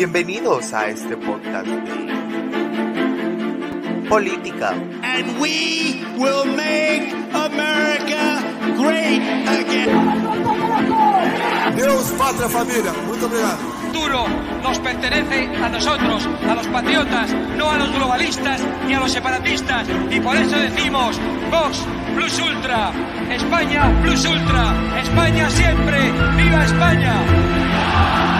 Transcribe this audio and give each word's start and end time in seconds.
Bienvenidos 0.00 0.72
a 0.72 0.88
este 0.88 1.14
podcast 1.14 1.66
de 1.66 1.92
política. 4.08 4.70
And 5.02 5.38
we 5.38 6.02
will 6.16 6.46
make 6.56 7.12
America 7.34 8.40
great 8.78 9.20
again. 9.46 9.92
Deus, 11.76 12.12
pátria, 12.12 12.48
família. 12.48 12.94
Muito 13.06 13.26
obrigado. 13.26 13.58
futuro 13.92 14.24
nos 14.62 14.78
pertenece 14.78 15.50
a 15.62 15.68
nosotros, 15.68 16.26
a 16.48 16.54
los 16.54 16.66
patriotas, 16.68 17.34
no 17.58 17.70
a 17.70 17.76
los 17.76 17.92
globalistas 17.92 18.58
ni 18.86 18.94
a 18.94 19.00
los 19.00 19.12
separatistas. 19.12 19.86
Y 20.10 20.18
por 20.20 20.34
eso 20.34 20.56
decimos, 20.56 21.20
Vox 21.50 21.84
Plus 22.14 22.40
Ultra, 22.40 22.90
España 23.30 24.00
Plus 24.00 24.24
Ultra, 24.24 24.98
España 25.02 25.50
siempre, 25.50 26.10
viva 26.38 26.64
España. 26.64 28.39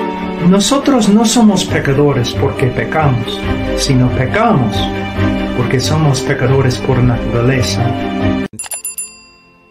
Nosotros 0.49 1.07
no 1.07 1.25
somos 1.25 1.65
pecadores 1.65 2.33
porque 2.33 2.67
pecamos, 2.67 3.39
sino 3.77 4.09
pecamos 4.09 4.75
porque 5.55 5.79
somos 5.79 6.21
pecadores 6.21 6.77
por 6.77 7.01
naturaleza. 7.01 7.85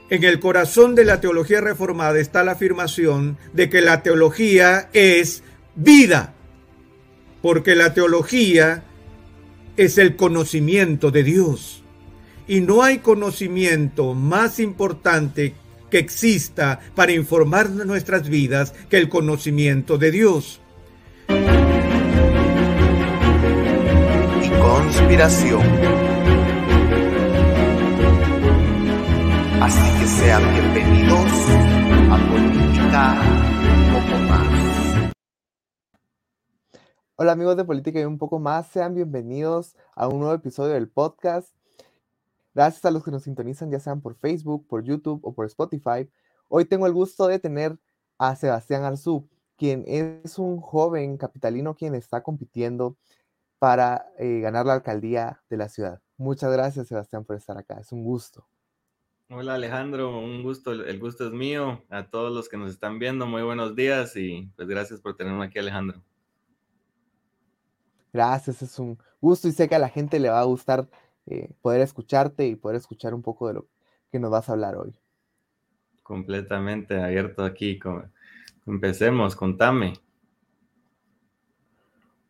En 0.09 0.25
el 0.25 0.41
corazón 0.41 0.95
de 0.95 1.05
la 1.05 1.21
teología 1.21 1.61
reformada 1.61 2.19
está 2.19 2.45
la 2.45 2.53
afirmación 2.53 3.37
de 3.53 3.69
que 3.69 3.81
la 3.81 4.03
teología 4.03 4.89
es 4.93 5.43
vida, 5.75 6.35
porque 7.43 7.75
la 7.75 7.93
teología 7.93 8.85
es 9.77 9.99
el 9.99 10.17
conocimiento 10.17 11.11
de 11.11 11.25
Dios. 11.25 11.83
Y 12.47 12.61
no 12.61 12.83
hay 12.83 12.99
conocimiento 12.99 14.15
más 14.15 14.61
importante 14.61 15.55
que 15.91 15.99
exista 15.99 16.81
para 16.95 17.13
informar 17.13 17.69
nuestras 17.71 18.29
vidas 18.29 18.73
que 18.89 18.97
el 18.97 19.09
conocimiento 19.09 19.99
de 19.99 20.11
Dios. 20.11 20.61
y 24.43 24.49
conspiración. 24.61 25.63
Así 29.61 30.01
que 30.01 30.07
sean 30.07 30.43
bienvenidos 30.53 31.31
a 32.11 32.19
Política 32.31 33.21
un 33.77 33.93
poco 33.93 34.19
más. 34.29 35.13
Hola 37.17 37.33
amigos 37.33 37.57
de 37.57 37.65
Política 37.65 38.01
y 38.01 38.05
un 38.05 38.17
poco 38.19 38.39
más, 38.39 38.69
sean 38.69 38.95
bienvenidos 38.95 39.77
a 39.95 40.09
un 40.09 40.21
nuevo 40.21 40.35
episodio 40.35 40.73
del 40.73 40.89
podcast. 40.89 41.55
Gracias 42.55 42.85
a 42.85 42.91
los 42.91 43.05
que 43.05 43.11
nos 43.11 43.23
sintonizan, 43.23 43.71
ya 43.71 43.79
sean 43.79 44.01
por 44.01 44.17
Facebook, 44.17 44.67
por 44.67 44.83
YouTube 44.83 45.21
o 45.23 45.33
por 45.33 45.47
Spotify. 45.47 46.11
Hoy 46.49 46.65
tengo 46.65 46.87
el 46.87 46.93
gusto 46.93 47.29
de 47.29 47.39
tener 47.39 47.79
a 48.19 48.35
Sebastián 48.35 48.83
Arzú, 48.83 49.29
quien 49.57 49.85
es 49.87 50.39
un 50.39 50.61
joven 50.61 51.17
capitalino 51.17 51.75
quien 51.75 51.95
está 51.95 52.23
compitiendo 52.23 52.97
para 53.59 54.07
eh, 54.19 54.41
ganar 54.41 54.67
la 54.67 54.75
alcaldía 54.75 55.43
de 55.49 55.57
la 55.57 55.69
ciudad. 55.69 56.01
Muchas 56.17 56.51
gracias, 56.53 56.89
Sebastián, 56.89 57.25
por 57.25 57.37
estar 57.37 57.57
acá. 57.57 57.79
Es 57.79 57.93
un 57.93 58.03
gusto. 58.03 58.47
Hola 59.33 59.55
Alejandro, 59.55 60.19
un 60.19 60.43
gusto, 60.43 60.73
el 60.73 60.99
gusto 60.99 61.27
es 61.27 61.33
mío. 61.33 61.85
A 61.89 62.11
todos 62.11 62.33
los 62.33 62.49
que 62.49 62.57
nos 62.57 62.73
están 62.73 62.99
viendo, 62.99 63.27
muy 63.27 63.43
buenos 63.43 63.77
días 63.77 64.17
y 64.17 64.51
pues 64.57 64.67
gracias 64.67 65.01
por 65.01 65.17
tenerme 65.17 65.45
aquí 65.45 65.61
Alejandro. 65.61 66.03
Gracias, 68.13 68.61
es 68.61 68.77
un 68.81 68.99
gusto 69.21 69.47
y 69.47 69.53
sé 69.53 69.69
que 69.69 69.77
a 69.77 69.79
la 69.79 69.89
gente 69.89 70.19
le 70.19 70.31
va 70.31 70.41
a 70.41 70.45
gustar 70.45 70.89
eh, 71.31 71.51
poder 71.63 71.81
escucharte 71.81 72.47
y 72.47 72.57
poder 72.57 72.77
escuchar 72.77 73.15
un 73.15 73.23
poco 73.23 73.49
de 73.49 73.55
lo 73.55 73.67
que 74.13 74.19
nos 74.19 74.31
vas 74.31 74.49
a 74.49 74.53
hablar 74.53 74.77
hoy. 74.77 74.95
Completamente 76.03 77.01
abierto 77.01 77.45
aquí. 77.45 77.79
con- 77.79 78.13
Empecemos, 78.67 79.35
contame. 79.37 79.95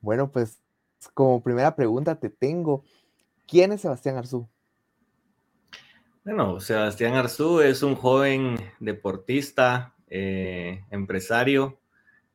Bueno, 0.00 0.30
pues 0.30 0.58
como 1.14 1.42
primera 1.42 1.74
pregunta 1.74 2.14
te 2.14 2.30
tengo, 2.30 2.84
¿quién 3.48 3.72
es 3.72 3.80
Sebastián 3.82 4.16
Arzú? 4.16 4.48
Bueno, 6.24 6.60
Sebastián 6.60 7.14
Arzú 7.14 7.60
es 7.60 7.82
un 7.82 7.94
joven 7.96 8.56
deportista, 8.78 9.94
eh, 10.08 10.84
empresario. 10.90 11.79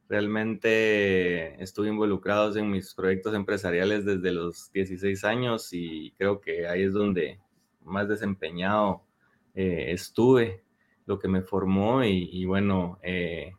Realmente 0.07 1.61
estuve 1.61 1.89
involucrado 1.89 2.55
en 2.55 2.69
mis 2.69 2.93
proyectos 2.93 3.33
empresariales 3.33 4.05
desde 4.05 4.31
los 4.31 4.71
16 4.71 5.23
años 5.23 5.69
y 5.71 6.11
creo 6.17 6.39
que 6.41 6.67
ahí 6.67 6.83
es 6.83 6.93
donde 6.93 7.39
más 7.83 8.07
desempeñado 8.07 9.03
eh, 9.53 9.87
estuve, 9.89 10.63
lo 11.05 11.19
que 11.19 11.27
me 11.27 11.41
formó 11.41 12.03
y, 12.03 12.45
bueno, 12.45 12.99
eh, 13.03 13.53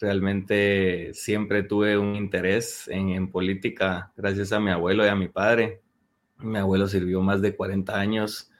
realmente 0.00 1.14
siempre 1.14 1.62
tuve 1.62 1.96
un 1.96 2.16
interés 2.16 2.88
en, 2.88 3.10
en 3.10 3.30
política 3.30 4.12
gracias 4.16 4.52
a 4.52 4.60
mi 4.60 4.70
abuelo 4.70 5.04
y 5.04 5.08
a 5.08 5.14
mi 5.14 5.28
padre. 5.28 5.80
Mi 6.38 6.58
abuelo 6.58 6.88
sirvió 6.88 7.20
más 7.20 7.40
de 7.40 7.54
40 7.54 7.98
años 7.98 8.50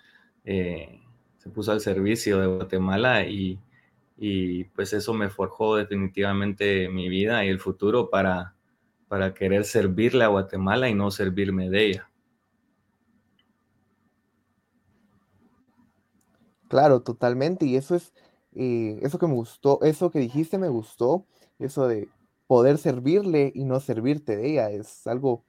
eh, 0.45 1.01
se 1.39 1.49
puso 1.51 1.73
al 1.73 1.81
servicio 1.81 2.39
de 2.39 2.47
Guatemala 2.47 3.27
y, 3.27 3.59
y, 4.17 4.65
pues 4.65 4.93
eso 4.93 5.13
me 5.13 5.29
forjó 5.29 5.77
definitivamente 5.77 6.89
mi 6.89 7.09
vida 7.09 7.45
y 7.45 7.49
el 7.49 7.61
futuro 7.61 8.11
para, 8.11 8.55
para 9.09 9.35
querer 9.35 9.65
servirle 9.65 10.25
a 10.25 10.29
Guatemala 10.29 10.89
y 10.89 10.95
no 10.95 11.11
servirme 11.11 11.69
de 11.69 11.87
ella. 11.87 12.11
Claro, 16.69 17.03
totalmente. 17.03 17.67
Y 17.67 17.77
eso 17.77 17.95
es, 17.95 18.13
eh, 18.55 18.99
eso 19.03 19.19
que 19.19 19.27
me 19.27 19.35
gustó, 19.35 19.81
eso 19.83 20.11
que 20.11 20.21
dijiste 20.21 20.59
me 20.59 20.69
gustó, 20.69 21.27
eso 21.59 21.89
de 21.89 22.09
poder 22.47 22.79
servirle 22.79 23.53
y 23.55 23.65
no 23.65 23.81
servirte 23.81 24.37
de 24.37 24.51
ella, 24.51 24.71
es 24.71 25.07
algo 25.07 25.45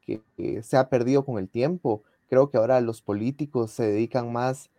que, 0.00 0.22
que 0.36 0.62
se 0.62 0.76
ha 0.76 0.88
perdido 0.88 1.24
con 1.24 1.38
el 1.38 1.48
tiempo. 1.48 2.02
Creo 2.28 2.50
que 2.50 2.56
ahora 2.56 2.80
los 2.80 3.02
políticos 3.02 3.70
se 3.72 3.84
dedican 3.84 4.32
más 4.32 4.70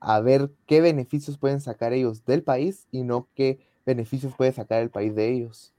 a 0.00 0.20
ver 0.20 0.50
qué 0.66 0.80
beneficios 0.80 1.38
pueden 1.38 1.60
sacar 1.60 1.92
ellos 1.92 2.24
del 2.24 2.42
país 2.42 2.86
y 2.90 3.02
no 3.02 3.28
qué 3.34 3.58
beneficios 3.84 4.34
puede 4.36 4.52
sacar 4.52 4.82
el 4.82 4.90
país 4.90 5.14
de 5.14 5.32
ellos. 5.32 5.72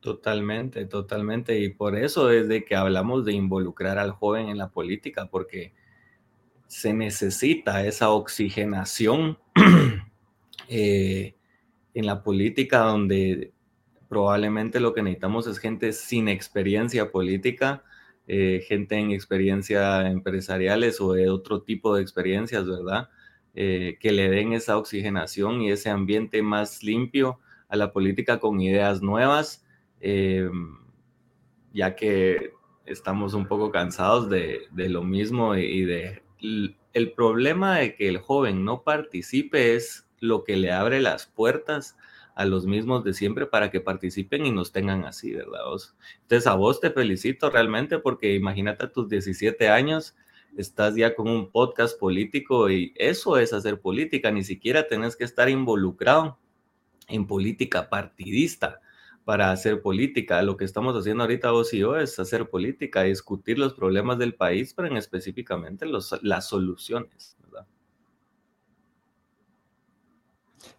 Totalmente, 0.00 0.86
totalmente. 0.86 1.58
Y 1.58 1.68
por 1.70 1.96
eso 1.96 2.30
es 2.30 2.48
de 2.48 2.64
que 2.64 2.74
hablamos 2.74 3.24
de 3.24 3.32
involucrar 3.32 3.98
al 3.98 4.12
joven 4.12 4.48
en 4.48 4.56
la 4.58 4.70
política, 4.70 5.26
porque 5.30 5.74
se 6.66 6.94
necesita 6.94 7.84
esa 7.84 8.10
oxigenación 8.10 9.38
eh, 10.68 11.34
en 11.92 12.06
la 12.06 12.22
política 12.22 12.78
donde 12.78 13.52
probablemente 14.08 14.80
lo 14.80 14.94
que 14.94 15.02
necesitamos 15.02 15.46
es 15.46 15.58
gente 15.58 15.92
sin 15.92 16.28
experiencia 16.28 17.10
política, 17.10 17.84
eh, 18.26 18.64
gente 18.66 18.96
en 18.96 19.10
experiencia 19.10 20.08
empresariales 20.08 21.00
o 21.00 21.12
de 21.12 21.28
otro 21.28 21.62
tipo 21.62 21.94
de 21.94 22.02
experiencias, 22.02 22.66
¿verdad? 22.66 23.08
Eh, 23.54 23.98
que 24.00 24.12
le 24.12 24.30
den 24.30 24.52
esa 24.52 24.78
oxigenación 24.78 25.60
y 25.60 25.72
ese 25.72 25.90
ambiente 25.90 26.40
más 26.40 26.84
limpio 26.84 27.40
a 27.68 27.76
la 27.76 27.92
política 27.92 28.38
con 28.38 28.60
ideas 28.60 29.02
nuevas, 29.02 29.66
eh, 30.00 30.48
ya 31.72 31.96
que 31.96 32.52
estamos 32.86 33.34
un 33.34 33.46
poco 33.46 33.70
cansados 33.70 34.30
de, 34.30 34.62
de 34.70 34.88
lo 34.88 35.02
mismo 35.02 35.56
y, 35.56 35.84
de 35.84 36.22
el 36.92 37.12
problema 37.12 37.78
de 37.78 37.94
que 37.94 38.08
el 38.08 38.18
joven 38.18 38.64
no 38.64 38.82
participe 38.82 39.74
es 39.74 40.08
lo 40.18 40.44
que 40.44 40.56
le 40.56 40.72
abre 40.72 41.00
las 41.00 41.26
puertas 41.26 41.96
a 42.34 42.44
los 42.44 42.66
mismos 42.66 43.04
de 43.04 43.14
siempre 43.14 43.46
para 43.46 43.70
que 43.70 43.80
participen 43.80 44.46
y 44.46 44.50
nos 44.50 44.72
tengan 44.72 45.04
así, 45.04 45.32
¿verdad? 45.32 45.60
Entonces 46.22 46.46
a 46.46 46.54
vos 46.54 46.80
te 46.80 46.90
felicito 46.90 47.50
realmente 47.50 47.98
porque 47.98 48.34
imagínate 48.34 48.86
a 48.86 48.92
tus 48.92 49.08
17 49.08 49.68
años, 49.68 50.16
estás 50.56 50.94
ya 50.96 51.14
con 51.14 51.28
un 51.28 51.50
podcast 51.50 51.98
político 51.98 52.70
y 52.70 52.92
eso 52.96 53.36
es 53.38 53.52
hacer 53.52 53.80
política, 53.80 54.30
ni 54.30 54.44
siquiera 54.44 54.86
tenés 54.88 55.16
que 55.16 55.24
estar 55.24 55.48
involucrado 55.48 56.38
en 57.08 57.26
política 57.26 57.88
partidista 57.88 58.80
para 59.24 59.50
hacer 59.52 59.82
política. 59.82 60.42
Lo 60.42 60.56
que 60.56 60.64
estamos 60.64 60.96
haciendo 60.96 61.24
ahorita 61.24 61.50
vos 61.50 61.72
y 61.72 61.78
yo 61.78 61.96
es 61.96 62.18
hacer 62.18 62.48
política, 62.48 63.02
discutir 63.02 63.58
los 63.58 63.74
problemas 63.74 64.18
del 64.18 64.34
país, 64.34 64.74
pero 64.74 64.88
en 64.88 64.96
específicamente 64.96 65.86
los, 65.86 66.18
las 66.22 66.48
soluciones, 66.48 67.36
¿verdad? 67.44 67.66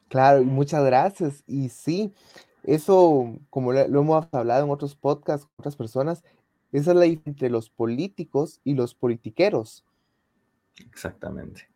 Claro, 0.09 0.43
muchas 0.43 0.83
gracias. 0.83 1.43
Y 1.47 1.69
sí, 1.69 2.13
eso, 2.63 3.35
como 3.49 3.73
lo 3.73 4.01
hemos 4.01 4.27
hablado 4.31 4.65
en 4.65 4.71
otros 4.71 4.95
podcasts 4.95 5.47
otras 5.57 5.75
personas, 5.75 6.23
Esa 6.71 6.91
es 6.91 6.97
la 6.97 7.03
diferencia 7.03 7.31
entre 7.31 7.49
los 7.49 7.69
políticos 7.69 8.61
y 8.63 8.73
los 8.73 8.95
politiqueros. 8.95 9.85
Exactamente. 10.89 11.69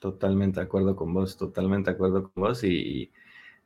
Totalmente 0.00 0.60
de 0.60 0.66
acuerdo 0.66 0.94
con 0.94 1.12
vos, 1.12 1.36
totalmente 1.36 1.90
de 1.90 1.94
acuerdo 1.94 2.30
con 2.30 2.42
vos. 2.42 2.62
Y, 2.62 3.10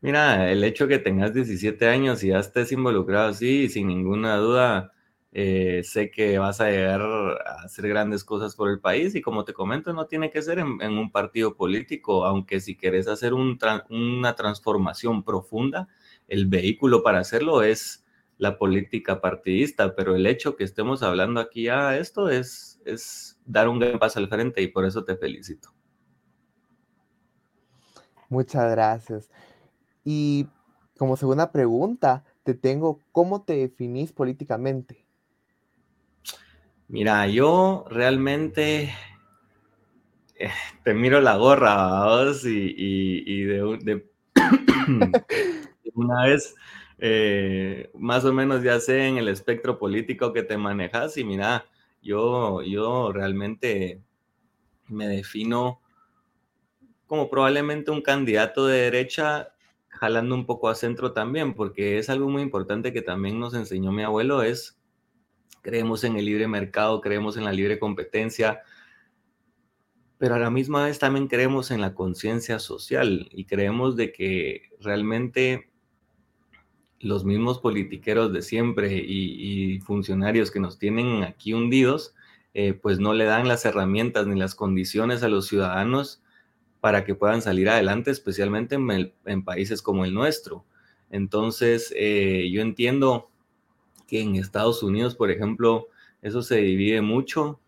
mira, 0.01 0.51
el 0.51 0.65
hecho 0.65 0.89
que 0.89 0.99
tengas 0.99 1.35
17 1.35 1.87
años 1.89 2.23
y 2.25 2.29
ya 2.29 2.39
estés 2.39 2.73
involucrado 2.73 3.29
así, 3.29 3.69
sin 3.69 3.89
ninguna 3.89 4.37
duda, 4.37 4.93
eh, 5.33 5.83
sé 5.85 6.11
que 6.11 6.39
vas 6.39 6.61
a 6.61 6.71
llegar 6.71 7.03
a 7.03 7.63
hacer 7.65 7.87
grandes 7.89 8.25
cosas 8.25 8.57
por 8.57 8.69
el 8.69 8.81
país 8.81 9.15
y 9.15 9.21
como 9.21 9.45
te 9.45 9.53
comento, 9.53 9.93
no 9.93 10.07
tiene 10.07 10.31
que 10.31 10.43
ser 10.43 10.59
en, 10.59 10.81
un 10.83 11.13
partido 11.13 11.57
político, 11.57 12.25
aunque 12.25 12.61
si 12.61 12.77
quieres 12.77 13.07
hacer 13.07 13.33
una 13.35 14.35
transformación 14.35 15.23
profunda, 15.23 15.89
el 16.27 16.47
vehículo 16.47 17.03
para 17.03 17.21
hacerlo 17.21 17.63
es 17.63 18.05
la 18.41 18.57
política 18.57 19.21
partidista, 19.21 19.95
pero 19.95 20.17
el 20.17 20.27
hecho 20.27 20.57
que 20.57 20.65
estemos 20.65 21.03
hablando 21.03 21.41
aquí 21.41 21.69
a 21.69 21.99
esto 21.99 22.31
es, 22.31 22.81
es 22.87 23.39
dar 23.45 23.69
un 23.69 23.79
gran 23.79 23.99
paso 23.99 24.19
al 24.19 24.29
frente 24.29 24.63
y 24.63 24.69
por 24.69 24.87
eso 24.87 25.05
te 25.05 25.15
felicito. 25.15 25.75
Muchas 28.31 28.71
gracias. 28.71 29.31
Y 30.05 30.47
como 30.97 31.19
segunda 31.19 31.53
pregunta, 31.53 32.25
te 32.43 32.55
tengo, 32.55 33.01
¿cómo 33.13 33.43
te 33.43 33.57
definís 33.57 34.11
políticamente? 34.11 35.05
Mira, 36.89 37.27
yo 37.27 37.85
realmente 37.91 38.95
eh, 40.37 40.51
te 40.83 40.95
miro 40.95 41.21
la 41.21 41.37
gorra 41.37 42.07
vos 42.07 42.47
y, 42.47 43.45
de, 43.45 44.03
una 45.95 46.25
vez 46.25 46.55
eh, 47.03 47.91
más 47.95 48.27
o 48.27 48.33
menos 48.33 48.63
ya 48.63 48.79
sé 48.79 49.07
en 49.07 49.17
el 49.17 49.29
espectro 49.29 49.79
político 49.79 50.35
que 50.35 50.43
te 50.43 50.59
manejas 50.59 51.17
y 51.17 51.25
mira, 51.25 51.65
yo, 52.03 52.61
yo 52.63 53.11
realmente 53.11 54.03
me 54.87 55.09
defino 55.09 55.81
como 57.07 57.31
probablemente 57.31 57.91
un 57.91 58.03
candidato 58.03 58.67
de 58.67 58.83
derecha 58.83 59.55
jalando 59.89 60.35
un 60.35 60.45
poco 60.45 60.69
a 60.69 60.75
centro 60.75 61.13
también, 61.13 61.55
porque 61.55 61.99
es 61.99 62.11
algo 62.11 62.29
muy 62.29 62.43
importante 62.43 62.93
que 62.93 63.03
también 63.03 63.41
nos 63.41 63.55
enseñó 63.55 63.93
mi 63.93 64.03
abuelo, 64.03 64.43
es 64.43 64.79
creemos 65.63 66.05
en 66.05 66.17
el 66.17 66.27
libre 66.27 66.49
mercado, 66.49 67.01
creemos 67.01 67.37
en 67.39 67.45
la 67.45 67.53
libre 67.53 67.79
competencia, 67.79 68.61
pero 70.19 70.35
a 70.35 70.39
la 70.39 70.51
misma 70.51 70.85
vez 70.85 70.99
también 70.99 71.29
creemos 71.29 71.71
en 71.71 71.81
la 71.81 71.95
conciencia 71.95 72.59
social 72.59 73.29
y 73.33 73.47
creemos 73.47 73.97
de 73.97 74.13
que 74.13 74.69
realmente 74.81 75.70
los 77.01 77.25
mismos 77.25 77.59
politiqueros 77.59 78.33
de 78.33 78.43
siempre 78.43 78.95
y, 78.95 79.81
funcionarios 79.81 80.51
que 80.51 80.61
nos 80.61 80.79
tienen 80.79 81.25
aquí 81.25 81.55
hundidos, 81.55 82.15
eh, 82.53 82.75
pues 82.75 82.99
no 82.99 83.15
le 83.15 83.25
dan 83.25 83.49
las 83.49 83.65
herramientas 83.65 84.27
ni 84.27 84.39
las 84.39 84.55
condiciones 84.55 85.23
a 85.23 85.29
los 85.29 85.47
ciudadanos 85.47 86.23
para 86.81 87.05
que 87.05 87.15
puedan 87.15 87.43
salir 87.43 87.69
adelante, 87.69 88.11
especialmente 88.11 88.77
en, 88.77 89.45
países 89.45 89.83
como 89.83 90.05
el 90.05 90.15
nuestro. 90.15 90.65
Entonces, 91.11 91.93
eh, 91.97 92.49
yo 92.53 92.61
entiendo 92.63 93.31
que 94.07 94.21
en 94.21 94.37
Estados 94.37 94.83
Unidos, 94.83 95.15
por 95.15 95.31
ejemplo, 95.31 95.89
eso 96.23 96.43
se 96.43 96.57
divide 96.57 97.01
mucho, 97.01 97.61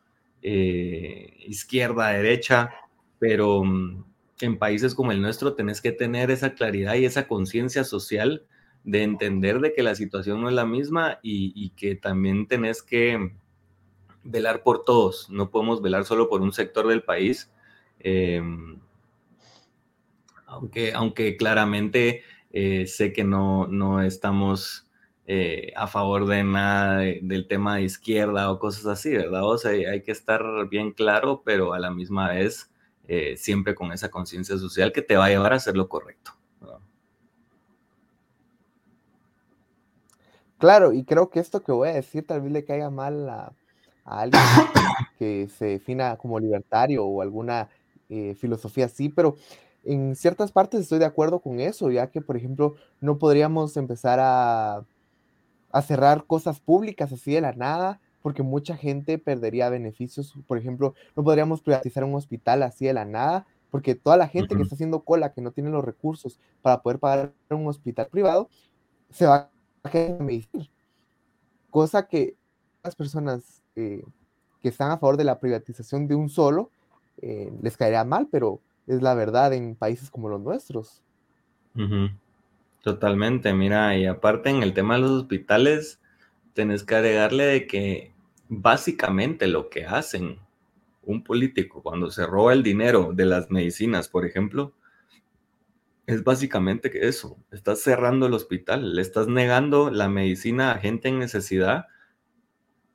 eh, 0.42 1.36
izquierda, 1.46 2.08
derecha, 2.08 2.70
pero 3.18 3.64
mm, 3.64 4.04
en 4.40 4.58
países 4.58 4.94
como 4.94 5.12
el 5.12 5.22
nuestro 5.22 5.54
tenés 5.54 5.80
que 5.80 5.92
tener 5.92 6.30
esa 6.30 6.54
claridad 6.54 6.94
y 6.96 7.04
esa 7.04 7.28
conciencia 7.28 7.84
social 7.84 8.44
de 8.84 9.02
entender 9.02 9.60
de 9.60 9.72
que 9.74 9.82
la 9.82 9.94
situación 9.94 10.40
no 10.40 10.48
es 10.48 10.54
la 10.54 10.66
misma 10.66 11.18
y, 11.22 11.70
que 11.70 11.94
también 11.94 12.46
tenés 12.46 12.82
que 12.82 13.32
velar 14.24 14.62
por 14.62 14.84
todos, 14.84 15.28
no 15.30 15.50
podemos 15.50 15.82
velar 15.82 16.04
solo 16.04 16.28
por 16.28 16.42
un 16.42 16.52
sector 16.52 16.86
del 16.88 17.02
país, 17.02 17.52
em, 18.00 18.78
aunque, 20.46 20.92
aunque 20.92 21.36
claramente 21.36 22.22
eh, 22.52 22.86
sé 22.86 23.12
que 23.12 23.24
no, 23.24 23.66
no 23.66 24.02
estamos 24.02 24.86
eh, 25.26 25.72
a 25.76 25.86
favor 25.86 26.26
de 26.26 26.42
nada 26.42 26.98
del 26.98 27.46
tema 27.46 27.76
de 27.76 27.82
izquierda 27.82 28.50
o 28.50 28.58
cosas 28.58 28.86
así, 28.86 29.10
¿verdad? 29.10 29.44
O 29.44 29.56
sea, 29.56 29.70
hay 29.70 30.02
que 30.02 30.10
estar 30.12 30.42
bien 30.68 30.92
claro, 30.92 31.42
pero 31.44 31.74
a 31.74 31.78
la 31.78 31.90
misma 31.90 32.30
vez 32.30 32.72
eh, 33.06 33.36
siempre 33.36 33.74
con 33.74 33.92
esa 33.92 34.10
conciencia 34.10 34.58
social 34.58 34.92
que 34.92 35.02
te 35.02 35.16
va 35.16 35.26
a 35.26 35.28
llevar 35.28 35.52
a 35.52 35.56
hacer 35.56 35.76
lo 35.76 35.88
correcto. 35.88 36.32
Claro, 40.62 40.92
y 40.92 41.02
creo 41.02 41.28
que 41.28 41.40
esto 41.40 41.62
que 41.64 41.72
voy 41.72 41.88
a 41.88 41.94
decir 41.94 42.24
tal 42.24 42.40
vez 42.40 42.52
le 42.52 42.64
caiga 42.64 42.88
mal 42.88 43.28
a, 43.28 43.52
alguien 44.04 44.40
que 45.18 45.48
se 45.48 45.64
defina 45.64 46.16
como 46.16 46.38
libertario 46.38 47.04
o 47.04 47.20
alguna 47.20 47.68
eh, 48.08 48.36
filosofía 48.36 48.86
así, 48.86 49.08
pero 49.08 49.34
en 49.82 50.14
ciertas 50.14 50.52
partes 50.52 50.80
estoy 50.80 51.00
de 51.00 51.04
acuerdo 51.04 51.40
con 51.40 51.58
eso, 51.58 51.90
ya 51.90 52.12
que, 52.12 52.20
por 52.20 52.36
ejemplo, 52.36 52.76
no 53.00 53.18
podríamos 53.18 53.76
empezar 53.76 54.20
a 54.22 54.84
a 55.72 55.82
cerrar 55.82 56.26
cosas 56.26 56.60
públicas 56.60 57.12
así 57.12 57.32
de 57.32 57.40
la 57.40 57.52
nada, 57.52 58.00
porque 58.22 58.44
mucha 58.44 58.76
gente 58.76 59.18
perdería 59.18 59.68
beneficios. 59.70 60.34
Por 60.46 60.58
ejemplo, 60.58 60.94
no 61.16 61.24
podríamos 61.24 61.62
privatizar 61.62 62.04
un 62.04 62.14
hospital 62.14 62.62
así 62.62 62.86
de 62.86 62.92
la 62.92 63.04
nada, 63.04 63.46
porque 63.70 63.94
toda 63.94 64.16
la 64.16 64.28
gente 64.28 64.54
que 64.54 64.62
está 64.62 64.76
haciendo 64.76 65.00
cola, 65.00 65.32
que 65.32 65.40
no 65.40 65.50
tiene 65.50 65.70
los 65.70 65.84
recursos 65.84 66.38
para 66.60 66.82
poder 66.82 67.00
pagar 67.00 67.32
un 67.50 67.66
hospital 67.66 68.06
privado, 68.08 68.48
se 69.10 69.26
va 69.26 69.51
medicina. 70.20 70.68
Cosa 71.70 72.06
que 72.06 72.34
las 72.82 72.94
personas 72.94 73.62
eh, 73.76 74.04
que 74.60 74.68
están 74.68 74.90
a 74.90 74.98
favor 74.98 75.16
de 75.16 75.24
la 75.24 75.40
privatización 75.40 76.06
de 76.06 76.14
un 76.14 76.28
solo 76.28 76.70
eh, 77.20 77.52
les 77.62 77.76
caería 77.76 78.04
mal, 78.04 78.28
pero 78.30 78.60
es 78.86 79.02
la 79.02 79.14
verdad 79.14 79.52
en 79.52 79.74
países 79.74 80.10
como 80.10 80.28
los 80.28 80.40
nuestros. 80.40 81.02
Totalmente, 82.82 83.52
mira, 83.54 83.96
y 83.96 84.06
aparte 84.06 84.50
en 84.50 84.62
el 84.62 84.74
tema 84.74 84.94
de 84.94 85.02
los 85.02 85.10
hospitales, 85.12 86.00
tenés 86.52 86.84
que 86.84 86.96
agregarle 86.96 87.44
de 87.44 87.66
que 87.66 88.12
básicamente 88.48 89.46
lo 89.46 89.70
que 89.70 89.86
hacen 89.86 90.38
un 91.04 91.24
político 91.24 91.82
cuando 91.82 92.10
se 92.10 92.26
roba 92.26 92.52
el 92.52 92.62
dinero 92.62 93.12
de 93.12 93.24
las 93.24 93.50
medicinas, 93.50 94.08
por 94.08 94.26
ejemplo, 94.26 94.72
es 96.06 96.24
básicamente 96.24 96.90
que 96.90 97.06
eso, 97.06 97.38
estás 97.50 97.80
cerrando 97.80 98.26
el 98.26 98.34
hospital, 98.34 98.94
le 98.94 99.02
estás 99.02 99.28
negando 99.28 99.90
la 99.90 100.08
medicina 100.08 100.72
a 100.72 100.78
gente 100.78 101.08
en 101.08 101.18
necesidad 101.18 101.86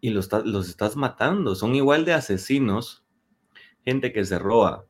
y 0.01 0.09
los, 0.09 0.29
los 0.45 0.69
estás 0.69 0.95
matando. 0.95 1.55
Son 1.55 1.75
igual 1.75 2.05
de 2.05 2.13
asesinos, 2.13 3.05
gente 3.85 4.11
que 4.11 4.25
se 4.25 4.37
roba 4.39 4.85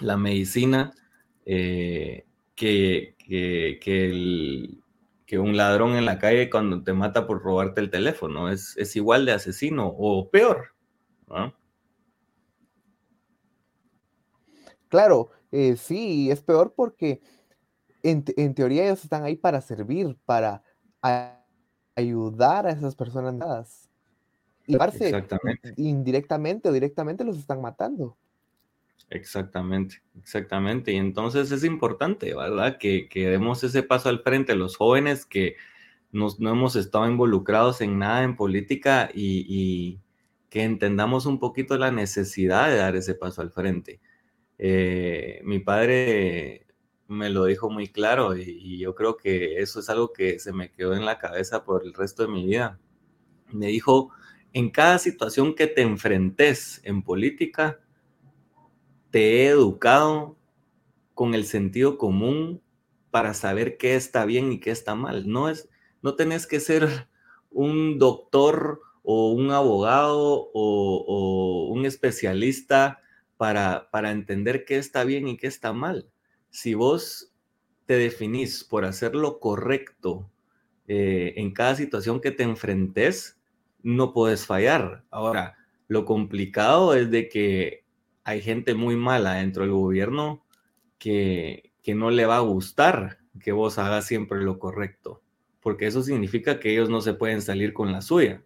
la 0.00 0.16
medicina 0.16 0.92
eh, 1.44 2.26
que, 2.54 3.16
que, 3.18 3.78
que, 5.26 5.38
un 5.38 5.56
ladrón 5.56 5.94
en 5.94 6.04
la 6.04 6.18
calle 6.18 6.50
cuando 6.50 6.82
te 6.82 6.92
mata 6.92 7.26
por 7.26 7.42
robarte 7.42 7.80
el 7.80 7.90
teléfono. 7.90 8.50
Es, 8.50 8.96
igual 8.96 9.26
de 9.26 9.32
asesino 9.32 9.86
o 9.86 10.28
peor. 10.30 10.74
Claro, 14.88 15.30
eh, 15.52 15.76
sí, 15.76 16.30
es 16.30 16.42
peor 16.42 16.74
porque 16.74 17.20
en, 18.02 18.54
teoría 18.54 18.84
ellos 18.84 19.04
están 19.04 19.24
ahí 19.24 19.36
para 19.36 19.60
servir, 19.60 20.16
para 20.24 20.62
ayudar 21.94 22.66
a 22.66 22.70
esas 22.70 22.94
personas. 22.94 23.88
Y 24.66 24.76
indirectamente 25.88 26.68
o 26.68 26.72
directamente 26.72 27.24
los 27.24 27.38
están 27.38 27.60
matando. 27.60 28.16
Exactamente, 29.08 30.02
exactamente. 30.18 30.92
Y 30.92 30.96
entonces 30.96 31.50
es 31.50 31.64
importante, 31.64 32.34
¿verdad? 32.34 32.78
Que, 32.78 33.08
que 33.08 33.28
demos 33.28 33.64
ese 33.64 33.82
paso 33.82 34.08
al 34.08 34.20
frente. 34.20 34.54
Los 34.54 34.76
jóvenes 34.76 35.26
que 35.26 35.56
nos, 36.12 36.40
no 36.40 36.50
hemos 36.50 36.76
estado 36.76 37.08
involucrados 37.08 37.80
en 37.80 37.98
nada 37.98 38.22
en 38.22 38.36
política 38.36 39.10
y, 39.12 40.00
que 40.48 40.64
entendamos 40.64 41.26
un 41.26 41.38
poquito 41.38 41.78
la 41.78 41.92
necesidad 41.92 42.68
de 42.68 42.76
dar 42.76 42.96
ese 42.96 43.14
paso 43.14 43.40
al 43.40 43.52
frente. 43.52 44.00
Eh, 44.58 45.40
mi 45.44 45.60
padre 45.60 46.66
me 47.10 47.28
lo 47.28 47.46
dijo 47.46 47.68
muy 47.68 47.88
claro 47.88 48.36
y, 48.36 48.78
yo 48.78 48.94
creo 48.94 49.16
que 49.16 49.60
eso 49.60 49.80
es 49.80 49.90
algo 49.90 50.12
que 50.12 50.38
se 50.38 50.52
me 50.52 50.70
quedó 50.70 50.94
en 50.94 51.04
la 51.04 51.18
cabeza 51.18 51.64
por 51.64 51.84
el 51.84 51.92
resto 51.92 52.22
de 52.22 52.28
mi 52.28 52.46
vida. 52.46 52.78
Me 53.48 53.66
dijo, 53.66 54.10
en 54.52 54.70
cada 54.70 54.98
situación 54.98 55.56
que 55.56 55.66
te 55.66 55.82
enfrentes 55.82 56.80
en 56.84 57.02
política, 57.02 57.80
te 59.10 59.42
he 59.42 59.46
educado 59.48 60.38
con 61.14 61.34
el 61.34 61.44
sentido 61.46 61.98
común 61.98 62.62
para 63.10 63.34
saber 63.34 63.76
qué 63.76 63.96
está 63.96 64.24
bien 64.24 64.52
y 64.52 64.60
qué 64.60 64.70
está 64.70 64.94
mal. 64.94 65.28
No 65.28 65.48
es, 65.48 65.68
no 66.02 66.14
tenés 66.14 66.46
que 66.46 66.60
ser 66.60 67.08
un 67.50 67.98
doctor 67.98 68.82
o 69.02 69.32
un 69.32 69.50
abogado 69.50 70.48
o, 70.54 71.68
un 71.72 71.86
especialista 71.86 73.02
para, 73.36 73.90
para 73.90 74.12
entender 74.12 74.64
qué 74.64 74.78
está 74.78 75.02
bien 75.02 75.26
y 75.26 75.36
qué 75.36 75.48
está 75.48 75.72
mal. 75.72 76.09
Si 76.50 76.74
vos 76.74 77.32
te 77.86 77.96
definís 77.96 78.64
por 78.64 78.84
hacer 78.84 79.14
lo 79.14 79.40
correcto 79.40 80.30
eh, 80.86 81.34
en 81.36 81.52
cada 81.52 81.74
situación 81.76 82.20
que 82.20 82.30
te 82.30 82.42
enfrentes, 82.42 83.40
no 83.82 84.12
puedes 84.12 84.46
fallar. 84.46 85.04
Ahora, 85.10 85.56
lo 85.88 86.04
complicado 86.04 86.94
es 86.94 87.10
de 87.10 87.28
que 87.28 87.84
hay 88.24 88.40
gente 88.42 88.74
muy 88.74 88.96
mala 88.96 89.34
dentro 89.34 89.64
del 89.64 89.72
gobierno 89.72 90.44
que, 90.98 91.72
que 91.82 91.94
no 91.94 92.10
le 92.10 92.26
va 92.26 92.36
a 92.36 92.40
gustar 92.40 93.18
que 93.40 93.52
vos 93.52 93.78
hagas 93.78 94.06
siempre 94.06 94.40
lo 94.42 94.58
correcto, 94.58 95.22
porque 95.60 95.86
eso 95.86 96.02
significa 96.02 96.60
que 96.60 96.72
ellos 96.72 96.88
no 96.90 97.00
se 97.00 97.14
pueden 97.14 97.42
salir 97.42 97.72
con 97.72 97.92
la 97.92 98.02
suya. 98.02 98.42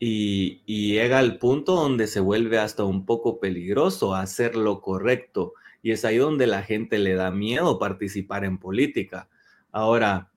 Y, 0.00 0.62
y, 0.64 0.92
llega 0.92 1.18
al 1.18 1.38
punto 1.38 1.74
donde 1.74 2.06
se 2.06 2.20
vuelve 2.20 2.58
hasta 2.58 2.84
un 2.84 3.04
poco 3.04 3.40
peligroso 3.40 4.14
hacer 4.14 4.54
lo 4.54 4.80
correcto. 4.80 5.54
Y 5.82 5.92
es 5.92 6.04
ahí 6.04 6.18
donde 6.18 6.46
la 6.46 6.62
gente 6.62 6.98
le 6.98 7.14
da 7.14 7.30
miedo 7.30 7.78
participar 7.78 8.44
en 8.44 8.58
política. 8.58 9.28
Ahora, 9.70 10.32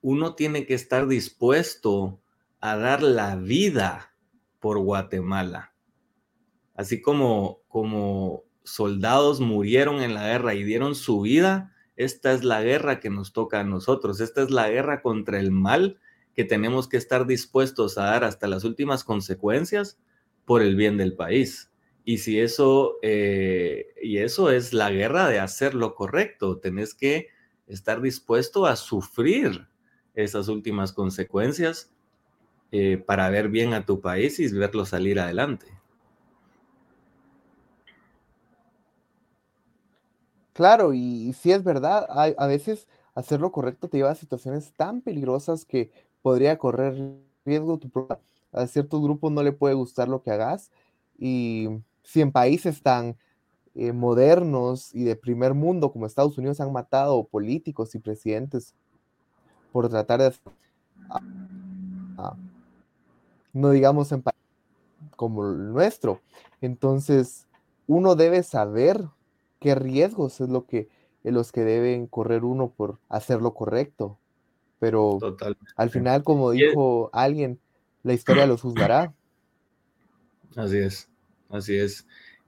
uno 0.00 0.34
tiene 0.34 0.66
que 0.66 0.74
estar 0.74 1.06
dispuesto 1.06 2.20
a 2.60 2.76
dar 2.76 3.02
la 3.02 3.36
vida 3.36 4.14
por 4.60 4.78
Guatemala. 4.78 5.74
Así 6.74 7.02
como, 7.02 7.60
como 7.68 8.44
soldados 8.64 9.40
murieron 9.40 10.02
en 10.02 10.14
la 10.14 10.26
guerra 10.26 10.54
y 10.54 10.64
dieron 10.64 10.94
su 10.94 11.20
vida, 11.20 11.74
esta 11.96 12.32
es 12.32 12.42
la 12.42 12.62
guerra 12.62 13.00
que 13.00 13.10
nos 13.10 13.32
toca 13.32 13.60
a 13.60 13.64
nosotros. 13.64 14.20
Esta 14.20 14.42
es 14.42 14.50
la 14.50 14.68
guerra 14.68 15.02
contra 15.02 15.38
el 15.38 15.50
mal 15.52 16.00
que 16.34 16.44
tenemos 16.44 16.88
que 16.88 16.96
estar 16.96 17.26
dispuestos 17.26 17.96
a 17.96 18.04
dar 18.04 18.24
hasta 18.24 18.48
las 18.48 18.64
últimas 18.64 19.04
consecuencias 19.04 19.98
por 20.44 20.62
el 20.62 20.76
bien 20.76 20.96
del 20.96 21.14
país. 21.14 21.70
Y 22.04 22.18
si 22.18 22.38
eso, 22.38 22.98
eh, 23.02 23.94
y 24.02 24.18
eso 24.18 24.50
es 24.50 24.72
la 24.72 24.90
guerra 24.90 25.28
de 25.28 25.40
hacer 25.40 25.74
lo 25.74 25.94
correcto, 25.94 26.58
tenés 26.58 26.94
que 26.94 27.28
estar 27.66 28.02
dispuesto 28.02 28.66
a 28.66 28.76
sufrir 28.76 29.66
esas 30.14 30.48
últimas 30.48 30.92
consecuencias 30.92 31.90
eh, 32.72 32.98
para 32.98 33.30
ver 33.30 33.48
bien 33.48 33.72
a 33.72 33.86
tu 33.86 34.00
país 34.00 34.38
y 34.38 34.52
verlo 34.52 34.84
salir 34.84 35.18
adelante. 35.18 35.66
Claro, 40.52 40.92
y, 40.92 41.32
si 41.32 41.50
es 41.50 41.64
verdad, 41.64 42.06
a 42.08 42.46
veces 42.46 42.86
hacer 43.14 43.40
lo 43.40 43.52
correcto 43.52 43.88
te 43.88 43.96
lleva 43.96 44.10
a 44.10 44.14
situaciones 44.14 44.72
tan 44.72 45.00
peligrosas 45.00 45.64
que 45.64 45.90
podría 46.22 46.58
correr 46.58 46.94
riesgo 47.44 47.78
tu 47.78 47.90
A 48.52 48.66
ciertos 48.66 49.02
grupos 49.02 49.32
no 49.32 49.42
le 49.42 49.52
puede 49.52 49.74
gustar 49.74 50.08
lo 50.08 50.22
que 50.22 50.30
hagas 50.30 50.70
y 51.18 51.68
si 52.04 52.20
en 52.20 52.30
países 52.30 52.82
tan 52.82 53.16
eh, 53.74 53.92
modernos 53.92 54.94
y 54.94 55.02
de 55.02 55.16
primer 55.16 55.54
mundo 55.54 55.90
como 55.90 56.06
Estados 56.06 56.38
Unidos 56.38 56.60
han 56.60 56.72
matado 56.72 57.24
políticos 57.24 57.94
y 57.94 57.98
presidentes 57.98 58.74
por 59.72 59.88
tratar 59.88 60.20
de... 60.20 60.32
no 63.52 63.70
digamos 63.70 64.12
en 64.12 64.22
países 64.22 64.44
como 65.16 65.44
el 65.44 65.72
nuestro. 65.72 66.20
Entonces, 66.60 67.46
uno 67.86 68.14
debe 68.14 68.42
saber 68.42 69.08
qué 69.58 69.74
riesgos 69.74 70.40
es 70.40 70.48
lo 70.48 70.66
que 70.66 70.88
los 71.22 71.52
que 71.52 71.64
deben 71.64 72.06
correr 72.06 72.44
uno 72.44 72.70
por 72.70 72.98
hacer 73.08 73.40
lo 73.40 73.54
correcto. 73.54 74.18
Pero 74.78 75.18
al 75.76 75.90
final, 75.90 76.22
como 76.22 76.50
dijo 76.50 77.08
alguien, 77.12 77.58
la 78.02 78.12
historia 78.12 78.46
los 78.46 78.60
juzgará. 78.60 79.14
Así 80.54 80.76
es, 80.76 81.08
así 81.54 81.76
es. 81.76 82.06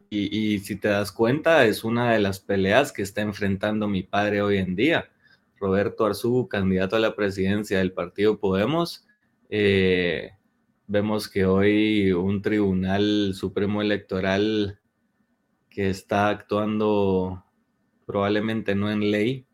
Y, 0.09 0.61
si 0.61 0.77
te 0.77 0.89
das 0.89 1.11
cuenta, 1.11 1.65
es 1.65 1.83
una 1.83 2.13
de 2.13 2.21
las 2.21 2.39
peleas 2.39 2.93
que 2.93 3.03
está 3.03 3.23
enfrentando 3.23 3.89
mi 3.89 4.03
padre 4.03 4.41
hoy 4.41 4.59
en 4.59 4.77
día. 4.77 5.11
Roberto 5.59 6.07
Arzú, 6.07 6.49
candidato 6.49 6.97
a 6.97 7.01
la 7.01 7.17
presidencia 7.17 7.79
del 7.79 7.93
partido 7.93 8.39
Podemos. 8.39 9.05
Eh, 9.51 10.31
vemos 10.87 11.29
que 11.29 11.45
hoy 11.45 12.13
un 12.13 12.41
tribunal 12.41 13.33
supremo 13.35 13.83
electoral 13.83 14.81
que 15.71 15.91
está 15.91 16.29
actuando 16.29 17.45
probablemente 18.07 18.75
no 18.77 18.91
en 18.91 19.11
ley, 19.11 19.47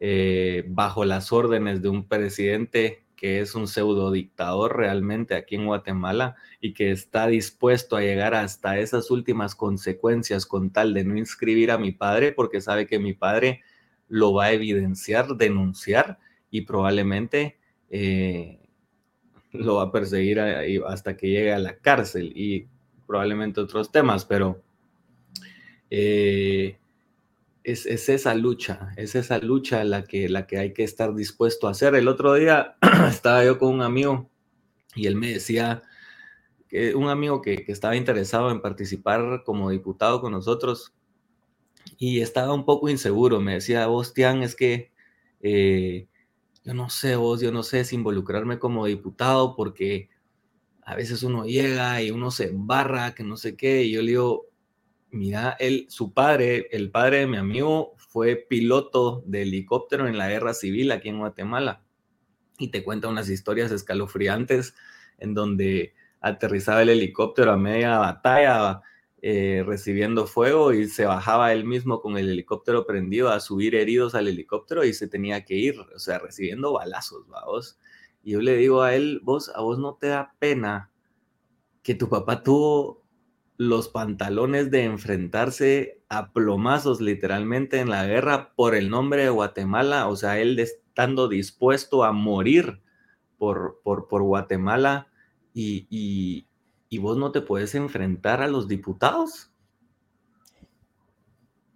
eh, 0.00 0.64
bajo 0.66 1.04
las 1.04 1.30
órdenes 1.30 1.82
de 1.82 1.90
un 1.90 2.08
presidente 2.08 3.04
que 3.20 3.40
es 3.40 3.54
un 3.54 3.68
pseudo 3.68 4.10
dictador 4.10 4.78
realmente 4.78 5.34
aquí 5.34 5.54
en 5.54 5.66
Guatemala 5.66 6.36
y 6.58 6.72
que 6.72 6.90
está 6.90 7.26
dispuesto 7.26 7.96
a 7.96 8.00
llegar 8.00 8.34
hasta 8.34 8.78
esas 8.78 9.10
últimas 9.10 9.54
consecuencias 9.54 10.46
con 10.46 10.70
tal 10.70 10.94
de 10.94 11.04
no 11.04 11.18
inscribir 11.18 11.70
a 11.70 11.76
mi 11.76 11.92
padre 11.92 12.32
porque 12.32 12.62
sabe 12.62 12.86
que 12.86 12.98
mi 12.98 13.12
padre 13.12 13.60
lo 14.08 14.32
va 14.32 14.46
a 14.46 14.52
evidenciar, 14.52 15.36
denunciar 15.36 16.18
y 16.50 16.62
probablemente 16.62 17.58
eh, 17.90 18.58
lo 19.52 19.74
va 19.74 19.82
a 19.82 19.92
perseguir 19.92 20.40
hasta 20.40 21.14
que 21.18 21.28
llegue 21.28 21.52
a 21.52 21.58
la 21.58 21.76
cárcel 21.76 22.32
y 22.34 22.68
probablemente 23.06 23.60
otros 23.60 23.92
temas, 23.92 24.24
pero 24.24 24.62
eh, 25.90 26.78
es, 27.64 27.86
esa 27.86 28.34
lucha, 28.34 28.92
es 28.96 29.14
esa 29.14 29.38
lucha 29.38 29.84
la 29.84 30.04
que, 30.04 30.28
la 30.28 30.46
que 30.46 30.58
hay 30.58 30.72
que 30.72 30.84
estar 30.84 31.14
dispuesto 31.14 31.68
a 31.68 31.72
hacer. 31.72 31.94
El 31.94 32.08
otro 32.08 32.34
día 32.34 32.76
estaba 33.08 33.44
yo 33.44 33.58
con 33.58 33.74
un 33.74 33.82
amigo 33.82 34.30
y 34.94 35.06
él 35.06 35.16
me 35.16 35.32
decía, 35.32 35.82
que 36.70 36.94
un 36.94 37.08
amigo 37.08 37.42
que, 37.42 37.64
estaba 37.68 37.96
interesado 37.96 38.50
en 38.50 38.62
participar 38.62 39.42
como 39.44 39.70
diputado 39.70 40.20
con 40.20 40.32
nosotros 40.32 40.94
y 41.98 42.20
estaba 42.20 42.54
un 42.54 42.64
poco 42.64 42.88
inseguro, 42.88 43.40
me 43.40 43.54
decía, 43.54 43.86
vos, 43.88 44.14
Tian, 44.14 44.42
es 44.42 44.54
que 44.54 44.92
eh, 45.40 46.06
yo 46.64 46.74
no 46.74 46.88
sé, 46.88 47.16
vos, 47.16 47.40
yo 47.40 47.52
no 47.52 47.62
sé 47.62 47.84
si 47.84 47.96
involucrarme 47.96 48.58
como 48.58 48.86
diputado 48.86 49.56
porque 49.56 50.10
a 50.82 50.94
veces 50.94 51.22
uno 51.22 51.44
llega 51.44 52.02
y 52.02 52.10
uno 52.10 52.30
se 52.30 52.48
embarra, 52.48 53.14
que 53.14 53.24
no 53.24 53.36
sé 53.36 53.56
qué, 53.56 53.82
y 53.82 53.92
yo 53.92 54.02
le 54.02 54.12
digo, 54.12 54.49
Mira, 55.12 55.56
él, 55.58 55.86
su 55.88 56.12
padre, 56.12 56.68
el 56.70 56.90
padre 56.90 57.20
de 57.20 57.26
mi 57.26 57.36
amigo, 57.36 57.94
fue 57.96 58.36
piloto 58.36 59.22
de 59.26 59.42
helicóptero 59.42 60.06
en 60.06 60.16
la 60.16 60.28
guerra 60.28 60.54
civil 60.54 60.92
aquí 60.92 61.08
en 61.08 61.18
Guatemala. 61.18 61.82
Y 62.58 62.68
te 62.68 62.84
cuenta 62.84 63.08
unas 63.08 63.28
historias 63.28 63.72
escalofriantes 63.72 64.74
en 65.18 65.34
donde 65.34 65.94
aterrizaba 66.20 66.82
el 66.82 66.90
helicóptero 66.90 67.52
a 67.52 67.56
media 67.56 67.98
batalla, 67.98 68.82
eh, 69.22 69.62
recibiendo 69.66 70.26
fuego 70.26 70.72
y 70.72 70.88
se 70.88 71.04
bajaba 71.04 71.52
él 71.52 71.64
mismo 71.64 72.00
con 72.00 72.16
el 72.16 72.30
helicóptero 72.30 72.86
prendido 72.86 73.28
a 73.28 73.40
subir 73.40 73.74
heridos 73.74 74.14
al 74.14 74.28
helicóptero 74.28 74.84
y 74.84 74.94
se 74.94 75.08
tenía 75.08 75.44
que 75.44 75.54
ir, 75.54 75.78
o 75.78 75.98
sea, 75.98 76.18
recibiendo 76.18 76.72
balazos, 76.72 77.26
vos. 77.26 77.78
Y 78.22 78.32
yo 78.32 78.40
le 78.40 78.56
digo 78.56 78.82
a 78.82 78.94
él, 78.94 79.20
vos, 79.22 79.50
a 79.54 79.60
vos 79.60 79.78
no 79.78 79.94
te 79.94 80.08
da 80.08 80.34
pena 80.38 80.90
que 81.82 81.94
tu 81.94 82.08
papá 82.08 82.42
tuvo 82.42 82.99
los 83.60 83.88
pantalones 83.88 84.70
de 84.70 84.84
enfrentarse 84.84 86.00
a 86.08 86.32
plomazos 86.32 87.02
literalmente 87.02 87.80
en 87.80 87.90
la 87.90 88.06
guerra 88.06 88.54
por 88.56 88.74
el 88.74 88.88
nombre 88.88 89.24
de 89.24 89.28
Guatemala, 89.28 90.08
o 90.08 90.16
sea, 90.16 90.38
él 90.40 90.58
estando 90.58 91.28
dispuesto 91.28 92.04
a 92.04 92.12
morir 92.12 92.80
por, 93.36 93.82
por, 93.84 94.08
por 94.08 94.22
Guatemala 94.22 95.08
y, 95.52 96.46
vos 97.02 97.18
no 97.18 97.32
te 97.32 97.42
puedes 97.42 97.74
enfrentar 97.74 98.40
a 98.40 98.48
los 98.48 98.66
diputados. 98.66 99.52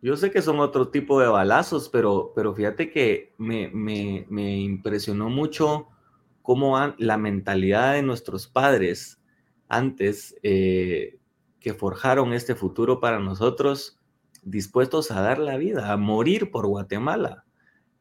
Yo 0.00 0.16
sé 0.16 0.30
que 0.30 0.40
son 0.40 0.60
otro 0.60 0.88
tipo 0.88 1.20
de 1.20 1.28
balazos, 1.28 1.90
pero, 1.90 2.32
pero 2.34 2.54
fíjate 2.54 2.90
que 2.90 3.34
me, 3.36 3.68
me, 3.68 4.56
impresionó 4.56 5.28
mucho 5.28 5.88
cómo 6.40 6.78
la 6.96 7.18
mentalidad 7.18 7.92
de 7.92 8.02
nuestros 8.02 8.46
padres 8.46 9.20
antes 9.68 10.34
eh, 10.42 11.18
que 11.64 11.72
forjaron 11.72 12.34
este 12.34 12.54
futuro 12.54 13.00
para 13.00 13.20
nosotros, 13.20 13.98
dispuestos 14.42 15.10
a 15.10 15.22
dar 15.22 15.38
la 15.38 15.56
vida, 15.56 15.90
a 15.90 15.96
morir 15.96 16.50
por 16.50 16.66
Guatemala. 16.66 17.46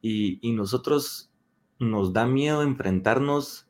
Y, 0.01 0.51
nosotros 0.51 1.31
nos 1.79 2.11
da 2.11 2.27
miedo 2.27 2.61
enfrentarnos 2.61 3.65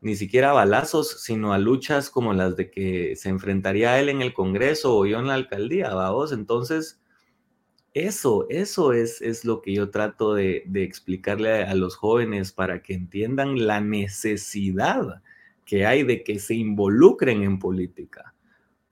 ni 0.00 0.16
siquiera 0.16 0.48
a 0.48 0.54
balazos, 0.54 1.20
sino 1.20 1.52
a 1.52 1.58
luchas 1.58 2.08
como 2.08 2.32
las 2.32 2.56
de 2.56 2.70
que 2.70 3.16
se 3.16 3.28
enfrentaría 3.28 4.00
él 4.00 4.08
en 4.08 4.22
el 4.22 4.32
Congreso 4.32 4.96
o 4.96 5.04
yo 5.04 5.18
en 5.18 5.26
la 5.26 5.34
alcaldía, 5.34 5.92
vamos. 5.92 6.32
Entonces, 6.32 6.98
eso, 7.92 8.46
eso 8.48 8.94
es, 8.94 9.20
es 9.20 9.44
lo 9.44 9.60
que 9.60 9.74
yo 9.74 9.90
trato 9.90 10.32
de, 10.32 10.62
de 10.64 10.84
explicarle 10.84 11.64
a 11.64 11.74
los 11.74 11.96
jóvenes 11.96 12.52
para 12.52 12.82
que 12.82 12.94
entiendan 12.94 13.66
la 13.66 13.82
necesidad 13.82 15.22
que 15.66 15.84
hay 15.84 16.02
de 16.02 16.24
que 16.24 16.38
se 16.38 16.54
involucren 16.54 17.42
en 17.42 17.58
política 17.58 18.34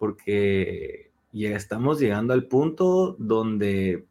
porque 0.07 1.11
ya 1.33 1.57
estamos 1.57 1.99
llegando 1.99 2.33
al 2.33 2.47
punto 2.47 3.17
donde 3.19 4.07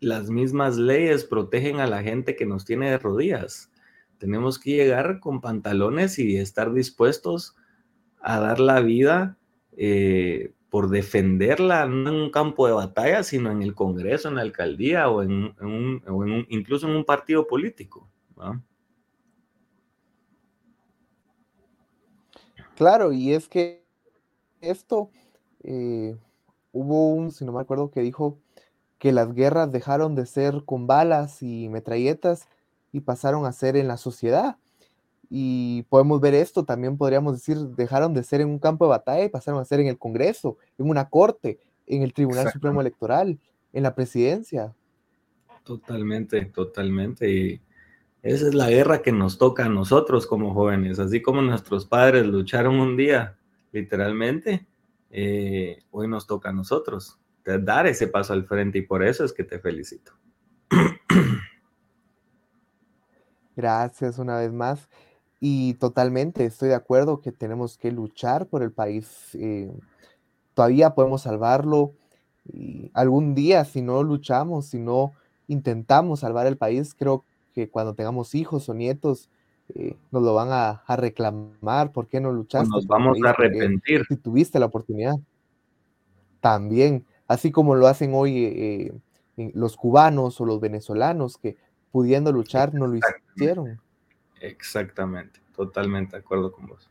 las 0.00 0.30
mismas 0.30 0.78
leyes 0.78 1.26
protegen 1.26 1.78
a 1.78 1.86
la 1.86 2.02
gente 2.02 2.36
que 2.36 2.46
nos 2.46 2.64
tiene 2.64 2.90
de 2.90 2.96
rodillas. 2.96 3.70
Tenemos 4.16 4.58
que 4.58 4.70
llegar 4.70 5.20
con 5.20 5.42
pantalones 5.42 6.18
y 6.18 6.38
estar 6.38 6.72
dispuestos 6.72 7.54
a 8.22 8.40
dar 8.40 8.60
la 8.60 8.80
vida 8.80 9.36
eh, 9.76 10.54
por 10.70 10.88
defenderla, 10.88 11.84
no 11.84 12.08
en 12.08 12.16
un 12.16 12.30
campo 12.30 12.66
de 12.66 12.72
batalla, 12.72 13.24
sino 13.24 13.50
en 13.50 13.60
el 13.60 13.74
Congreso, 13.74 14.28
en 14.28 14.36
la 14.36 14.40
alcaldía 14.40 15.10
o, 15.10 15.22
en, 15.22 15.54
un, 15.60 16.46
incluso 16.48 16.88
en 16.88 16.96
un 16.96 17.04
partido 17.04 17.46
político. 17.46 18.08
Claro, 22.74 23.12
y 23.12 23.34
es 23.34 23.46
que 23.48 23.83
esto, 24.70 25.10
eh, 25.62 26.16
hubo 26.72 27.08
un, 27.10 27.30
si 27.30 27.44
no 27.44 27.52
me 27.52 27.60
acuerdo, 27.60 27.90
que 27.90 28.00
dijo 28.00 28.38
que 28.98 29.12
las 29.12 29.34
guerras 29.34 29.70
dejaron 29.70 30.14
de 30.14 30.26
ser 30.26 30.62
con 30.64 30.86
balas 30.86 31.42
y 31.42 31.68
metralletas 31.68 32.48
y 32.92 33.00
pasaron 33.00 33.44
a 33.44 33.52
ser 33.52 33.76
en 33.76 33.88
la 33.88 33.96
sociedad. 33.96 34.56
Y 35.30 35.82
podemos 35.88 36.20
ver 36.20 36.34
esto, 36.34 36.64
también 36.64 36.96
podríamos 36.96 37.34
decir, 37.34 37.56
dejaron 37.56 38.14
de 38.14 38.22
ser 38.22 38.40
en 38.40 38.48
un 38.48 38.58
campo 38.58 38.84
de 38.84 38.90
batalla 38.90 39.24
y 39.24 39.28
pasaron 39.28 39.60
a 39.60 39.64
ser 39.64 39.80
en 39.80 39.88
el 39.88 39.98
Congreso, 39.98 40.58
en 40.78 40.88
una 40.88 41.08
corte, 41.08 41.58
en 41.86 42.02
el 42.02 42.12
Tribunal 42.12 42.50
Supremo 42.52 42.80
Electoral, 42.80 43.38
en 43.72 43.82
la 43.82 43.94
presidencia. 43.94 44.74
Totalmente, 45.64 46.44
totalmente. 46.46 47.30
Y 47.30 47.60
esa 48.22 48.48
es 48.48 48.54
la 48.54 48.70
guerra 48.70 49.02
que 49.02 49.12
nos 49.12 49.38
toca 49.38 49.66
a 49.66 49.68
nosotros 49.68 50.26
como 50.26 50.54
jóvenes, 50.54 50.98
así 50.98 51.20
como 51.20 51.42
nuestros 51.42 51.84
padres 51.84 52.26
lucharon 52.26 52.76
un 52.76 52.96
día, 52.96 53.36
literalmente, 53.74 54.66
eh, 55.10 55.78
hoy 55.90 56.08
nos 56.08 56.26
toca 56.26 56.50
a 56.50 56.52
nosotros 56.52 57.18
dar 57.44 57.86
ese 57.86 58.08
paso 58.08 58.32
al 58.32 58.46
frente 58.46 58.78
y 58.78 58.82
por 58.82 59.04
eso 59.04 59.24
es 59.24 59.32
que 59.32 59.44
te 59.44 59.58
felicito. 59.58 60.12
Gracias 63.56 64.18
una 64.18 64.38
vez 64.38 64.52
más. 64.52 64.88
Y 65.40 65.74
totalmente 65.74 66.46
estoy 66.46 66.70
de 66.70 66.74
acuerdo 66.74 67.20
que 67.20 67.32
tenemos 67.32 67.76
que 67.76 67.92
luchar 67.92 68.46
por 68.46 68.62
el 68.62 68.72
país. 68.72 69.34
Eh, 69.34 69.70
todavía 70.54 70.94
podemos 70.94 71.22
salvarlo. 71.22 71.92
Algún 72.94 73.34
día, 73.34 73.64
si 73.64 73.82
no 73.82 74.02
luchamos, 74.02 74.66
si 74.66 74.78
no 74.78 75.12
intentamos 75.46 76.20
salvar 76.20 76.46
el 76.46 76.56
país, 76.56 76.94
creo 76.94 77.24
que 77.52 77.68
cuando 77.68 77.94
tengamos 77.94 78.34
hijos 78.34 78.68
o 78.68 78.74
nietos, 78.74 79.28
eh, 79.74 79.96
nos 80.10 80.22
lo 80.22 80.34
van 80.34 80.48
a, 80.50 80.82
reclamar. 80.96 81.92
¿Por 81.92 82.08
qué 82.08 82.20
no 82.20 82.32
luchaste? 82.32 82.68
Nos 82.68 82.86
vamos 82.86 83.18
a 83.24 83.30
arrepentir. 83.30 84.04
Si 84.08 84.16
tuviste 84.16 84.58
la 84.58 84.66
oportunidad. 84.66 85.14
También, 86.40 87.06
así 87.26 87.50
como 87.50 87.74
lo 87.74 87.86
hacen 87.86 88.12
hoy 88.14 88.44
eh, 88.44 88.92
los 89.54 89.76
cubanos 89.76 90.40
o 90.40 90.44
los 90.44 90.60
venezolanos, 90.60 91.38
que 91.38 91.56
pudiendo 91.90 92.32
luchar 92.32 92.74
no 92.74 92.86
lo 92.86 92.98
hicieron. 93.34 93.80
Exactamente, 94.40 95.40
totalmente 95.56 96.16
de 96.16 96.20
acuerdo 96.20 96.52
con 96.52 96.66
vos. 96.66 96.90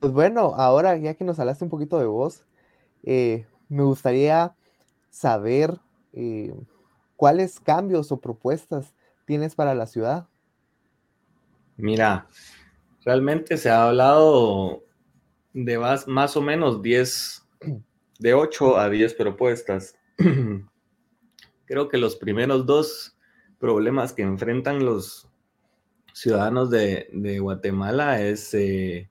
Pues 0.00 0.12
bueno, 0.12 0.54
ahora 0.56 0.96
ya 0.96 1.14
que 1.14 1.22
nos 1.22 1.38
hablaste 1.38 1.62
un 1.62 1.70
poquito 1.70 1.96
de 2.00 2.06
vos, 2.06 2.44
eh, 3.04 3.46
me 3.68 3.84
gustaría 3.84 4.52
saber 5.10 5.78
eh, 6.12 6.52
cuáles 7.22 7.60
cambios 7.60 8.10
o 8.10 8.20
propuestas 8.20 8.96
tienes 9.26 9.54
para 9.54 9.76
la 9.76 9.86
ciudad. 9.86 10.26
Mira, 11.76 12.26
realmente 13.04 13.58
se 13.58 13.70
ha 13.70 13.86
hablado 13.86 14.82
de 15.52 15.78
más, 15.78 16.08
más 16.08 16.36
o 16.36 16.42
menos 16.42 16.82
10, 16.82 17.46
de 18.18 18.34
8 18.34 18.76
a 18.76 18.90
10 18.90 19.14
propuestas. 19.14 19.94
Creo 21.64 21.88
que 21.88 21.96
los 21.96 22.16
primeros 22.16 22.66
dos 22.66 23.16
problemas 23.60 24.12
que 24.12 24.22
enfrentan 24.22 24.84
los 24.84 25.28
ciudadanos 26.14 26.70
de, 26.70 27.38
Guatemala 27.40 28.20
es 28.20 28.52
eh, 28.52 29.08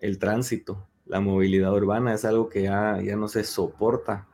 el 0.00 0.18
tránsito, 0.18 0.88
la 1.06 1.20
movilidad 1.20 1.72
urbana, 1.72 2.12
es 2.12 2.24
algo 2.24 2.48
que 2.48 2.62
ya, 2.62 3.00
ya 3.00 3.14
no 3.14 3.28
se 3.28 3.44
soporta 3.44 4.26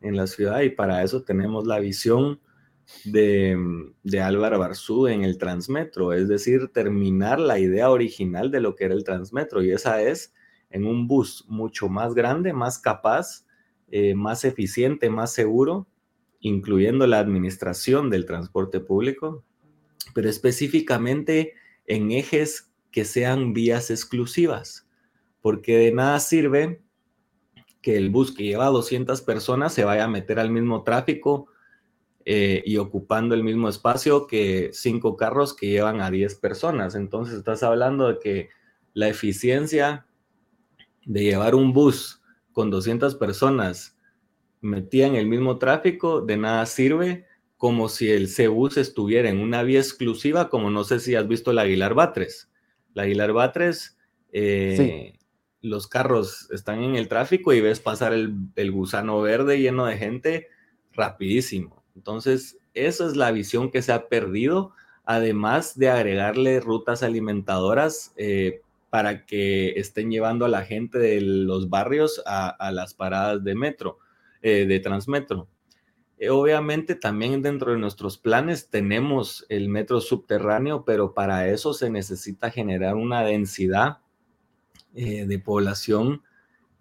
en 0.00 0.16
la 0.16 0.26
ciudad 0.26 0.60
y 0.60 0.70
para 0.70 1.02
eso 1.02 1.22
tenemos 1.22 1.66
la 1.66 1.78
visión 1.78 2.40
de, 3.04 3.56
de, 4.02 4.20
Álvaro 4.20 4.58
Barzú 4.58 5.08
en 5.08 5.22
el 5.22 5.36
Transmetro, 5.36 6.12
es 6.12 6.28
decir, 6.28 6.68
terminar 6.68 7.38
la 7.38 7.58
idea 7.58 7.90
original 7.90 8.50
de 8.50 8.60
lo 8.60 8.74
que 8.74 8.84
era 8.84 8.94
el 8.94 9.04
Transmetro 9.04 9.62
y 9.62 9.72
esa 9.72 10.00
es 10.02 10.32
en 10.70 10.86
un 10.86 11.06
bus 11.06 11.44
mucho 11.48 11.88
más 11.88 12.14
grande, 12.14 12.52
más 12.52 12.78
capaz, 12.78 13.46
eh, 13.90 14.14
más 14.14 14.44
eficiente, 14.44 15.10
más 15.10 15.32
seguro, 15.32 15.86
incluyendo 16.40 17.06
la 17.06 17.18
administración 17.18 18.10
del 18.10 18.26
transporte 18.26 18.80
público, 18.80 19.44
pero 20.14 20.28
específicamente 20.28 21.54
en 21.86 22.10
ejes 22.10 22.70
que 22.90 23.04
sean 23.04 23.52
vías 23.52 23.90
exclusivas, 23.90 24.86
porque 25.40 25.78
de 25.78 25.92
nada 25.92 26.20
sirve 26.20 26.82
que 27.80 27.96
el 27.96 28.10
bus 28.10 28.34
que 28.34 28.44
lleva 28.44 28.66
200 28.66 29.22
personas 29.22 29.72
se 29.72 29.84
vaya 29.84 30.04
a 30.04 30.08
meter 30.08 30.38
al 30.38 30.50
mismo 30.50 30.82
tráfico 30.82 31.48
eh, 32.24 32.62
y 32.66 32.76
ocupando 32.76 33.34
el 33.34 33.42
mismo 33.42 33.68
espacio 33.68 34.26
que 34.26 34.70
cinco 34.72 35.16
carros 35.16 35.54
que 35.54 35.68
llevan 35.68 36.00
a 36.00 36.10
10 36.10 36.34
personas. 36.36 36.94
Entonces 36.94 37.36
estás 37.36 37.62
hablando 37.62 38.08
de 38.08 38.18
que 38.18 38.48
la 38.94 39.08
eficiencia 39.08 40.06
de 41.06 41.22
llevar 41.22 41.54
un 41.54 41.72
bus 41.72 42.20
con 42.52 42.70
200 42.70 43.14
personas 43.14 43.96
metida 44.60 45.06
en 45.06 45.14
el 45.14 45.26
mismo 45.26 45.58
tráfico, 45.58 46.20
de 46.20 46.36
nada 46.36 46.66
sirve 46.66 47.26
como 47.56 47.88
si 47.88 48.10
el 48.10 48.28
C-Bus 48.28 48.76
estuviera 48.76 49.28
en 49.28 49.38
una 49.38 49.62
vía 49.62 49.80
exclusiva, 49.80 50.48
como 50.48 50.70
no 50.70 50.84
sé 50.84 51.00
si 51.00 51.14
has 51.14 51.26
visto 51.26 51.50
el 51.50 51.58
Aguilar 51.58 51.94
Batres. 51.94 52.50
La 52.94 53.02
Aguilar 53.02 53.32
Batres, 53.32 53.98
eh, 54.32 55.17
los 55.60 55.86
carros 55.86 56.50
están 56.50 56.82
en 56.82 56.94
el 56.96 57.08
tráfico 57.08 57.52
y 57.52 57.60
ves 57.60 57.80
pasar 57.80 58.12
el, 58.12 58.34
el 58.56 58.70
gusano 58.70 59.20
verde 59.20 59.60
lleno 59.60 59.86
de 59.86 59.96
gente 59.96 60.48
rapidísimo. 60.92 61.82
Entonces, 61.94 62.58
esa 62.74 63.06
es 63.06 63.16
la 63.16 63.30
visión 63.32 63.70
que 63.70 63.82
se 63.82 63.92
ha 63.92 64.08
perdido, 64.08 64.72
además 65.04 65.78
de 65.78 65.90
agregarle 65.90 66.60
rutas 66.60 67.02
alimentadoras 67.02 68.12
eh, 68.16 68.60
para 68.90 69.26
que 69.26 69.70
estén 69.70 70.10
llevando 70.10 70.44
a 70.44 70.48
la 70.48 70.64
gente 70.64 70.98
de 70.98 71.20
los 71.20 71.68
barrios 71.68 72.22
a, 72.24 72.70
las 72.72 72.94
paradas 72.94 73.42
de 73.42 73.54
metro, 73.54 73.98
eh, 74.42 74.66
de 74.66 74.80
Transmetro. 74.80 75.48
Eh, 76.18 76.30
obviamente 76.30 76.94
también 76.94 77.42
dentro 77.42 77.72
de 77.72 77.78
nuestros 77.78 78.18
planes 78.18 78.70
tenemos 78.70 79.44
el 79.48 79.68
metro 79.68 80.00
subterráneo, 80.00 80.84
pero 80.84 81.14
para 81.14 81.48
eso 81.48 81.74
se 81.74 81.90
necesita 81.90 82.50
generar 82.50 82.94
una 82.94 83.22
densidad 83.22 83.98
de 85.26 85.38
población 85.38 86.22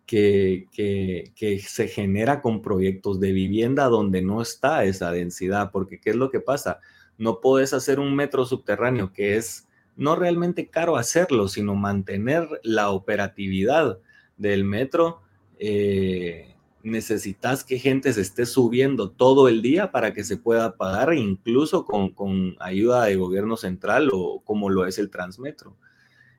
que, 0.07 0.67
que, 0.71 1.59
se 1.59 1.87
genera 1.87 2.41
con 2.41 2.61
proyectos 2.61 3.19
de 3.19 3.33
vivienda 3.33 3.85
donde 3.85 4.21
no 4.21 4.41
está 4.41 4.85
esa 4.85 5.11
densidad, 5.11 5.69
porque 5.71 5.99
¿qué 5.99 6.11
es 6.11 6.15
lo 6.15 6.31
que 6.31 6.39
pasa? 6.39 6.79
No 7.17 7.41
puedes 7.41 7.73
hacer 7.73 7.99
un 7.99 8.15
metro 8.15 8.45
subterráneo 8.45 9.11
que 9.11 9.35
es 9.35 9.67
no 9.97 10.15
realmente 10.15 10.69
caro 10.69 10.95
hacerlo, 10.95 11.47
sino 11.47 11.75
mantener 11.75 12.47
la 12.63 12.91
operatividad 12.91 13.99
del 14.37 14.63
metro. 14.63 15.21
Eh, 15.59 16.55
necesitas 16.83 17.63
que 17.63 17.79
gente 17.79 18.13
se 18.13 18.21
esté 18.21 18.45
subiendo 18.45 19.09
todo 19.09 19.49
el 19.49 19.61
día 19.61 19.91
para 19.91 20.13
que 20.13 20.23
se 20.23 20.37
pueda 20.37 20.77
pagar, 20.77 21.13
incluso 21.15 21.83
con, 21.83 22.11
con 22.11 22.55
ayuda 22.59 23.05
de 23.05 23.15
gobierno 23.17 23.57
central 23.57 24.09
o 24.13 24.41
como 24.45 24.69
lo 24.69 24.85
es 24.85 24.99
el 24.99 25.09
Transmetro. 25.09 25.75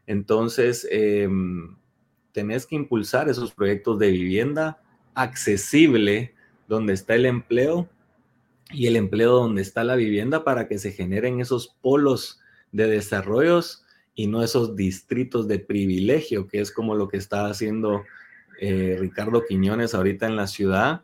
Entonces, 0.09 0.88
eh, 0.90 1.29
tenés 2.33 2.64
que 2.64 2.77
impulsar 2.77 3.29
esos 3.29 3.53
proyectos 3.53 3.99
de 3.99 4.11
vivienda 4.11 4.81
accesible 5.14 6.35
donde 6.66 6.94
está 6.94 7.14
el 7.14 7.27
empleo 7.27 7.90
y 8.71 8.87
el 8.87 8.97
empleo 8.97 9.33
donde 9.33 9.61
está 9.61 9.85
la 9.85 9.97
vivienda 9.97 10.44
para 10.44 10.66
que 10.66 10.79
se 10.79 10.92
generen 10.92 11.40
esos 11.40 11.77
polos 11.83 12.40
de 12.73 12.87
desarrollos 12.87 13.85
y 14.14 14.29
no 14.29 14.42
esos 14.42 14.77
distritos 14.77 15.47
de 15.47 15.59
privilegio, 15.59 16.49
que 16.49 16.61
es 16.61 16.73
como 16.73 16.94
lo 16.94 17.09
que 17.09 17.18
está 17.18 17.47
haciendo 17.47 18.03
eh, 18.62 18.97
Ricardo 18.99 19.44
Quiñones 19.47 19.94
ahorita 19.94 20.27
en 20.27 20.37
la 20.37 20.47
ciudad, 20.47 21.03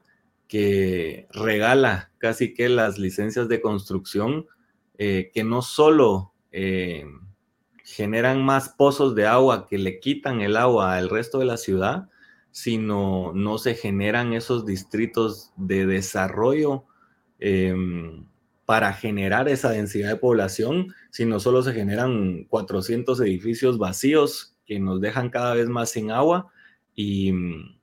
que 0.48 1.26
regala 1.30 2.10
casi 2.16 2.54
que 2.54 2.70
las 2.70 2.98
licencias 2.98 3.48
de 3.48 3.60
construcción, 3.60 4.46
eh, 4.96 5.30
que 5.34 5.44
no 5.44 5.60
solo 5.60 6.32
eh, 6.52 7.04
generan 7.84 8.42
más 8.42 8.70
pozos 8.70 9.14
de 9.14 9.26
agua 9.26 9.66
que 9.68 9.76
le 9.76 10.00
quitan 10.00 10.40
el 10.40 10.56
agua 10.56 10.96
al 10.96 11.10
resto 11.10 11.38
de 11.38 11.44
la 11.44 11.58
ciudad, 11.58 12.08
sino 12.50 13.32
no 13.34 13.58
se 13.58 13.74
generan 13.74 14.32
esos 14.32 14.64
distritos 14.64 15.52
de 15.56 15.86
desarrollo 15.86 16.84
em, 17.38 18.26
para 18.64 18.94
generar 18.94 19.48
esa 19.48 19.70
densidad 19.70 20.08
de 20.08 20.16
población, 20.16 20.94
sino 21.10 21.40
solo 21.40 21.62
se 21.62 21.74
generan 21.74 22.44
400 22.44 23.20
edificios 23.20 23.76
vacíos 23.76 24.56
que 24.64 24.80
nos 24.80 25.02
dejan 25.02 25.28
cada 25.28 25.52
vez 25.54 25.68
más 25.68 25.90
sin 25.90 26.10
agua 26.10 26.50
y, 26.96 27.32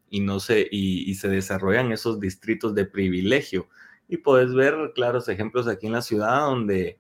no 0.10 0.40
se, 0.40 0.68
y 0.72 1.14
se 1.14 1.28
desarrollan 1.28 1.92
esos 1.92 2.20
distritos 2.20 2.74
de 2.74 2.86
privilegio. 2.86 3.68
Y 4.08 4.18
puedes 4.18 4.54
ver 4.56 4.94
claros 4.96 5.30
ejemplos 5.30 5.68
aquí 5.68 5.86
en 5.86 5.94
la 5.94 6.02
ciudad 6.02 6.48
donde 6.48 6.98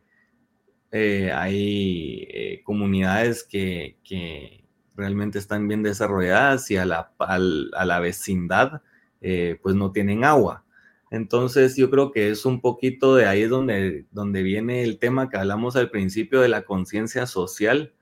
eh, 0.91 1.31
hay 1.31 2.27
eh, 2.29 2.61
comunidades 2.63 3.43
que, 3.43 3.97
realmente 4.93 5.39
están 5.39 5.67
bien 5.67 5.81
desarrolladas 5.81 6.69
y 6.69 6.77
a 6.77 6.85
la, 6.85 7.11
a 7.17 7.85
la 7.85 7.99
vecindad 7.99 8.81
eh, 9.21 9.57
pues 9.63 9.73
no 9.73 9.91
tienen 9.91 10.23
agua. 10.23 10.65
Entonces 11.11 11.75
yo 11.75 11.89
creo 11.89 12.11
que 12.11 12.29
es 12.29 12.45
un 12.45 12.61
poquito 12.61 13.15
de 13.15 13.25
ahí 13.25 13.43
donde, 13.43 14.05
donde 14.11 14.43
viene 14.43 14.83
el 14.83 14.99
tema 14.99 15.29
que 15.29 15.37
hablamos 15.37 15.75
al 15.75 15.89
principio 15.89 16.41
de 16.41 16.49
la 16.49 16.63
conciencia 16.63 17.25
social 17.25 17.93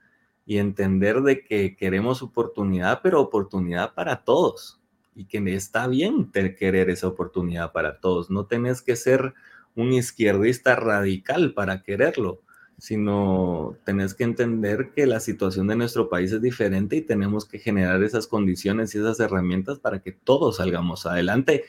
y 0.44 0.58
entender 0.58 1.22
de 1.22 1.44
que 1.44 1.76
queremos 1.76 2.22
oportunidad, 2.22 3.00
pero 3.02 3.20
oportunidad 3.20 3.94
para 3.94 4.24
todos 4.24 4.80
y 5.14 5.26
que 5.26 5.38
está 5.54 5.86
bien 5.86 6.30
querer 6.32 6.90
esa 6.90 7.08
oportunidad 7.08 7.72
para 7.72 8.00
todos. 8.00 8.30
No 8.30 8.46
tenés 8.46 8.82
que 8.82 8.96
ser 8.96 9.34
un 9.74 9.92
izquierdista 9.92 10.76
radical 10.76 11.52
para 11.54 11.82
quererlo, 11.82 12.42
sino 12.80 13.76
tenés 13.84 14.14
que 14.14 14.24
entender 14.24 14.92
que 14.94 15.06
la 15.06 15.20
situación 15.20 15.66
de 15.66 15.76
nuestro 15.76 16.08
país 16.08 16.32
es 16.32 16.40
diferente 16.40 16.96
y 16.96 17.02
tenemos 17.02 17.44
que 17.44 17.58
generar 17.58 18.02
esas 18.02 18.26
condiciones 18.26 18.94
y 18.94 18.98
esas 18.98 19.20
herramientas 19.20 19.78
para 19.78 20.00
que 20.00 20.12
todos 20.12 20.56
salgamos 20.56 21.04
adelante 21.04 21.64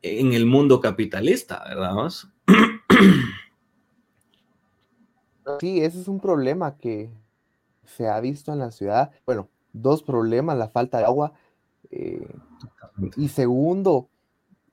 en 0.00 0.32
el 0.32 0.46
mundo 0.46 0.80
capitalista, 0.80 1.62
¿verdad? 1.68 2.10
Sí, 5.60 5.80
ese 5.80 6.00
es 6.00 6.08
un 6.08 6.20
problema 6.20 6.78
que 6.78 7.10
se 7.84 8.08
ha 8.08 8.18
visto 8.20 8.50
en 8.50 8.60
la 8.60 8.70
ciudad. 8.70 9.10
Bueno, 9.26 9.50
dos 9.74 10.02
problemas, 10.02 10.56
la 10.56 10.70
falta 10.70 10.96
de 10.96 11.04
agua. 11.04 11.34
Eh, 11.90 12.26
y 13.18 13.28
segundo, 13.28 14.08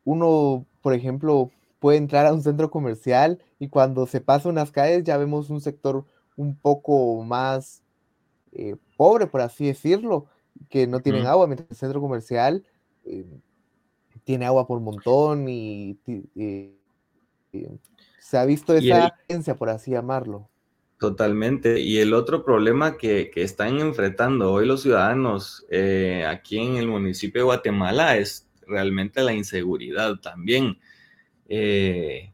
uno, 0.06 0.66
por 0.82 0.94
ejemplo, 0.94 1.52
puede 1.82 1.98
entrar 1.98 2.28
a 2.28 2.34
un 2.34 2.44
centro 2.44 2.70
comercial 2.70 3.40
y 3.58 3.68
cuando 3.68 4.06
se 4.06 4.22
pasa 4.22 4.48
unas 4.48 4.72
calles 4.72 5.04
ya 5.04 5.18
vemos 5.18 5.50
un 5.50 5.62
sector 5.62 6.06
un 6.36 6.56
poco 6.56 7.24
más 7.24 7.82
eh, 8.52 8.76
pobre, 8.96 9.26
por 9.26 9.42
así 9.42 9.66
decirlo, 9.66 10.28
que 10.70 10.86
no 10.86 11.00
tienen 11.00 11.26
agua, 11.26 11.48
mientras 11.48 11.72
el 11.72 11.78
centro 11.78 12.00
comercial 12.00 12.64
eh, 13.04 13.26
tiene 14.24 14.46
agua 14.46 14.68
por 14.68 14.80
montón 14.80 15.50
y, 15.50 15.98
se 18.20 18.38
ha 18.38 18.46
visto 18.46 18.76
esa 18.76 19.16
tendencia, 19.28 19.56
por 19.56 19.70
así 19.70 19.90
llamarlo. 19.90 20.48
Totalmente. 21.00 21.80
Y 21.80 21.98
el 21.98 22.14
otro 22.14 22.46
problema 22.46 22.96
que, 22.96 23.32
están 23.38 23.80
enfrentando 23.80 24.54
hoy 24.54 24.68
los 24.68 24.84
ciudadanos 24.84 25.66
eh, 25.72 26.28
aquí 26.30 26.60
en 26.60 26.76
el 26.76 26.88
municipio 26.88 27.42
de 27.42 27.46
Guatemala 27.46 28.18
es 28.18 28.48
realmente 28.68 29.24
la 29.24 29.34
inseguridad 29.34 30.20
también. 30.22 30.78
Eh, 31.54 32.32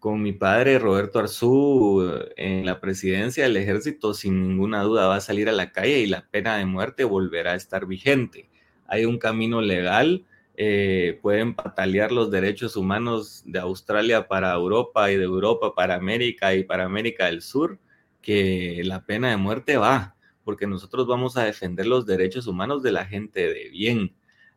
con 0.00 0.20
mi 0.20 0.32
padre 0.32 0.80
Roberto 0.80 1.20
Arzú 1.20 2.20
en 2.36 2.66
la 2.66 2.80
presidencia 2.80 3.44
del 3.44 3.56
ejército, 3.56 4.12
sin 4.12 4.48
ninguna 4.48 4.82
duda 4.82 5.06
va 5.06 5.16
a 5.16 5.20
salir 5.20 5.48
a 5.48 5.52
la 5.52 5.70
calle 5.70 6.00
y 6.00 6.06
la 6.06 6.26
pena 6.28 6.56
de 6.56 6.66
muerte 6.66 7.04
volverá 7.04 7.52
a 7.52 7.56
estar 7.56 7.86
vigente. 7.86 8.50
Hay 8.88 9.04
un 9.04 9.18
camino 9.18 9.60
legal 9.60 10.24
eh, 10.56 11.18
pueden 11.20 11.54
patalear 11.54 12.12
los 12.12 12.30
derechos 12.30 12.76
humanos 12.76 13.42
de 13.44 13.58
Australia 13.58 14.28
para 14.28 14.52
Europa 14.54 15.10
y 15.10 15.16
de 15.16 15.24
Europa 15.24 15.74
para 15.74 15.96
América 15.96 16.54
y 16.54 16.62
para 16.62 16.84
América 16.84 17.26
del 17.26 17.42
Sur, 17.42 17.78
que 18.22 18.82
la 18.84 19.04
pena 19.04 19.30
de 19.30 19.36
muerte 19.36 19.76
va, 19.76 20.16
porque 20.44 20.66
nosotros 20.66 21.06
vamos 21.08 21.36
a 21.36 21.44
defender 21.44 21.86
los 21.86 22.06
derechos 22.06 22.46
humanos 22.46 22.82
de 22.82 22.92
la 22.92 23.04
gente 23.04 23.52
de 23.52 23.68
bien, 23.70 24.14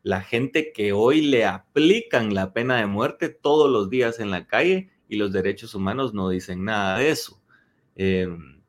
la 0.08 0.22
gente 0.22 0.72
que 0.72 0.94
hoy 0.94 1.20
le 1.20 1.44
aplican 1.44 2.34
la 2.34 2.54
pena 2.54 2.78
de 2.78 2.86
muerte 2.86 3.28
todos 3.28 3.70
los 3.70 3.90
días 3.90 4.22
en 4.22 4.32
la 4.32 4.48
calle 4.48 4.90
y 5.10 5.18
los 5.18 5.34
derechos 5.34 5.76
humanos 5.76 6.14
no 6.14 6.30
dicen 6.30 6.64
nada 6.64 6.98
de 6.98 7.10
eso. 7.10 7.42
Em, 7.98 8.62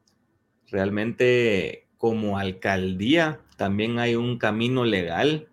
realmente 0.67 1.87
como 1.97 2.39
alcaldía 2.39 3.41
también 3.57 4.01
hay 4.01 4.17
un 4.17 4.37
camino 4.37 4.85
legal 4.85 5.49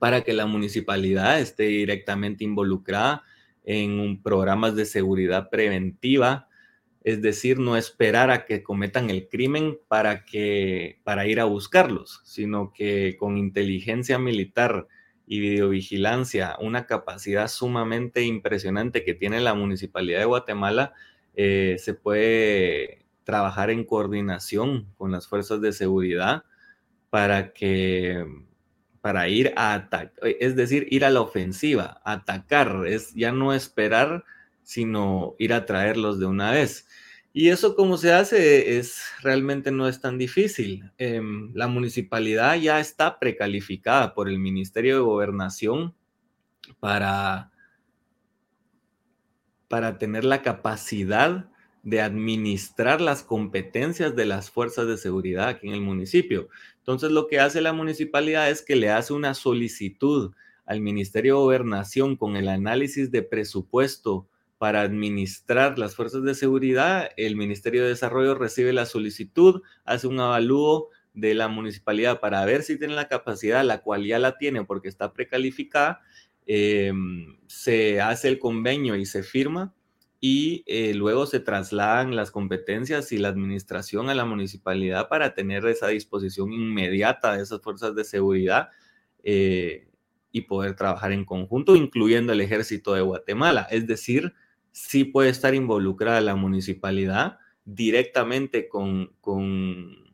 para 0.00 0.22
que 0.22 0.32
la 0.32 0.46
municipalidad 0.46 1.38
esté 1.38 1.64
directamente 1.64 2.42
involucrada 2.42 3.22
en 3.62 4.20
programas 4.20 4.74
de 4.74 4.86
seguridad 4.86 5.50
preventiva, 5.50 6.48
es 7.04 7.22
decir, 7.22 7.60
no 7.60 7.76
esperar 7.76 8.32
a 8.32 8.44
que 8.44 8.64
cometan 8.64 9.10
el 9.10 9.28
crimen 9.28 9.78
para, 9.86 10.24
que, 10.24 10.98
para 11.04 11.28
ir 11.28 11.38
a 11.38 11.44
buscarlos, 11.44 12.22
sino 12.24 12.72
que 12.72 13.16
con 13.16 13.38
inteligencia 13.38 14.18
militar 14.18 14.88
y 15.26 15.40
videovigilancia, 15.40 16.56
una 16.60 16.86
capacidad 16.86 17.48
sumamente 17.48 18.22
impresionante 18.22 19.04
que 19.04 19.14
tiene 19.14 19.40
la 19.40 19.54
Municipalidad 19.54 20.20
de 20.20 20.24
Guatemala, 20.24 20.94
eh, 21.34 21.76
se 21.78 21.94
puede 21.94 23.04
trabajar 23.24 23.70
en 23.70 23.84
coordinación 23.84 24.86
con 24.96 25.10
las 25.10 25.26
fuerzas 25.26 25.60
de 25.60 25.72
seguridad 25.72 26.44
para 27.10 27.52
que 27.52 28.24
para 29.00 29.28
ir 29.28 29.52
a 29.56 29.74
atacar, 29.74 30.12
es 30.40 30.56
decir, 30.56 30.88
ir 30.90 31.04
a 31.04 31.10
la 31.10 31.20
ofensiva, 31.20 32.00
atacar, 32.04 32.88
es 32.88 33.14
ya 33.14 33.30
no 33.30 33.54
esperar, 33.54 34.24
sino 34.64 35.36
ir 35.38 35.52
a 35.52 35.64
traerlos 35.64 36.18
de 36.18 36.26
una 36.26 36.50
vez. 36.50 36.88
Y 37.38 37.50
eso 37.50 37.76
como 37.76 37.98
se 37.98 38.14
hace 38.14 38.78
es 38.78 39.02
realmente 39.20 39.70
no 39.70 39.88
es 39.88 40.00
tan 40.00 40.16
difícil. 40.16 40.90
Em, 40.96 41.52
la 41.52 41.68
municipalidad 41.68 42.56
ya 42.56 42.80
está 42.80 43.18
precalificada 43.18 44.14
por 44.14 44.30
el 44.30 44.38
Ministerio 44.38 44.94
de 44.94 45.02
Gobernación 45.02 45.94
para, 46.80 47.52
para 49.68 49.98
tener 49.98 50.24
la 50.24 50.40
capacidad 50.40 51.50
de 51.82 52.00
administrar 52.00 53.02
las 53.02 53.22
competencias 53.22 54.16
de 54.16 54.24
las 54.24 54.50
fuerzas 54.50 54.86
de 54.86 54.96
seguridad 54.96 55.48
aquí 55.48 55.68
en 55.68 55.74
el 55.74 55.82
municipio. 55.82 56.48
Entonces, 56.78 57.10
lo 57.10 57.26
que 57.26 57.38
hace 57.38 57.60
la 57.60 57.74
municipalidad 57.74 58.48
es 58.48 58.62
que 58.62 58.76
le 58.76 58.88
hace 58.88 59.12
una 59.12 59.34
solicitud 59.34 60.32
al 60.64 60.80
Ministerio 60.80 61.34
de 61.34 61.40
Gobernación 61.42 62.16
con 62.16 62.34
el 62.34 62.48
análisis 62.48 63.10
de 63.10 63.22
presupuesto 63.22 64.26
para 64.58 64.82
administrar 64.82 65.78
las 65.78 65.94
fuerzas 65.94 66.22
de 66.22 66.34
seguridad. 66.34 67.10
El 67.16 67.36
Ministerio 67.36 67.82
de 67.82 67.90
Desarrollo 67.90 68.34
recibe 68.34 68.72
la 68.72 68.86
solicitud, 68.86 69.62
hace 69.84 70.06
un 70.06 70.20
avalúo 70.20 70.90
de 71.12 71.34
la 71.34 71.48
municipalidad 71.48 72.20
para 72.20 72.44
ver 72.44 72.62
si 72.62 72.78
tiene 72.78 72.94
la 72.94 73.08
capacidad, 73.08 73.64
la 73.64 73.82
cual 73.82 74.04
ya 74.04 74.18
la 74.18 74.36
tiene 74.38 74.64
porque 74.64 74.88
está 74.88 75.12
precalificada. 75.12 76.00
Em, 76.46 77.38
se 77.48 78.00
hace 78.00 78.28
el 78.28 78.38
convenio 78.38 78.94
y 78.96 79.04
se 79.04 79.22
firma 79.22 79.74
y 80.20 80.62
eh, 80.66 80.94
luego 80.94 81.26
se 81.26 81.40
trasladan 81.40 82.16
las 82.16 82.30
competencias 82.30 83.12
y 83.12 83.18
la 83.18 83.28
administración 83.28 84.08
a 84.08 84.14
la 84.14 84.24
municipalidad 84.24 85.08
para 85.08 85.34
tener 85.34 85.66
esa 85.66 85.88
disposición 85.88 86.52
inmediata 86.52 87.36
de 87.36 87.42
esas 87.42 87.60
fuerzas 87.60 87.94
de 87.94 88.04
seguridad 88.04 88.68
eh, 89.24 89.88
y 90.32 90.42
poder 90.42 90.76
trabajar 90.76 91.12
en 91.12 91.24
conjunto, 91.24 91.76
incluyendo 91.76 92.32
el 92.32 92.40
ejército 92.40 92.94
de 92.94 93.00
Guatemala. 93.00 93.66
Es 93.70 93.86
decir, 93.86 94.34
sí 94.76 95.04
puede 95.04 95.30
estar 95.30 95.54
involucrada 95.54 96.20
la 96.20 96.34
municipalidad 96.34 97.38
directamente 97.64 98.68
con, 98.68 99.10
con, 99.22 100.04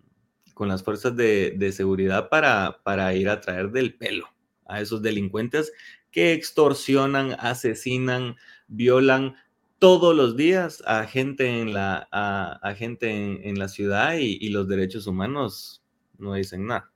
las 0.60 0.84
fuerzas 0.84 1.16
de, 1.16 1.54
de 1.56 1.72
seguridad 1.72 2.28
para, 2.28 2.78
para 2.84 3.12
ir 3.16 3.28
a 3.28 3.40
traer 3.40 3.72
del 3.72 3.96
pelo 3.96 4.28
a 4.66 4.80
esos 4.80 5.02
delincuentes 5.02 5.72
que 6.12 6.32
extorsionan, 6.32 7.34
asesinan, 7.40 8.36
violan 8.68 9.34
todos 9.80 10.14
los 10.14 10.36
días 10.36 10.80
a 10.86 11.06
gente 11.06 11.60
en 11.60 11.74
la, 11.74 12.06
a, 12.12 12.74
gente 12.76 13.48
en, 13.48 13.58
la 13.58 13.66
ciudad 13.66 14.14
y, 14.14 14.48
los 14.50 14.68
derechos 14.68 15.08
humanos 15.08 15.82
no 16.18 16.34
dicen 16.34 16.66
nada. 16.66 16.92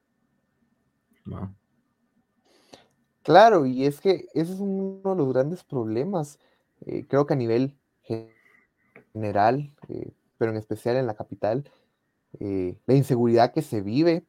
Claro, 3.24 3.66
y 3.66 3.86
es 3.86 4.00
que 4.00 4.26
ese 4.34 4.52
es 4.52 4.60
uno 4.60 5.00
de 5.02 5.16
los 5.16 5.32
grandes 5.32 5.64
problemas, 5.64 6.38
eh, 6.84 7.04
creo 7.08 7.26
que 7.26 7.34
a 7.34 7.36
nivel 7.36 7.74
general, 9.12 9.72
eh, 9.88 10.12
pero 10.38 10.50
en 10.50 10.58
especial 10.58 10.96
en 10.96 11.06
la 11.06 11.14
capital, 11.14 11.70
eh, 12.40 12.76
la 12.86 12.94
inseguridad 12.94 13.52
que 13.52 13.62
se 13.62 13.80
vive, 13.80 14.24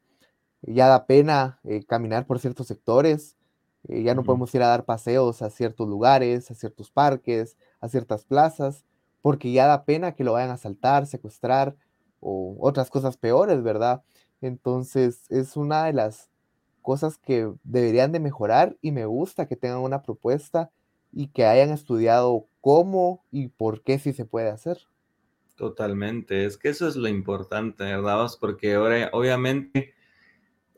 ya 0.62 0.88
da 0.88 1.06
pena 1.06 1.60
caminar 1.88 2.26
por 2.26 2.40
ciertos 2.40 2.68
sectores, 2.68 3.38
ya 3.84 4.16
no 4.16 4.24
podemos 4.24 4.54
ir 4.56 4.64
a 4.64 4.68
dar 4.68 4.86
paseos 4.86 5.42
a 5.42 5.50
ciertos 5.50 5.88
lugares, 5.88 6.50
a 6.52 6.56
ciertos 6.56 6.92
parques, 6.92 7.58
a 7.80 7.88
ciertas 7.88 8.26
plazas, 8.26 8.84
porque 9.22 9.52
ya 9.52 9.68
da 9.68 9.86
pena 9.86 10.16
que 10.16 10.24
lo 10.24 10.34
vayan 10.34 10.50
a 10.50 10.54
asaltar, 10.54 11.06
secuestrar 11.06 11.76
o 12.20 12.58
otras 12.60 12.90
cosas 12.90 13.18
peores, 13.18 13.62
¿verdad? 13.62 14.04
Entonces 14.42 15.30
es 15.30 15.56
una 15.56 15.86
de 15.86 15.94
las 15.94 16.30
cosas 16.82 17.18
que 17.18 17.52
deberían 17.64 18.12
de 18.12 18.20
mejorar 18.20 18.78
y 18.82 18.92
me 18.92 19.06
gusta 19.06 19.48
que 19.48 19.56
tengan 19.56 19.80
una 19.80 20.02
propuesta 20.02 20.72
y 21.12 21.28
que 21.30 21.46
hayan 21.46 21.70
estudiado 21.70 22.48
cómo 22.62 23.26
y 23.32 23.48
por 23.48 23.84
qué 23.84 24.00
sí 24.00 24.14
se 24.14 24.26
puede 24.26 24.50
hacer. 24.50 24.78
Totalmente, 25.56 26.46
es 26.46 26.58
que 26.58 26.70
eso 26.70 26.88
es 26.88 26.96
lo 26.96 27.08
importante, 27.08 27.84
¿verdad? 27.84 28.28
Porque 28.40 28.76
ahora, 28.76 29.10
obviamente, 29.12 29.96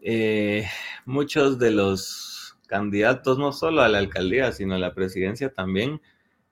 eh, 0.01 0.65
muchos 1.05 1.59
de 1.59 1.71
los 1.71 2.57
candidatos, 2.67 3.37
no 3.37 3.51
solo 3.51 3.81
a 3.81 3.89
la 3.89 3.97
alcaldía, 3.97 4.51
sino 4.51 4.75
a 4.75 4.79
la 4.79 4.93
presidencia 4.93 5.51
también, 5.51 6.01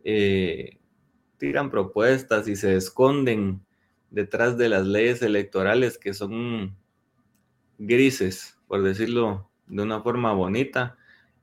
eh, 0.03 0.77
tiran 1.37 1.69
propuestas 1.69 2.47
y 2.47 2.55
se 2.55 2.75
esconden 2.75 3.61
detrás 4.09 4.57
de 4.57 4.69
las 4.69 4.85
leyes 4.85 5.21
electorales 5.21 5.97
que 5.97 6.13
son 6.13 6.75
grises, 7.77 8.57
por 8.67 8.83
decirlo 8.83 9.49
de 9.67 9.83
una 9.83 10.01
forma 10.01 10.33
bonita, 10.33 10.97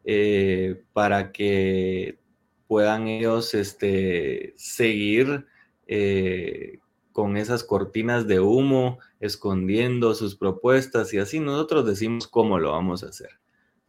eh, 0.05 0.83
para 0.93 1.33
que 1.33 2.19
puedan 2.67 3.09
ellos 3.09 3.55
este, 3.55 4.55
seguir 4.57 5.47
eh, 5.87 6.79
con 7.13 7.37
esas 7.37 7.63
cortinas 7.63 8.27
de 8.27 8.41
humo, 8.41 8.99
escondiendo 9.21 10.15
sus 10.15 10.35
propuestas 10.35 11.15
y 11.15 11.19
así 11.19 11.39
nosotros 11.39 11.87
decimos 11.87 12.27
cómo 12.27 12.59
lo 12.59 12.73
vamos 12.73 13.05
a 13.05 13.09
hacer, 13.09 13.31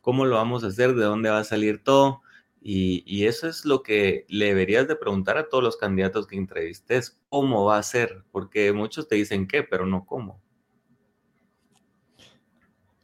cómo 0.01 0.25
lo 0.25 0.35
vamos 0.35 0.63
a 0.63 0.67
hacer, 0.67 0.93
de 0.93 1.05
dónde 1.05 1.29
va 1.29 1.39
a 1.39 1.43
salir 1.43 1.83
todo. 1.83 2.21
Y, 2.67 3.25
eso 3.25 3.47
es 3.47 3.63
lo 3.63 3.83
que 3.83 4.25
le 4.27 4.45
deberías 4.45 4.87
de 4.87 4.95
preguntar 4.95 5.37
a 5.37 5.49
todos 5.49 5.63
los 5.63 5.77
candidatos 5.77 6.25
que 6.25 6.35
entrevistes, 6.35 7.19
cómo 7.29 7.65
va 7.65 7.77
a 7.77 7.83
ser, 7.83 8.23
porque 8.31 8.73
muchos 8.73 9.07
te 9.07 9.15
dicen 9.15 9.47
qué, 9.47 9.61
pero 9.61 9.85
no 9.85 10.03
cómo. 10.05 10.41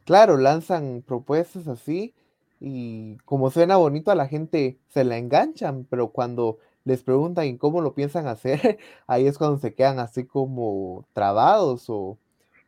Claro, 0.04 0.36
lanzan 0.36 1.04
propuestas 1.06 1.68
así 1.68 2.12
y 2.64 3.16
como 3.24 3.50
suena 3.50 3.76
bonito 3.76 4.12
a 4.12 4.14
la 4.14 4.28
gente 4.28 4.78
se 4.86 5.02
la 5.02 5.18
enganchan, 5.18 5.84
pero 5.90 6.12
cuando 6.12 6.58
les 6.84 7.02
preguntan 7.02 7.58
cómo 7.58 7.80
lo 7.80 7.92
piensan 7.92 8.28
hacer, 8.28 8.78
ahí 9.08 9.26
es 9.26 9.36
cuando 9.36 9.58
se 9.58 9.74
quedan 9.74 9.98
así 9.98 10.24
como 10.24 11.04
trabados 11.12 11.90
o, 11.90 12.18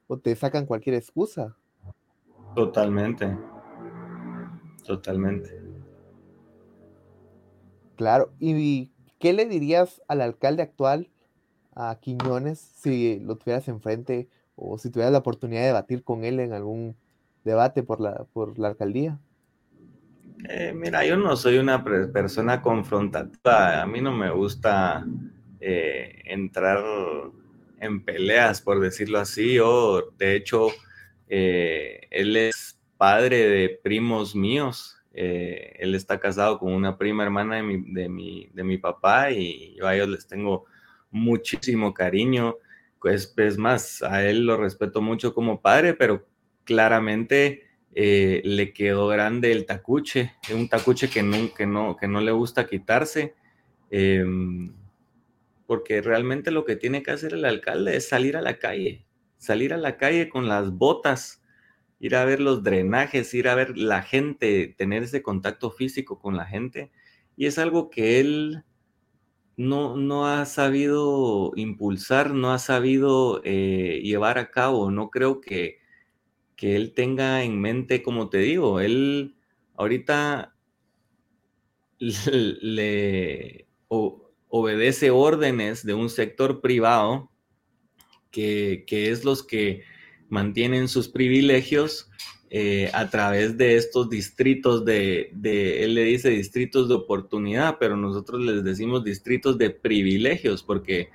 o 0.09 0.19
te 0.19 0.35
sacan 0.35 0.67
cualquier 0.67 0.97
excusa. 0.97 1.57
Totalmente. 2.57 3.39
Totalmente. 4.85 5.63
Claro. 7.95 8.33
¿Y 8.41 8.91
qué 9.21 9.33
le 9.33 9.47
dirías 9.47 10.03
al 10.09 10.23
alcalde 10.23 10.65
actual, 10.65 11.09
a 11.77 12.01
Quiñones, 12.01 12.59
si 12.59 13.21
lo 13.21 13.37
tuvieras 13.37 13.69
enfrente 13.69 14.29
o 14.57 14.77
si 14.77 14.91
tuvieras 14.91 15.13
la 15.13 15.19
oportunidad 15.19 15.61
de 15.61 15.69
debatir 15.69 16.03
con 16.03 16.25
él 16.25 16.41
en 16.41 16.53
algún 16.53 16.97
debate 17.45 17.85
por 17.85 18.01
la, 18.01 18.25
por 18.33 18.59
la 18.59 18.67
alcaldía? 18.67 19.21
Eh, 20.49 20.73
mira, 20.75 21.05
yo 21.07 21.17
no 21.17 21.37
soy 21.37 21.59
una 21.59 21.85
persona 21.85 22.61
confrontativa. 22.61 23.83
A 23.83 23.87
mí 23.87 24.01
no 24.01 24.13
me 24.13 24.31
gusta 24.31 25.07
eh, 25.61 26.23
entrar 26.25 26.83
en 27.81 28.05
peleas, 28.05 28.61
por 28.61 28.81
decirlo 28.81 29.19
así. 29.19 29.59
O, 29.59 30.11
de 30.19 30.37
hecho, 30.37 30.69
eh, 31.29 32.09
él 32.11 32.37
es 32.37 32.79
padre 32.97 33.49
de 33.49 33.69
primos 33.83 34.35
míos. 34.35 34.97
él 35.13 35.95
está 35.95 36.19
casado 36.19 36.59
con 36.59 36.73
una 36.73 36.99
prima 36.99 37.23
hermana 37.23 37.57
de 37.57 37.63
mi, 37.63 37.93
de, 37.93 38.09
mi, 38.09 38.49
de 38.53 38.65
mi 38.65 38.79
papá 38.79 39.31
y 39.31 39.77
yo 39.77 39.87
a 39.87 39.95
ellos 39.95 40.09
les 40.09 40.27
tengo 40.27 40.65
muchísimo 41.11 41.95
cariño. 41.95 42.57
Pues, 43.01 43.35
es 43.37 43.59
más, 43.59 44.03
a 44.03 44.25
él 44.25 44.47
lo 44.47 44.57
respeto 44.57 45.03
mucho 45.03 45.35
como 45.35 45.61
padre, 45.61 45.95
pero 45.95 46.27
claramente 46.65 47.63
eh, 47.97 48.43
le 48.45 48.73
quedó 48.73 49.07
grande 49.07 49.53
el 49.53 49.67
tacuche, 49.67 50.35
un 50.53 50.69
tacuche 50.69 51.09
que 51.09 51.23
no, 51.23 51.37
no, 51.67 51.97
que 51.97 52.09
no 52.09 52.21
le 52.21 52.33
gusta 52.33 52.67
quitarse, 52.67 53.35
em, 53.91 54.75
porque 55.67 56.03
realmente 56.03 56.51
lo 56.51 56.65
que 56.65 56.77
tiene 56.77 57.03
que 57.03 57.13
hacer 57.13 57.35
el 57.35 57.45
alcalde 57.45 57.97
es 57.97 58.09
salir 58.09 58.37
a 58.37 58.43
la 58.43 58.59
calle, 58.59 59.07
salir 59.39 59.73
a 59.73 59.77
la 59.77 59.97
calle 59.97 60.29
con 60.29 60.49
las 60.49 60.73
botas, 60.73 61.43
ir 62.01 62.17
a 62.17 62.25
ver 62.25 62.41
los 62.41 62.65
drenajes, 62.65 63.33
ir 63.33 63.49
a 63.49 63.55
ver 63.55 63.79
la 63.79 64.03
gente, 64.03 64.75
tener 64.77 65.05
ese 65.05 65.23
contacto 65.23 65.71
físico 65.71 66.19
con 66.19 66.37
la 66.37 66.47
gente, 66.47 66.91
y 67.37 67.47
es 67.47 67.59
algo 67.59 67.91
que 67.91 68.19
él 68.19 68.65
no, 69.57 69.97
no 69.97 70.27
ha 70.27 70.47
sabido 70.47 71.53
impulsar, 71.55 72.35
no 72.35 72.53
ha 72.53 72.59
sabido 72.59 73.41
eh, 73.45 74.01
llevar 74.03 74.39
a 74.39 74.51
cabo, 74.51 74.91
no 74.91 75.11
creo 75.11 75.41
que 75.41 75.84
que 76.65 76.77
él 76.77 76.95
tenga 76.95 77.43
en 77.43 77.61
mente, 77.61 78.03
como 78.03 78.31
te 78.31 78.39
digo, 78.39 78.81
él 78.81 79.35
ahorita 79.77 80.57
le 82.31 83.67
obedece 84.49 85.11
órdenes 85.11 85.85
de 85.85 85.93
un 85.93 86.09
sector 86.09 86.63
privado 86.63 87.31
que, 88.31 88.83
es 88.89 89.27
los 89.27 89.43
que 89.43 89.83
mantienen 90.31 90.89
sus 90.89 91.09
privilegios 91.09 92.11
eh, 92.49 92.91
a 92.95 93.11
través 93.11 93.59
de 93.59 93.77
estos 93.77 94.09
distritos 94.09 94.87
de, 94.87 95.33
de, 95.35 95.85
él 95.85 95.93
le 95.93 96.05
dice 96.05 96.31
distritos 96.31 96.89
de 96.89 96.95
oportunidad, 96.95 97.77
pero 97.79 97.95
nosotros 97.95 98.41
les 98.41 98.65
decimos 98.65 99.05
distritos 99.05 99.59
de 99.59 99.69
privilegios, 99.69 100.63
porque 100.63 101.11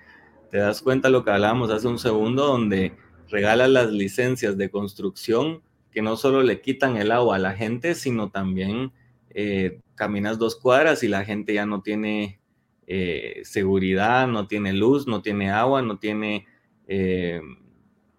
te 0.51 0.59
das 0.59 0.83
cuenta 0.83 1.09
lo 1.09 1.23
que 1.23 1.31
hablábamos 1.31 1.71
hace 1.71 1.87
un 1.87 1.97
segundo, 1.97 2.45
donde 2.45 2.93
regala 3.29 3.67
las 3.67 3.91
licencias 3.91 4.57
de 4.57 4.69
construcción 4.69 5.61
que 5.91 6.01
no 6.01 6.17
solo 6.17 6.43
le 6.43 6.61
quitan 6.61 6.97
el 6.97 7.11
agua 7.11 7.37
a 7.37 7.39
la 7.39 7.53
gente, 7.53 7.95
sino 7.95 8.29
también 8.29 8.91
eh, 9.31 9.79
caminas 9.95 10.37
dos 10.37 10.55
cuadras 10.55 11.03
y 11.03 11.07
la 11.07 11.25
gente 11.25 11.53
ya 11.53 11.65
no 11.65 11.81
tiene 11.81 12.39
eh, 12.87 13.41
seguridad, 13.43 14.27
no 14.27 14.47
tiene 14.47 14.73
luz, 14.73 15.07
no 15.07 15.21
tiene 15.21 15.51
agua, 15.51 15.81
no 15.81 15.97
tiene 15.97 16.45
eh, 16.87 17.41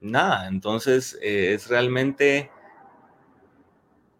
nada. 0.00 0.48
Entonces 0.48 1.18
es 1.22 1.68
realmente 1.68 2.50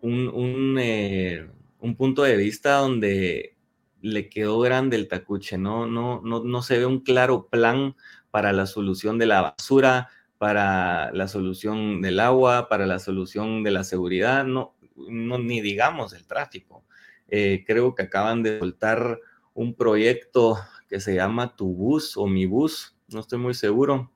un, 0.00 0.28
un, 0.28 1.96
punto 1.96 2.22
de 2.22 2.36
vista 2.36 2.78
donde 2.78 3.56
le 4.00 4.28
quedó 4.28 4.60
grande 4.60 4.96
el 4.96 5.08
tacuche, 5.08 5.58
¿no? 5.58 5.86
No, 5.86 6.22
no, 6.22 6.42
no 6.42 6.62
se 6.62 6.78
ve 6.78 6.86
un 6.86 7.00
claro 7.00 7.48
plan 7.48 7.94
para 8.30 8.52
la 8.52 8.66
solución 8.66 9.18
de 9.18 9.26
la 9.26 9.42
basura, 9.42 10.08
para 10.40 11.12
la 11.12 11.28
solución 11.28 12.00
del 12.00 12.18
agua, 12.18 12.70
para 12.70 12.86
la 12.86 12.98
solución 12.98 13.62
de 13.62 13.72
la 13.72 13.84
seguridad, 13.84 14.42
no, 14.42 14.74
no 14.96 15.38
ni 15.38 15.60
digamos 15.60 16.14
el 16.14 16.26
tráfico. 16.26 16.82
Eh, 17.28 17.62
creo 17.66 17.94
que 17.94 18.04
acaban 18.04 18.42
de 18.42 18.58
soltar 18.58 19.20
un 19.52 19.74
proyecto 19.74 20.56
que 20.88 20.98
se 20.98 21.14
llama 21.14 21.56
Tu 21.56 21.66
Bus 21.66 22.16
o 22.16 22.26
Mi 22.26 22.46
Bus, 22.46 22.96
no 23.08 23.20
estoy 23.20 23.38
muy 23.38 23.52
seguro. 23.52 24.10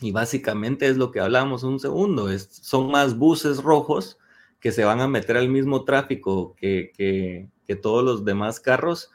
Y 0.00 0.12
básicamente 0.12 0.88
es 0.88 0.96
lo 0.96 1.10
que 1.10 1.20
hablamos 1.20 1.62
un 1.62 1.78
segundo, 1.78 2.28
son 2.38 2.90
más 2.90 3.18
buses 3.18 3.58
rojos 3.62 4.18
que 4.60 4.72
se 4.72 4.84
van 4.84 5.02
a 5.02 5.08
meter 5.08 5.36
al 5.36 5.50
mismo 5.50 5.84
tráfico 5.84 6.56
que, 6.56 6.90
que, 6.96 7.50
que 7.66 7.76
todos 7.76 8.02
los 8.02 8.24
demás 8.24 8.60
carros 8.60 9.10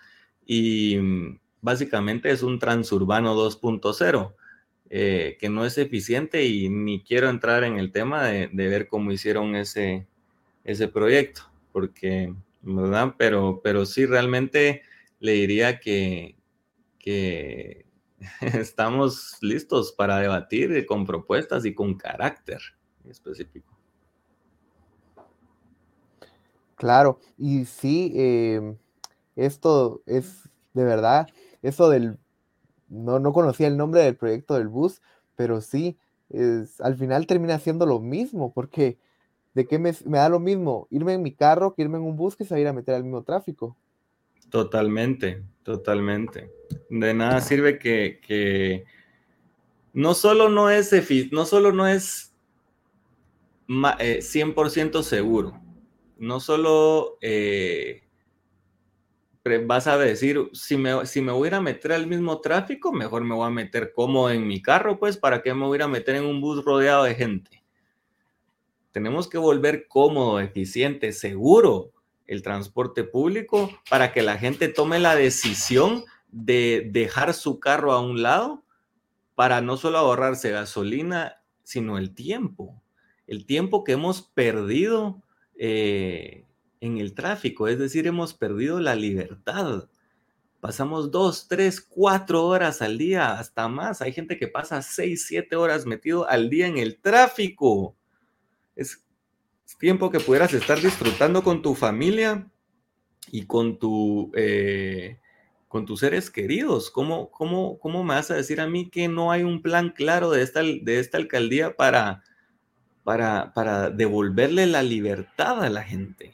y 0.46 0.96
mm, 0.98 1.40
básicamente 1.62 2.30
es 2.30 2.44
un 2.44 2.60
transurbano 2.60 3.36
2.0 3.36 4.36
eh, 4.90 5.38
que 5.40 5.50
no 5.50 5.66
es 5.66 5.78
eficiente 5.78 6.46
y 6.46 6.70
ni 6.70 7.04
quiero 7.04 7.30
entrar 7.30 7.64
en 7.64 7.78
el 7.78 7.92
tema 7.92 8.26
de, 8.26 8.48
ver 8.48 8.88
cómo 8.88 9.12
hicieron 9.12 9.56
ese, 9.56 10.08
ese 10.64 10.88
proyecto, 10.88 11.42
porque, 11.72 12.34
¿verdad? 12.62 13.16
Pero, 13.18 13.62
pero 13.64 13.86
sí, 13.86 14.06
realmente 14.06 14.84
le 15.20 15.34
diría 15.34 15.80
que, 15.80 16.36
que 17.00 17.86
estamos 18.42 19.38
listos 19.42 19.92
para 19.92 20.20
debatir 20.20 20.86
con 20.86 21.06
propuestas 21.06 21.66
y 21.66 21.74
con 21.74 21.96
carácter 21.96 22.60
específico. 23.10 23.76
Claro, 26.76 27.20
y 27.38 27.66
sí, 27.66 28.12
eh, 28.16 28.76
esto 29.36 30.04
es 30.06 30.50
de 30.76 30.84
verdad, 30.84 31.28
eso 31.62 31.90
del 31.90 32.20
no, 32.90 33.20
no 33.20 33.34
conocía 33.34 33.68
el 33.68 33.78
nombre 33.78 34.02
del 34.02 34.16
proyecto 34.16 34.56
del 34.56 34.68
bus, 34.68 35.02
pero 35.36 35.62
sí, 35.62 35.98
es, 36.30 36.82
al 36.82 36.96
final 36.96 37.28
termina 37.28 37.60
siendo 37.60 37.86
lo 37.86 38.00
mismo, 38.00 38.54
porque 38.54 38.98
¿de 39.54 39.66
qué 39.66 39.80
me, 39.80 39.94
da 40.06 40.30
lo 40.30 40.40
mismo 40.40 40.88
irme 40.92 41.14
en 41.14 41.22
mi 41.22 41.32
carro 41.32 41.74
que 41.74 41.82
irme 41.82 41.98
en 41.98 42.04
un 42.04 42.16
bus 42.16 42.36
que 42.36 42.44
va 42.44 42.70
a 42.70 42.74
meter 42.74 42.96
al 42.96 43.04
mismo 43.04 43.24
tráfico? 43.24 43.76
Totalmente, 44.50 45.44
totalmente. 45.64 46.52
De 46.90 47.14
nada 47.14 47.42
sirve 47.42 47.80
que, 47.80 48.86
no 49.94 50.14
solo 50.14 50.50
no 50.50 50.70
es, 50.70 50.92
no 51.32 51.46
solo 51.46 51.72
no 51.72 51.88
es 51.88 52.34
100% 53.68 55.00
eh, 55.00 55.04
seguro, 55.04 55.60
no 56.18 56.40
solo 56.40 57.18
eh, 57.22 58.05
vas 59.66 59.86
a 59.88 59.98
decir, 59.98 60.50
si 60.54 60.76
me, 60.76 61.06
si 61.06 61.22
me 61.22 61.32
voy 61.32 61.50
a 61.50 61.62
meter 61.62 61.94
al 61.94 62.08
mismo 62.08 62.42
tráfico, 62.42 62.92
mejor 62.92 63.24
me 63.24 63.36
voy 63.36 63.46
a 63.46 63.52
meter 63.52 63.94
cómodo 63.94 64.32
en 64.32 64.48
mi 64.48 64.62
carro, 64.62 64.98
pues, 64.98 65.18
¿para 65.18 65.44
qué 65.44 65.54
me 65.54 65.66
voy 65.66 65.80
a 65.82 65.88
meter 65.88 66.16
en 66.16 66.26
un 66.26 66.42
bus 66.42 66.66
rodeado 66.66 67.04
de 67.04 67.14
gente? 67.14 67.64
Tenemos 68.92 69.28
que 69.30 69.38
volver 69.38 69.88
cómodo, 69.88 70.40
eficiente, 70.40 71.12
seguro 71.12 71.92
el 72.26 72.42
transporte 72.42 73.04
público 73.04 73.70
para 73.90 74.14
que 74.14 74.24
la 74.24 74.38
gente 74.38 74.68
tome 74.68 74.98
la 74.98 75.16
decisión 75.16 76.06
de 76.32 76.90
dejar 76.92 77.34
su 77.36 77.60
carro 77.60 77.92
a 77.92 78.02
un 78.02 78.24
lado 78.24 78.64
para 79.36 79.62
no 79.62 79.78
solo 79.78 80.00
ahorrarse 80.00 80.50
gasolina, 80.50 81.44
sino 81.64 82.00
el 82.00 82.16
tiempo. 82.16 82.82
El 83.28 83.46
tiempo 83.46 83.84
que 83.84 83.92
hemos 83.92 84.24
perdido 84.24 85.22
eh, 85.58 86.45
en 86.86 86.98
el 86.98 87.14
tráfico, 87.14 87.68
es 87.68 87.80
decir, 87.80 88.08
hemos 88.08 88.34
perdido 88.34 88.80
la 88.80 88.96
libertad. 88.96 89.90
Pasamos 90.60 91.12
dos, 91.12 91.48
tres, 91.48 91.80
cuatro 91.80 92.46
horas 92.46 92.82
al 92.82 92.98
día, 92.98 93.34
hasta 93.34 93.68
más. 93.68 94.02
Hay 94.02 94.14
gente 94.14 94.38
que 94.38 94.48
pasa 94.48 94.82
seis, 94.82 95.26
siete 95.28 95.56
horas 95.56 95.86
metido 95.86 96.28
al 96.28 96.50
día 96.50 96.68
en 96.68 96.78
el 96.78 97.00
tráfico. 97.00 97.96
Es 98.76 99.06
tiempo 99.80 100.10
que 100.10 100.20
pudieras 100.20 100.54
estar 100.54 100.80
disfrutando 100.82 101.44
con 101.44 101.62
tu 101.62 101.76
familia 101.76 102.50
y 103.32 103.46
con 103.46 103.78
tu, 103.78 104.32
eh, 104.36 105.20
con 105.68 105.86
tus 105.86 106.00
seres 106.00 106.30
queridos. 106.30 106.90
¿Cómo, 106.90 107.30
cómo, 107.30 107.78
¿Cómo 107.80 108.04
me 108.04 108.16
vas 108.16 108.32
a 108.32 108.36
decir 108.36 108.62
a 108.62 108.68
mí 108.68 108.90
que 108.90 109.08
no 109.08 109.32
hay 109.32 109.44
un 109.44 109.62
plan 109.62 109.90
claro 109.90 110.32
de 110.32 110.42
esta, 110.42 110.62
de 110.62 111.00
esta 111.00 111.18
alcaldía 111.18 111.76
para, 111.76 112.24
para, 113.04 113.54
para 113.54 113.90
devolverle 113.90 114.66
la 114.66 114.82
libertad 114.82 115.64
a 115.64 115.70
la 115.70 115.84
gente? 115.84 116.34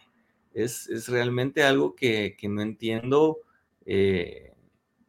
Es, 0.53 0.87
es 0.89 1.07
realmente 1.07 1.63
algo 1.63 1.95
que, 1.95 2.35
que 2.37 2.49
no 2.49 2.61
entiendo 2.61 3.39
eh, 3.85 4.53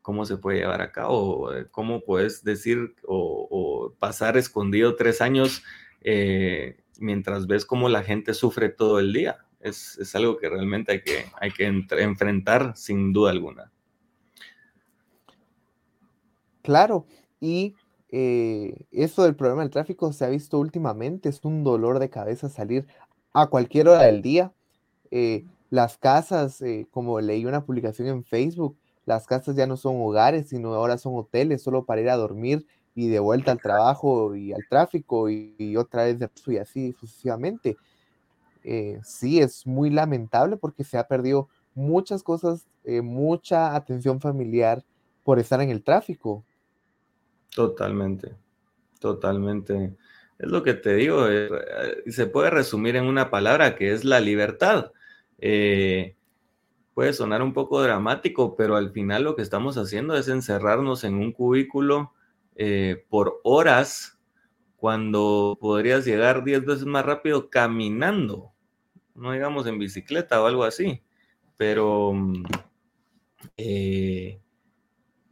cómo 0.00 0.24
se 0.24 0.36
puede 0.36 0.58
llevar 0.58 0.80
a 0.80 0.90
cabo, 0.90 1.52
eh, 1.54 1.66
cómo 1.70 2.00
puedes 2.02 2.42
decir 2.42 2.94
o, 3.06 3.92
pasar 3.98 4.36
escondido 4.36 4.96
tres 4.96 5.20
años 5.20 5.62
eh, 6.00 6.80
mientras 6.98 7.46
ves 7.46 7.64
cómo 7.64 7.88
la 7.88 8.02
gente 8.02 8.34
sufre 8.34 8.68
todo 8.68 8.98
el 8.98 9.12
día. 9.12 9.38
Es, 9.60 9.96
es 9.98 10.14
algo 10.16 10.38
que 10.38 10.48
realmente 10.48 10.92
hay 10.92 11.02
que, 11.02 11.26
hay 11.40 11.52
que 11.52 11.66
enfrentar 11.66 12.76
sin 12.76 13.12
duda 13.12 13.30
alguna. 13.30 13.70
Claro, 16.62 17.06
y 17.40 17.76
esto 18.10 19.22
del 19.22 19.36
problema 19.36 19.62
del 19.62 19.70
tráfico 19.70 20.12
se 20.12 20.24
ha 20.24 20.28
visto 20.28 20.58
últimamente, 20.58 21.28
es 21.28 21.44
un 21.44 21.64
dolor 21.64 21.98
de 21.98 22.10
cabeza 22.10 22.48
salir 22.50 22.86
a 23.32 23.46
cualquier 23.46 23.88
hora 23.88 24.02
del 24.02 24.20
día. 24.20 24.52
Eh, 25.12 25.44
las 25.70 25.96
casas, 25.96 26.60
eh, 26.62 26.88
como 26.90 27.20
leí 27.20 27.44
una 27.46 27.64
publicación 27.64 28.08
en 28.08 28.24
Facebook, 28.24 28.76
las 29.06 29.26
casas 29.26 29.54
ya 29.54 29.66
no 29.66 29.76
son 29.76 30.00
hogares, 30.00 30.48
sino 30.48 30.74
ahora 30.74 30.98
son 30.98 31.14
hoteles 31.16 31.62
solo 31.62 31.84
para 31.84 32.00
ir 32.00 32.10
a 32.10 32.16
dormir 32.16 32.66
y 32.94 33.08
de 33.08 33.20
vuelta 33.20 33.52
al 33.52 33.60
trabajo 33.60 34.34
y 34.34 34.52
al 34.52 34.66
tráfico 34.68 35.30
y, 35.30 35.76
otra 35.76 36.04
vez 36.04 36.18
de 36.18 36.28
y 36.46 36.56
así 36.58 36.92
sucesivamente. 36.92 37.76
sí, 39.02 39.40
es 39.40 39.66
muy 39.66 39.90
lamentable 39.90 40.56
porque 40.56 40.84
se 40.84 40.98
ha 40.98 41.08
perdido 41.08 41.48
muchas 41.74 42.22
cosas, 42.22 42.66
mucha 43.02 43.74
atención 43.74 44.20
familiar 44.20 44.84
por 45.24 45.38
estar 45.38 45.60
en 45.60 45.70
el 45.70 45.82
tráfico. 45.82 46.44
Totalmente, 47.54 48.34
totalmente. 48.98 49.94
Es 50.42 50.48
lo 50.48 50.64
que 50.64 50.74
te 50.74 50.94
digo, 50.94 51.28
eh, 51.28 51.48
se 52.08 52.26
puede 52.26 52.50
resumir 52.50 52.96
en 52.96 53.04
una 53.04 53.30
palabra 53.30 53.76
que 53.76 53.92
es 53.92 54.04
la 54.04 54.18
libertad. 54.20 54.90
Eh, 55.44 56.14
puede 56.94 57.12
sonar 57.12 57.42
un 57.42 57.52
poco 57.52 57.82
dramático, 57.82 58.54
pero 58.54 58.76
al 58.76 58.92
final 58.92 59.24
lo 59.24 59.34
que 59.34 59.42
estamos 59.42 59.76
haciendo 59.76 60.16
es 60.16 60.28
encerrarnos 60.28 61.02
en 61.02 61.14
un 61.14 61.32
cubículo 61.32 62.12
eh, 62.54 63.04
por 63.08 63.40
horas 63.42 64.20
cuando 64.76 65.58
podrías 65.60 66.04
llegar 66.04 66.44
10 66.44 66.64
veces 66.64 66.84
más 66.86 67.04
rápido 67.04 67.50
caminando, 67.50 68.52
no 69.16 69.32
digamos 69.32 69.66
en 69.66 69.80
bicicleta 69.80 70.40
o 70.40 70.46
algo 70.46 70.62
así, 70.62 71.02
pero 71.56 72.12
mm, 72.12 72.44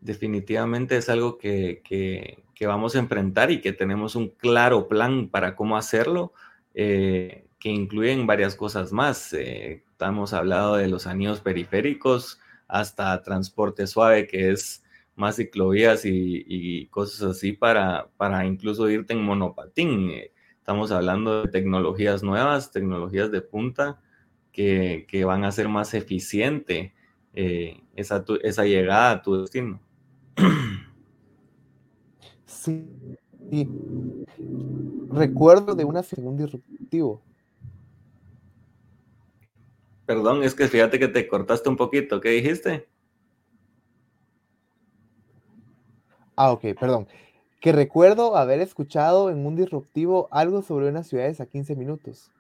definitivamente 0.01 0.97
es 0.97 1.09
algo 1.09 1.39
que, 1.39 2.43
vamos 2.63 2.97
a 2.97 2.99
enfrentar 2.99 3.53
y 3.53 3.61
que 3.61 3.73
tenemos 3.73 4.17
un 4.17 4.31
claro 4.31 4.89
plan 4.89 5.29
para 5.29 5.55
cómo 5.55 5.77
hacerlo, 5.77 6.33
eh, 6.75 7.47
que 7.61 7.69
incluyen 7.69 8.27
varias 8.27 8.57
cosas 8.57 8.93
más. 8.93 9.35
Eh, 10.01 10.07
hemos 10.07 10.33
hablado 10.33 10.77
de 10.77 10.89
los 10.89 11.07
anillos 11.07 11.41
periféricos 11.41 12.39
hasta 12.69 13.23
transporte 13.23 13.87
suave, 13.87 14.27
que 14.27 14.51
es 14.51 14.85
más 15.17 15.37
ciclovías 15.37 16.03
y, 16.05 16.87
cosas 16.87 17.37
así 17.37 17.53
para, 17.53 18.09
para, 18.17 18.47
incluso 18.47 18.89
irte 18.89 19.13
en 19.13 19.23
monopatín. 19.23 20.11
Eh, 20.11 20.33
estamos 20.59 20.91
hablando 20.93 21.43
de 21.43 21.49
tecnologías 21.49 22.23
nuevas, 22.23 22.71
tecnologías 22.71 23.31
de 23.31 23.43
punta 23.43 24.01
que, 24.53 25.07
van 25.27 25.45
a 25.45 25.53
ser 25.53 25.69
más 25.69 25.95
eficiente 25.95 26.95
esa, 27.33 28.25
esa 28.43 28.65
llegada 28.65 29.11
a 29.13 29.23
tu 29.23 29.41
destino. 29.43 29.81
Sí, 32.47 32.85
Recuerdo 35.11 35.75
de 35.75 35.85
una 35.85 36.03
segunda 36.03 36.45
disruptivo. 36.45 37.23
Perdón, 40.11 40.43
es 40.43 40.57
que 40.57 40.67
fíjate 40.67 40.99
que 40.99 41.07
te 41.07 41.29
cortaste 41.29 41.69
un 41.69 41.77
poquito. 41.77 42.21
¿Qué 42.21 42.31
dijiste? 42.31 42.89
Ah, 46.35 46.51
ok, 46.51 46.63
perdón. 46.81 47.07
Que 47.61 47.71
recuerdo 47.71 48.37
haber 48.37 48.61
escuchado 48.61 49.31
en 49.31 49.47
un 49.47 49.55
disruptivo 49.55 50.27
algo 50.33 50.63
sobre 50.63 50.89
unas 50.89 51.07
ciudades 51.07 51.41
a 51.41 51.47
15 51.47 51.77
minutos. 51.77 52.33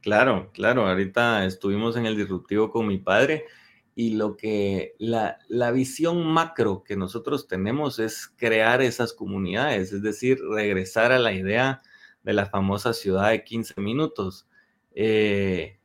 Claro, 0.00 0.48
claro. 0.54 0.88
Ahorita 0.88 1.44
estuvimos 1.44 1.94
en 1.98 2.06
el 2.06 2.16
disruptivo 2.16 2.70
con 2.70 2.86
mi 2.86 2.96
padre 2.96 3.44
y 3.94 4.14
lo 4.14 4.38
que 4.38 4.94
la, 4.96 5.36
visión 5.72 6.26
macro 6.26 6.84
que 6.84 6.96
nosotros 6.96 7.46
tenemos 7.46 7.98
es 7.98 8.28
crear 8.28 8.80
esas 8.80 9.12
comunidades, 9.12 9.92
es 9.92 10.00
decir, 10.00 10.38
regresar 10.40 11.12
a 11.12 11.18
la 11.18 11.34
idea 11.34 11.82
de 12.22 12.32
la 12.32 12.46
famosa 12.46 12.94
ciudad 12.94 13.28
de 13.28 13.44
15 13.44 13.78
minutos. 13.82 14.48
Eh, 14.94 15.76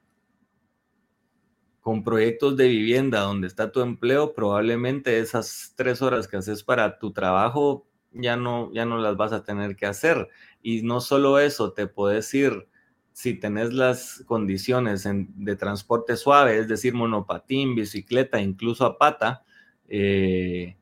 con 1.90 2.04
proyectos 2.04 2.56
de 2.56 2.68
vivienda 2.68 3.22
donde 3.22 3.48
está 3.48 3.72
tu 3.72 3.82
empleo, 3.82 4.36
probablemente 4.36 5.18
esas 5.18 5.74
tres 5.76 6.04
horas 6.04 6.28
que 6.28 6.38
haces 6.38 6.62
para 6.62 7.00
tu 7.00 7.14
trabajo 7.14 7.88
ya 8.12 8.38
no, 8.38 8.72
ya 8.72 8.86
no 8.86 9.00
las 9.00 9.18
vas 9.18 9.34
a 9.34 9.44
tener 9.44 9.76
que 9.76 9.88
hacer. 9.88 10.30
Y 10.62 10.84
no 10.84 11.02
solo 11.02 11.40
eso, 11.40 11.74
te 11.74 11.88
puedes 11.88 12.32
ir 12.36 12.68
si 13.12 13.34
tenés 13.34 13.74
las 13.74 14.24
condiciones 14.28 15.04
de 15.04 15.56
transporte 15.56 16.16
suave, 16.16 16.60
es 16.60 16.68
decir, 16.68 16.94
monopatín, 16.94 17.74
bicicleta, 17.74 18.40
incluso 18.40 18.86
a 18.86 19.00
pata, 19.00 19.44
eh, 19.88 20.78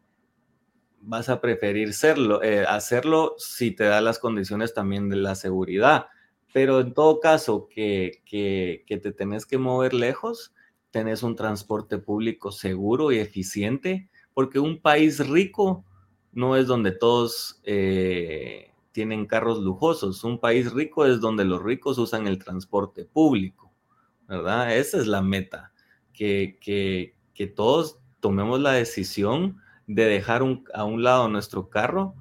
vas 1.00 1.30
a 1.30 1.40
preferir 1.40 1.92
eh, 2.44 2.66
hacerlo 2.68 3.36
si 3.38 3.72
te 3.72 3.86
da 3.86 4.02
las 4.02 4.20
condiciones 4.20 4.74
también 4.74 5.08
de 5.08 5.16
la 5.16 5.36
seguridad. 5.36 6.08
Pero 6.52 6.82
en 6.82 6.94
todo 6.94 7.22
caso, 7.22 7.70
que, 7.70 8.24
te 8.30 9.12
tenés 9.14 9.46
que 9.46 9.58
mover 9.58 9.94
lejos, 9.94 10.54
tenés 10.98 11.22
un 11.22 11.36
transporte 11.36 12.00
público 12.00 12.52
seguro 12.52 13.12
y 13.12 13.20
eficiente, 13.20 14.10
porque 14.34 14.58
un 14.58 14.82
país 14.82 15.20
rico 15.30 15.86
no 16.32 16.56
es 16.56 16.66
donde 16.66 16.92
todos 16.92 17.62
eh, 17.66 18.72
tienen 18.94 19.28
carros 19.28 19.60
lujosos. 19.60 20.24
Un 20.24 20.40
país 20.40 20.74
rico 20.74 21.06
es 21.06 21.22
donde 21.22 21.46
los 21.46 21.62
ricos 21.62 22.00
usan 22.00 22.26
el 22.26 22.40
transporte 22.40 23.06
público, 23.06 23.72
¿verdad? 24.28 24.76
Esa 24.76 24.98
es 24.98 25.06
la 25.06 25.22
meta, 25.22 25.72
que, 26.14 26.58
que, 26.60 27.48
todos 27.48 28.00
tomemos 28.20 28.60
la 28.60 28.72
decisión 28.72 29.58
de 29.86 30.06
dejar 30.06 30.42
a 30.74 30.84
un 30.84 31.04
lado 31.04 31.30
nuestro 31.30 31.70
carro 31.70 32.16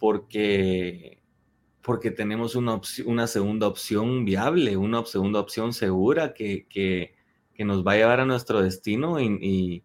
porque, 0.00 1.22
porque 1.80 2.10
tenemos 2.10 2.56
una, 2.56 2.80
una 3.06 3.28
segunda 3.28 3.68
opción 3.68 4.24
viable, 4.24 4.76
una 4.76 5.06
segunda 5.06 5.38
opción 5.38 5.72
segura 5.72 6.34
que, 6.34 6.66
que, 6.68 7.19
nos 7.64 7.86
va 7.86 7.92
a 7.92 7.96
llevar 7.96 8.20
a 8.20 8.24
nuestro 8.24 8.62
destino 8.62 9.20
y, 9.20 9.84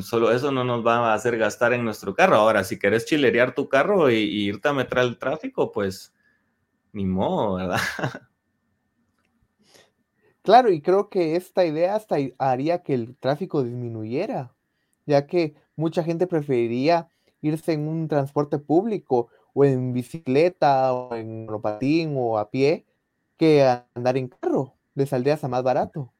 solo 0.00 0.30
eso 0.32 0.52
no 0.52 0.64
nos 0.64 0.86
va 0.86 1.10
a 1.10 1.14
hacer 1.14 1.38
gastar 1.38 1.72
en 1.72 1.84
nuestro 1.84 2.14
carro. 2.14 2.36
Ahora, 2.36 2.64
si 2.64 2.78
quieres 2.78 3.06
chilerear 3.06 3.54
tu 3.54 3.68
carro 3.68 4.10
y, 4.10 4.16
irte 4.16 4.68
a 4.68 4.72
meter 4.72 4.98
al 4.98 5.18
tráfico, 5.18 5.72
pues 5.72 6.12
ni 6.92 7.06
modo, 7.06 7.54
¿verdad? 7.56 7.80
Claro, 10.42 10.70
y 10.70 10.82
creo 10.82 11.08
que 11.08 11.36
esta 11.36 11.64
idea 11.64 11.96
hasta 11.96 12.16
haría 12.36 12.82
que 12.82 12.92
el 12.92 13.16
tráfico 13.16 13.62
disminuyera, 13.64 14.54
ya 15.06 15.26
que 15.26 15.54
mucha 15.74 16.04
gente 16.04 16.26
preferiría 16.26 17.08
irse 17.40 17.72
en 17.72 17.88
un 17.88 18.08
transporte 18.08 18.58
público 18.58 19.28
o 19.54 19.64
en 19.64 19.92
bicicleta 19.94 20.92
o 20.92 21.14
en 21.14 21.46
monopatín 21.46 22.14
o 22.18 22.38
a 22.38 22.50
pie 22.50 22.84
que 23.36 23.64
andar 23.94 24.16
en 24.16 24.28
carro. 24.28 24.74
Les 24.94 25.08
saldría 25.08 25.34
hasta 25.34 25.48
más 25.48 25.62
barato. 25.62 26.13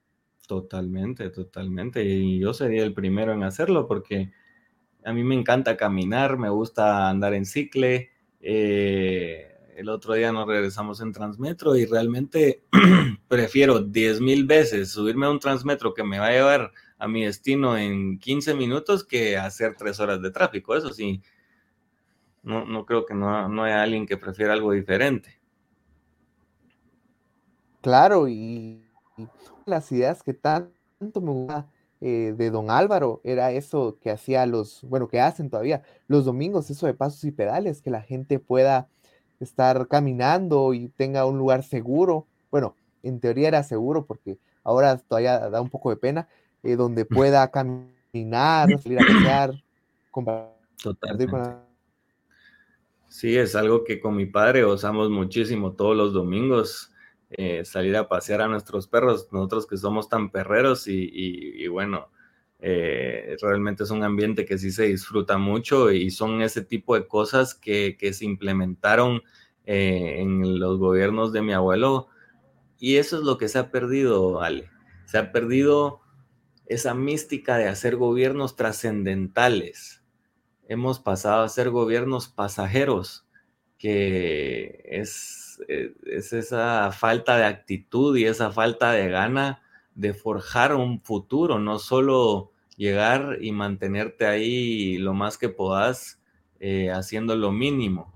Totalmente, 0.47 1.31
totalmente. 1.31 2.05
Y 2.05 2.39
yo 2.39 2.53
sería 2.53 2.85
el 2.85 2.93
primero 2.93 3.33
en 3.33 3.45
hacerlo 3.45 3.87
porque 3.87 4.31
a 5.05 5.13
mí 5.13 5.25
me 5.25 5.35
encanta 5.35 5.77
caminar, 5.77 6.39
me 6.39 6.51
gusta 6.51 7.09
andar 7.09 7.33
en 7.35 7.47
cicle. 7.47 8.11
Eh, 8.41 9.55
el 9.77 9.89
otro 9.89 10.15
día 10.15 10.33
nos 10.33 10.47
regresamos 10.47 11.01
en 11.01 11.13
Transmetro 11.13 11.77
y 11.77 11.87
realmente 11.87 12.63
prefiero 13.29 13.81
10 13.81 14.21
mil 14.21 14.45
veces 14.45 14.91
subirme 14.91 15.27
a 15.27 15.31
un 15.31 15.41
Transmetro 15.41 15.95
que 15.95 16.05
me 16.05 16.19
va 16.19 16.27
a 16.27 16.33
llevar 16.33 16.73
a 16.99 17.09
mi 17.09 17.25
destino 17.25 17.77
en 17.77 18.19
15 18.19 18.55
minutos 18.55 19.03
que 19.03 19.39
hacer 19.39 19.75
3 19.77 19.99
horas 20.01 20.21
de 20.21 20.31
tráfico. 20.31 20.77
Eso 20.77 20.93
sí, 20.93 21.23
no, 22.43 22.67
no 22.67 22.85
creo 22.85 23.07
que 23.07 23.15
no, 23.15 23.49
no 23.49 23.65
haya 23.65 23.83
alguien 23.83 24.07
que 24.07 24.19
prefiera 24.19 24.53
algo 24.53 24.73
diferente. 24.73 25.41
Claro, 27.81 28.29
y 28.29 28.84
las 29.67 29.91
ideas 29.93 30.23
que 30.23 30.35
tanto 30.35 31.21
me 31.21 31.31
gusta 31.31 31.67
eh, 32.01 32.35
de 32.37 32.51
don 32.51 32.71
Álvaro 32.71 33.21
era 33.25 33.53
eso 33.53 33.99
que 34.01 34.11
hacía 34.11 34.47
los, 34.47 34.83
bueno, 34.85 35.09
que 35.09 35.21
hacen 35.21 35.51
todavía 35.51 35.83
los 36.09 36.25
domingos, 36.25 36.71
eso 36.71 36.87
de 36.87 36.95
pasos 36.95 37.25
y 37.25 37.31
pedales, 37.31 37.81
que 37.81 37.91
la 37.91 38.03
gente 38.03 38.39
pueda 38.39 38.89
estar 39.41 39.89
caminando 39.89 40.75
y 40.75 40.89
tenga 40.89 41.27
un 41.27 41.39
lugar 41.39 41.63
seguro. 41.65 42.27
Bueno, 42.51 42.75
en 43.03 43.21
teoría 43.21 43.49
era 43.49 43.63
seguro 43.63 44.07
porque 44.07 44.39
ahora 44.63 44.99
todavía 44.99 45.39
da 45.51 45.61
un 45.61 45.71
poco 45.71 45.91
de 45.91 45.97
pena, 45.97 46.29
eh, 46.63 46.77
donde 46.77 47.05
pueda 47.05 47.51
caminar 47.51 47.95
caminar, 48.15 48.69
salir 48.83 48.99
a 49.01 49.07
pasear, 49.07 49.63
compartir 50.11 51.31
con 51.31 51.41
la... 51.41 51.65
Sí, 53.09 53.37
es 53.37 53.55
algo 53.55 53.85
que 53.85 54.01
con 54.01 54.17
mi 54.17 54.27
padre 54.27 54.65
gozamos 54.65 55.11
muchísimo 55.11 55.73
todos 55.73 55.97
los 55.97 56.13
domingos, 56.13 56.93
eh, 57.31 57.65
salir 57.65 57.97
a 57.97 58.09
pasear 58.09 58.43
a 58.43 58.49
nuestros 58.49 58.89
perros, 58.89 59.29
nosotros 59.33 59.67
que 59.67 59.77
somos 59.77 60.09
tan 60.09 60.31
perreros 60.31 60.87
y, 60.89 61.03
y, 61.03 61.65
y 61.65 61.69
bueno, 61.69 62.11
eh, 62.61 63.37
realmente 63.43 63.85
es 63.85 63.91
un 63.91 64.03
ambiente 64.03 64.47
que 64.47 64.59
sí 64.59 64.71
se 64.71 64.85
disfruta 64.85 65.37
mucho 65.37 65.91
y 65.91 66.11
son 66.11 66.41
ese 66.41 66.63
tipo 66.63 66.95
de 66.95 67.07
cosas 67.07 67.55
que, 67.55 67.97
que 67.99 68.13
se 68.13 68.25
implementaron 68.25 69.23
eh, 69.67 70.21
en 70.21 70.59
los 70.59 70.79
gobiernos 70.79 71.33
de 71.33 71.43
mi 71.43 71.53
abuelo 71.53 72.09
y 72.79 72.97
eso 72.97 73.19
es 73.19 73.23
lo 73.23 73.39
que 73.39 73.49
se 73.49 73.59
ha 73.59 73.71
perdido, 73.71 74.41
Ale. 74.41 74.71
Se 75.07 75.19
ha 75.19 75.33
perdido 75.33 76.01
esa 76.67 76.95
mística 76.95 77.57
de 77.57 77.69
hacer 77.69 77.97
gobiernos 77.97 78.57
trascendentales. 78.57 80.03
Hemos 80.67 81.01
pasado 81.01 81.43
a 81.43 81.49
ser 81.49 81.71
gobiernos 81.71 82.29
pasajeros, 82.29 83.27
que 83.79 84.83
es, 84.87 85.44
eh, 85.69 85.95
es 86.07 86.33
esa 86.33 86.93
falta 86.93 87.37
de 87.37 87.45
actitud 87.45 88.17
y 88.17 88.25
esa 88.25 88.51
falta 88.51 88.93
de 88.93 89.09
gana 89.09 89.63
de 89.95 90.13
forjar 90.15 90.75
un 90.75 91.01
futuro, 91.01 91.59
no 91.59 91.79
solo 91.79 92.53
llegar 92.77 93.39
y 93.41 93.53
mantenerte 93.53 94.27
ahí 94.27 94.99
lo 94.99 95.15
más 95.15 95.39
que 95.39 95.49
puedas 95.49 96.21
eh, 96.61 96.91
haciendo 96.91 97.37
lo 97.37 97.53
mínimo. 97.53 98.13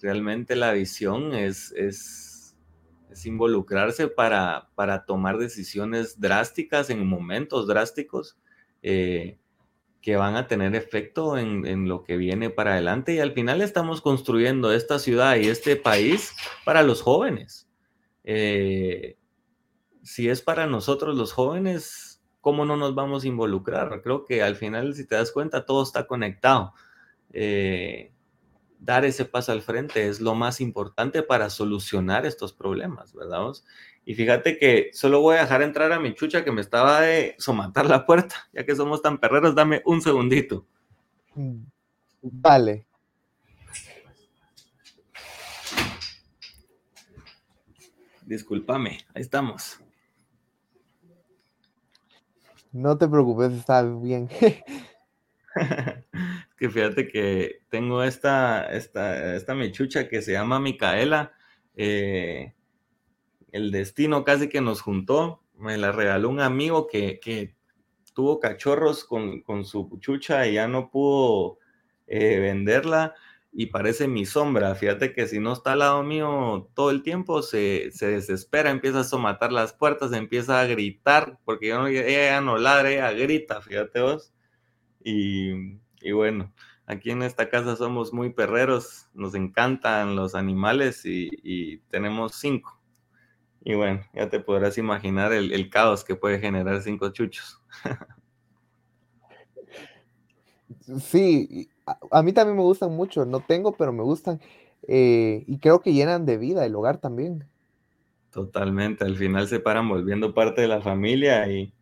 Realmente 0.00 0.56
la 0.56 0.72
visión 0.72 1.34
es, 1.34 1.72
es, 1.72 2.56
es 3.10 3.26
involucrarse 3.26 4.08
para, 4.08 4.70
para, 4.74 5.04
tomar 5.04 5.38
decisiones 5.38 6.20
drásticas 6.20 6.90
en 6.90 7.06
momentos 7.06 7.66
drásticos 7.66 8.36
eh, 8.82 9.38
que 10.04 10.16
van 10.16 10.36
a 10.36 10.46
tener 10.46 10.74
efecto 10.74 11.38
en, 11.38 11.66
en, 11.66 11.88
lo 11.88 12.04
que 12.04 12.18
viene 12.18 12.50
para 12.50 12.74
adelante 12.74 13.14
y 13.14 13.20
al 13.20 13.32
final 13.32 13.62
estamos 13.62 14.02
construyendo 14.02 14.70
esta 14.70 14.98
ciudad 14.98 15.36
y 15.36 15.48
este 15.48 15.76
país 15.76 16.36
para 16.66 16.82
los 16.82 17.00
jóvenes. 17.00 17.70
Eh, 18.22 19.16
si 20.02 20.28
es 20.28 20.42
para 20.42 20.66
nosotros 20.66 21.16
los 21.16 21.32
jóvenes, 21.32 22.22
¿cómo 22.42 22.66
no 22.66 22.76
nos 22.76 22.94
vamos 22.94 23.24
a 23.24 23.28
involucrar? 23.28 24.02
Creo 24.02 24.26
que 24.26 24.42
al 24.42 24.56
final, 24.56 24.94
si 24.94 25.06
te 25.06 25.14
das 25.14 25.32
cuenta, 25.32 25.64
todo 25.64 25.82
está 25.82 26.06
conectado. 26.06 26.74
Eh, 27.32 28.12
dar 28.78 29.04
ese 29.04 29.24
paso 29.24 29.52
al 29.52 29.62
frente 29.62 30.08
es 30.08 30.20
lo 30.20 30.34
más 30.34 30.60
importante 30.60 31.22
para 31.22 31.50
solucionar 31.50 32.26
estos 32.26 32.52
problemas, 32.52 33.14
¿verdad? 33.14 33.52
Y 34.04 34.14
fíjate 34.14 34.58
que 34.58 34.90
solo 34.92 35.20
voy 35.20 35.36
a 35.36 35.40
dejar 35.40 35.62
entrar 35.62 35.92
a 35.92 36.00
mi 36.00 36.14
chucha 36.14 36.44
que 36.44 36.52
me 36.52 36.60
estaba 36.60 37.00
de 37.00 37.34
somatar 37.38 37.86
la 37.86 38.04
puerta, 38.04 38.48
ya 38.52 38.64
que 38.64 38.76
somos 38.76 39.00
tan 39.00 39.18
perreros, 39.18 39.54
dame 39.54 39.82
un 39.86 40.02
segundito. 40.02 40.66
Vale. 42.22 42.86
Discúlpame, 48.22 49.00
ahí 49.14 49.22
estamos. 49.22 49.78
No 52.72 52.98
te 52.98 53.06
preocupes, 53.06 53.52
está 53.52 53.82
bien. 53.82 54.28
que 56.64 56.70
fíjate 56.70 57.08
que 57.08 57.60
tengo 57.68 58.02
esta, 58.02 58.64
esta, 58.74 59.36
esta 59.36 59.54
mechucha 59.54 60.08
que 60.08 60.22
se 60.22 60.32
llama 60.32 60.60
Micaela. 60.60 61.32
Eh, 61.76 62.54
el 63.52 63.70
destino 63.70 64.24
casi 64.24 64.48
que 64.48 64.62
nos 64.62 64.80
juntó. 64.80 65.42
Me 65.58 65.76
la 65.76 65.92
regaló 65.92 66.30
un 66.30 66.40
amigo 66.40 66.86
que, 66.86 67.20
que 67.20 67.54
tuvo 68.14 68.40
cachorros 68.40 69.04
con, 69.04 69.42
con, 69.42 69.66
su 69.66 69.98
chucha 70.00 70.46
y 70.46 70.54
ya 70.54 70.66
no 70.66 70.90
pudo 70.90 71.58
eh, 72.06 72.38
venderla 72.40 73.14
y 73.52 73.66
parece 73.66 74.08
mi 74.08 74.24
sombra. 74.24 74.74
Fíjate 74.74 75.12
que 75.12 75.26
si 75.28 75.40
no 75.40 75.52
está 75.52 75.72
al 75.72 75.80
lado 75.80 76.02
mío 76.02 76.70
todo 76.74 76.90
el 76.90 77.02
tiempo, 77.02 77.42
se, 77.42 77.90
se 77.92 78.06
desespera, 78.06 78.70
empieza 78.70 79.00
a 79.00 79.04
somatar 79.04 79.52
las 79.52 79.74
puertas, 79.74 80.14
empieza 80.14 80.60
a 80.60 80.66
gritar, 80.66 81.38
porque 81.44 81.74
no, 81.74 81.88
ella 81.88 82.40
no 82.40 82.56
ladra, 82.56 82.90
ella 82.90 83.12
grita, 83.12 83.60
fíjate 83.60 84.00
vos. 84.00 84.32
Y, 85.04 85.83
y, 86.04 86.12
bueno, 86.12 86.52
aquí 86.86 87.10
en 87.10 87.22
esta 87.22 87.48
casa 87.48 87.76
somos 87.76 88.12
muy 88.12 88.30
perreros, 88.30 89.08
nos 89.14 89.34
encantan 89.34 90.16
los 90.16 90.34
animales 90.34 91.04
y, 91.04 91.30
y 91.42 91.78
tenemos 91.90 92.34
cinco. 92.36 92.80
Y 93.64 93.74
bueno, 93.74 94.02
ya 94.12 94.28
te 94.28 94.40
podrás 94.40 94.76
imaginar 94.76 95.32
el, 95.32 95.52
el 95.52 95.70
caos 95.70 96.04
que 96.04 96.14
puede 96.14 96.38
generar 96.38 96.82
cinco 96.82 97.10
chuchos. 97.10 97.60
Sí, 101.00 101.70
a, 102.10 102.22
mí 102.22 102.32
también 102.32 102.56
me 102.56 102.62
gustan 102.62 102.92
mucho, 102.92 103.24
no 103.24 103.40
tengo, 103.40 103.72
pero 103.76 103.92
me 103.92 104.02
gustan. 104.02 104.40
Eh, 104.86 105.44
y 105.46 105.58
creo 105.58 105.80
que 105.80 105.92
llenan 105.92 106.26
de 106.26 106.36
vida 106.36 106.66
el 106.66 106.74
hogar 106.74 106.98
también. 106.98 107.46
Totalmente, 108.30 109.04
al 109.04 109.16
final 109.16 109.48
se 109.48 109.60
paran 109.60 109.88
volviendo 109.88 110.34
parte 110.34 110.60
de 110.60 110.68
la 110.68 110.82
familia 110.82 111.50
y, 111.50 111.72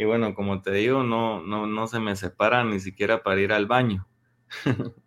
y 0.00 0.04
bueno, 0.06 0.34
como 0.34 0.62
te 0.62 0.72
digo, 0.72 1.02
no, 1.02 1.42
no, 1.42 1.66
no 1.66 1.86
se 1.86 2.00
me 2.00 2.16
separan 2.16 2.70
ni 2.70 2.80
siquiera 2.80 3.22
para 3.22 3.38
ir 3.38 3.52
al 3.52 3.66
baño. 3.66 4.08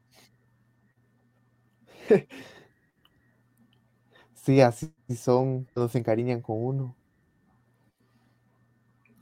sí, 4.36 4.62
así 4.62 4.94
son, 5.18 5.68
nos 5.76 5.96
encariñan 5.96 6.42
con 6.42 6.64
uno. 6.64 6.96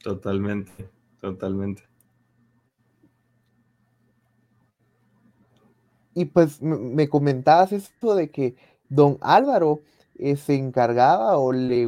Totalmente, 0.04 0.90
totalmente. 1.22 1.84
Y 6.14 6.26
pues 6.26 6.62
me 6.62 7.08
comentabas 7.08 7.72
esto 7.72 8.14
de 8.16 8.30
que 8.30 8.58
don 8.90 9.18
Álvaro 9.22 9.80
eh, 10.16 10.36
se 10.36 10.56
encargaba 10.56 11.38
o 11.38 11.54
le 11.54 11.88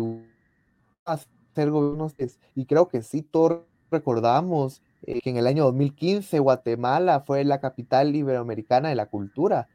hacer 1.03 1.69
gobiernos, 1.69 2.15
y 2.55 2.65
creo 2.65 2.87
que 2.87 3.01
sí, 3.01 3.23
todos 3.23 3.72
recordamos 3.93 4.81
eh, 5.03 5.21
que 5.21 5.29
en 5.29 5.37
el 5.37 5.47
año 5.47 5.63
2015 5.63 6.39
Guatemala 6.39 7.21
fue 7.21 7.43
la 7.45 7.59
capital 7.61 8.15
iberoamericana 8.15 8.89
de 8.89 8.95
la 8.95 9.05
cultura. 9.05 9.69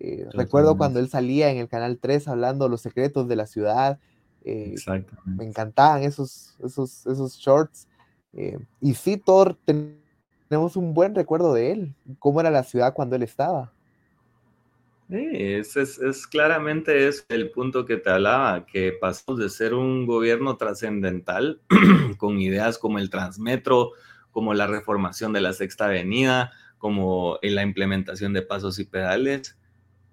Eh, 0.00 0.26
recuerdo 0.32 0.76
cuando 0.76 0.98
él 0.98 1.08
salía 1.08 1.50
en 1.50 1.58
el 1.58 1.68
Canal 1.68 1.98
3 2.00 2.28
hablando 2.28 2.68
los 2.68 2.80
secretos 2.80 3.28
de 3.28 3.36
la 3.36 3.46
ciudad. 3.46 3.98
me 4.44 5.44
encantaban 5.44 6.02
esos, 6.02 6.56
esos, 6.64 7.06
esos 7.06 7.36
shorts. 7.36 7.86
y 8.80 8.94
sí, 8.94 9.16
Thor, 9.16 9.56
tenemos 10.48 10.76
un 10.76 10.94
buen 10.94 11.14
recuerdo 11.14 11.54
de 11.54 11.72
él, 11.72 11.94
cómo 12.18 12.40
era 12.40 12.50
la 12.50 12.64
ciudad 12.64 12.94
cuando 12.94 13.16
él 13.16 13.22
estaba. 13.22 13.72
Sí, 15.08 15.26
es, 15.32 15.74
es, 15.76 16.26
claramente 16.26 17.08
es 17.08 17.24
el 17.30 17.50
punto 17.50 17.86
que 17.86 17.96
te 17.96 18.10
hablaba, 18.10 18.66
que 18.66 18.92
pasamos 18.92 19.40
de 19.40 19.48
ser 19.48 19.72
un 19.72 20.04
gobierno 20.04 20.58
trascendental 20.58 21.62
con 22.18 22.38
ideas 22.42 22.76
como 22.76 22.98
el 22.98 23.08
Transmetro, 23.08 23.92
como 24.32 24.52
la 24.52 24.66
reformación 24.66 25.32
de 25.32 25.40
la 25.40 25.54
Sexta 25.54 25.86
Avenida, 25.86 26.52
como 26.76 27.38
la 27.40 27.62
implementación 27.62 28.34
de 28.34 28.42
pasos 28.42 28.78
y 28.80 28.84
pedales, 28.84 29.58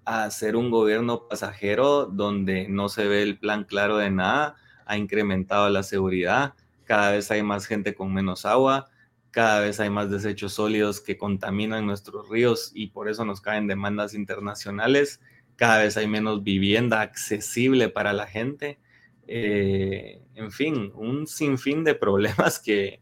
a 0.06 0.30
ser 0.32 0.56
un 0.56 0.72
gobierno 0.72 1.28
pasajero 1.28 2.06
donde 2.06 2.70
no 2.70 2.88
se 2.88 3.06
ve 3.06 3.22
el 3.22 3.38
plan 3.38 3.66
claro 3.66 3.98
de 3.98 4.12
nada, 4.12 4.56
ha 4.86 4.98
incrementado 4.98 5.70
la 5.70 5.84
seguridad, 5.84 6.54
cada 6.86 7.12
vez 7.12 7.30
hay 7.32 7.44
más 7.44 7.66
gente 7.66 7.96
con 7.96 8.14
menos 8.14 8.46
agua, 8.46 8.88
cada 9.36 9.60
vez 9.60 9.82
hay 9.82 9.90
más 9.90 10.10
desechos 10.10 10.54
sólidos 10.54 11.02
que 11.02 11.18
contaminan 11.18 11.86
nuestros 11.86 12.30
ríos 12.30 12.72
y 12.74 12.88
por 12.88 13.10
eso 13.10 13.26
nos 13.26 13.42
caen 13.42 13.68
demandas 13.68 14.14
internacionales, 14.14 15.20
cada 15.58 15.80
vez 15.80 15.98
hay 15.98 16.08
menos 16.08 16.42
vivienda 16.42 17.02
accesible 17.02 17.90
para 17.90 18.14
la 18.14 18.28
gente, 18.28 18.80
eh, 19.28 20.22
en 20.36 20.54
fin, 20.54 20.90
un 20.96 21.28
sinfín 21.28 21.84
de 21.84 21.96
problemas 21.96 22.60
que, 22.60 23.02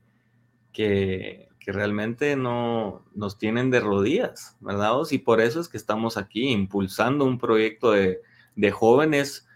que, 0.71 1.49
realmente 1.67 2.35
no 2.35 3.05
nos 3.13 3.37
tienen 3.37 3.69
de 3.69 3.79
rodillas, 3.79 4.57
¿verdad? 4.59 4.95
Y 5.11 5.19
por 5.19 5.39
eso 5.39 5.61
es 5.61 5.69
que 5.69 5.77
estamos 5.77 6.17
aquí 6.17 6.49
impulsando 6.49 7.25
un 7.25 7.37
proyecto 7.37 7.91
de, 7.91 8.21
de 8.55 8.71
jóvenes 8.71 9.47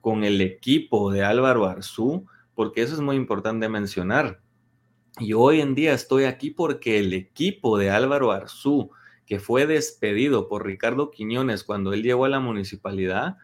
con 0.00 0.24
el 0.24 0.40
equipo 0.40 1.12
de 1.12 1.22
Álvaro 1.22 1.66
Arzú, 1.66 2.26
porque 2.56 2.82
eso 2.82 2.94
es 2.94 3.00
muy 3.00 3.14
importante 3.14 3.68
mencionar 3.68 4.42
y 5.20 5.32
hoy 5.32 5.60
en 5.60 5.74
día 5.74 5.94
estoy 5.94 6.24
aquí 6.24 6.50
porque 6.50 6.98
el 6.98 7.12
equipo 7.12 7.78
de 7.78 7.90
Álvaro 7.90 8.32
Arzú, 8.32 8.90
que 9.26 9.38
fue 9.38 9.66
despedido 9.66 10.48
por 10.48 10.66
Ricardo 10.66 11.10
Quiñones 11.10 11.62
cuando 11.64 11.92
él 11.92 12.02
llegó 12.02 12.24
a 12.24 12.28
la 12.28 12.40
municipalidad, 12.40 13.36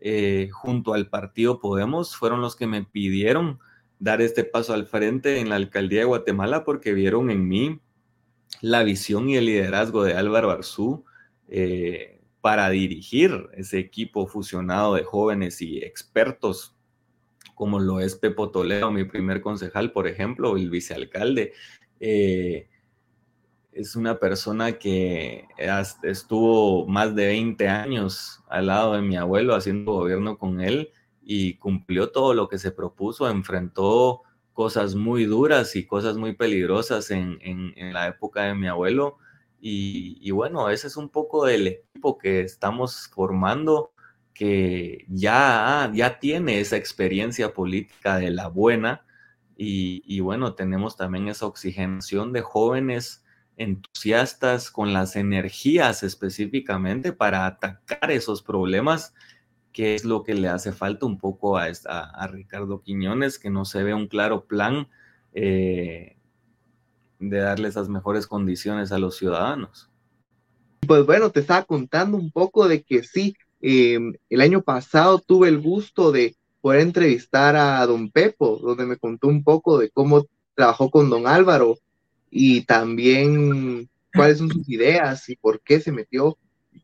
eh, 0.00 0.50
junto 0.52 0.92
al 0.92 1.08
partido 1.08 1.60
Podemos, 1.60 2.16
fueron 2.16 2.42
los 2.42 2.56
que 2.56 2.66
me 2.66 2.84
pidieron 2.84 3.58
dar 3.98 4.20
este 4.20 4.44
paso 4.44 4.74
al 4.74 4.86
frente 4.86 5.40
en 5.40 5.48
la 5.48 5.56
alcaldía 5.56 6.00
de 6.00 6.04
Guatemala 6.04 6.62
porque 6.62 6.92
vieron 6.92 7.30
en 7.30 7.48
mí 7.48 7.80
la 8.60 8.82
visión 8.82 9.30
y 9.30 9.36
el 9.36 9.46
liderazgo 9.46 10.04
de 10.04 10.14
Álvaro 10.14 10.50
Arzú 10.50 11.04
eh, 11.48 12.20
para 12.42 12.68
dirigir 12.68 13.48
ese 13.54 13.78
equipo 13.78 14.26
fusionado 14.26 14.94
de 14.94 15.04
jóvenes 15.04 15.62
y 15.62 15.78
expertos 15.78 16.73
como 17.54 17.78
lo 17.80 18.00
es 18.00 18.16
Pepo 18.16 18.50
Toledo, 18.50 18.90
mi 18.90 19.04
primer 19.04 19.40
concejal, 19.40 19.92
por 19.92 20.06
ejemplo, 20.08 20.56
el 20.56 20.70
vicealcalde. 20.70 21.52
Eh, 22.00 22.68
es 23.74 23.96
una 23.96 24.18
persona 24.18 24.72
que 24.78 25.46
estuvo 26.02 26.86
más 26.86 27.14
de 27.14 27.26
20 27.26 27.68
años 27.68 28.42
al 28.48 28.66
lado 28.68 28.94
de 28.94 29.02
mi 29.02 29.16
abuelo 29.16 29.54
haciendo 29.54 29.92
gobierno 29.92 30.38
con 30.38 30.60
él 30.60 30.90
y 31.22 31.54
cumplió 31.54 32.10
todo 32.10 32.34
lo 32.34 32.48
que 32.48 32.58
se 32.58 32.70
propuso, 32.70 33.28
enfrentó 33.28 34.22
cosas 34.52 34.94
muy 34.94 35.24
duras 35.24 35.74
y 35.74 35.86
cosas 35.86 36.16
muy 36.16 36.34
peligrosas 36.34 37.10
en, 37.10 37.38
la 37.92 38.08
época 38.08 38.44
de 38.44 38.54
mi 38.54 38.68
abuelo. 38.68 39.18
Y, 39.60 40.30
bueno, 40.30 40.68
ese 40.68 40.88
es 40.88 40.96
un 40.96 41.08
poco 41.08 41.46
del 41.46 41.66
equipo 41.66 42.18
que 42.18 42.42
estamos 42.42 43.08
formando, 43.08 43.92
que 44.34 45.06
ya, 45.08 45.90
ya 45.94 46.18
tiene 46.18 46.60
esa 46.60 46.76
experiencia 46.76 47.54
política 47.54 48.18
de 48.18 48.30
la 48.30 48.48
buena. 48.48 49.06
Y, 49.56 50.02
y 50.06 50.20
bueno, 50.20 50.54
tenemos 50.54 50.96
también 50.96 51.28
esa 51.28 51.46
oxigenación 51.46 52.32
de 52.32 52.42
jóvenes 52.42 53.24
entusiastas 53.56 54.70
con 54.70 54.92
las 54.92 55.14
energías 55.14 56.02
específicamente 56.02 57.12
para 57.12 57.46
atacar 57.46 58.10
esos 58.10 58.42
problemas 58.42 59.14
qué 59.74 59.96
es 59.96 60.04
lo 60.04 60.22
que 60.22 60.34
le 60.34 60.48
hace 60.48 60.72
falta 60.72 61.04
un 61.04 61.18
poco 61.18 61.58
a, 61.58 61.66
a, 61.66 62.26
Ricardo 62.28 62.80
Quiñones, 62.80 63.38
que 63.40 63.50
no 63.50 63.64
se 63.64 63.82
ve 63.82 63.92
un 63.92 64.06
claro 64.06 64.46
plan 64.46 64.88
eh, 65.34 66.16
de 67.18 67.38
darle 67.38 67.68
esas 67.68 67.88
mejores 67.88 68.28
condiciones 68.28 68.92
a 68.92 68.98
los 68.98 69.16
ciudadanos. 69.16 69.90
Pues 70.86 71.04
bueno, 71.04 71.30
te 71.30 71.40
estaba 71.40 71.64
contando 71.64 72.16
un 72.16 72.30
poco 72.30 72.68
de 72.68 72.84
que 72.84 73.02
sí, 73.02 73.36
em, 73.66 74.12
el 74.28 74.40
año 74.40 74.62
pasado 74.62 75.18
tuve 75.18 75.48
el 75.48 75.58
gusto 75.58 76.12
de 76.12 76.36
poder 76.60 76.80
entrevistar 76.80 77.56
a 77.56 77.86
don 77.86 78.10
Pepo, 78.10 78.58
donde 78.58 78.86
me 78.86 78.96
contó 78.96 79.28
un 79.28 79.42
poco 79.42 79.78
de 79.78 79.90
cómo 79.90 80.26
trabajó 80.54 80.90
con 80.90 81.10
don 81.10 81.26
Álvaro 81.26 81.78
y 82.30 82.62
también 82.62 83.88
cuáles 84.14 84.38
son 84.38 84.50
sus 84.50 84.68
ideas 84.68 85.28
y 85.28 85.36
por 85.36 85.60
qué 85.60 85.80
se 85.80 85.92
metió 85.92 86.36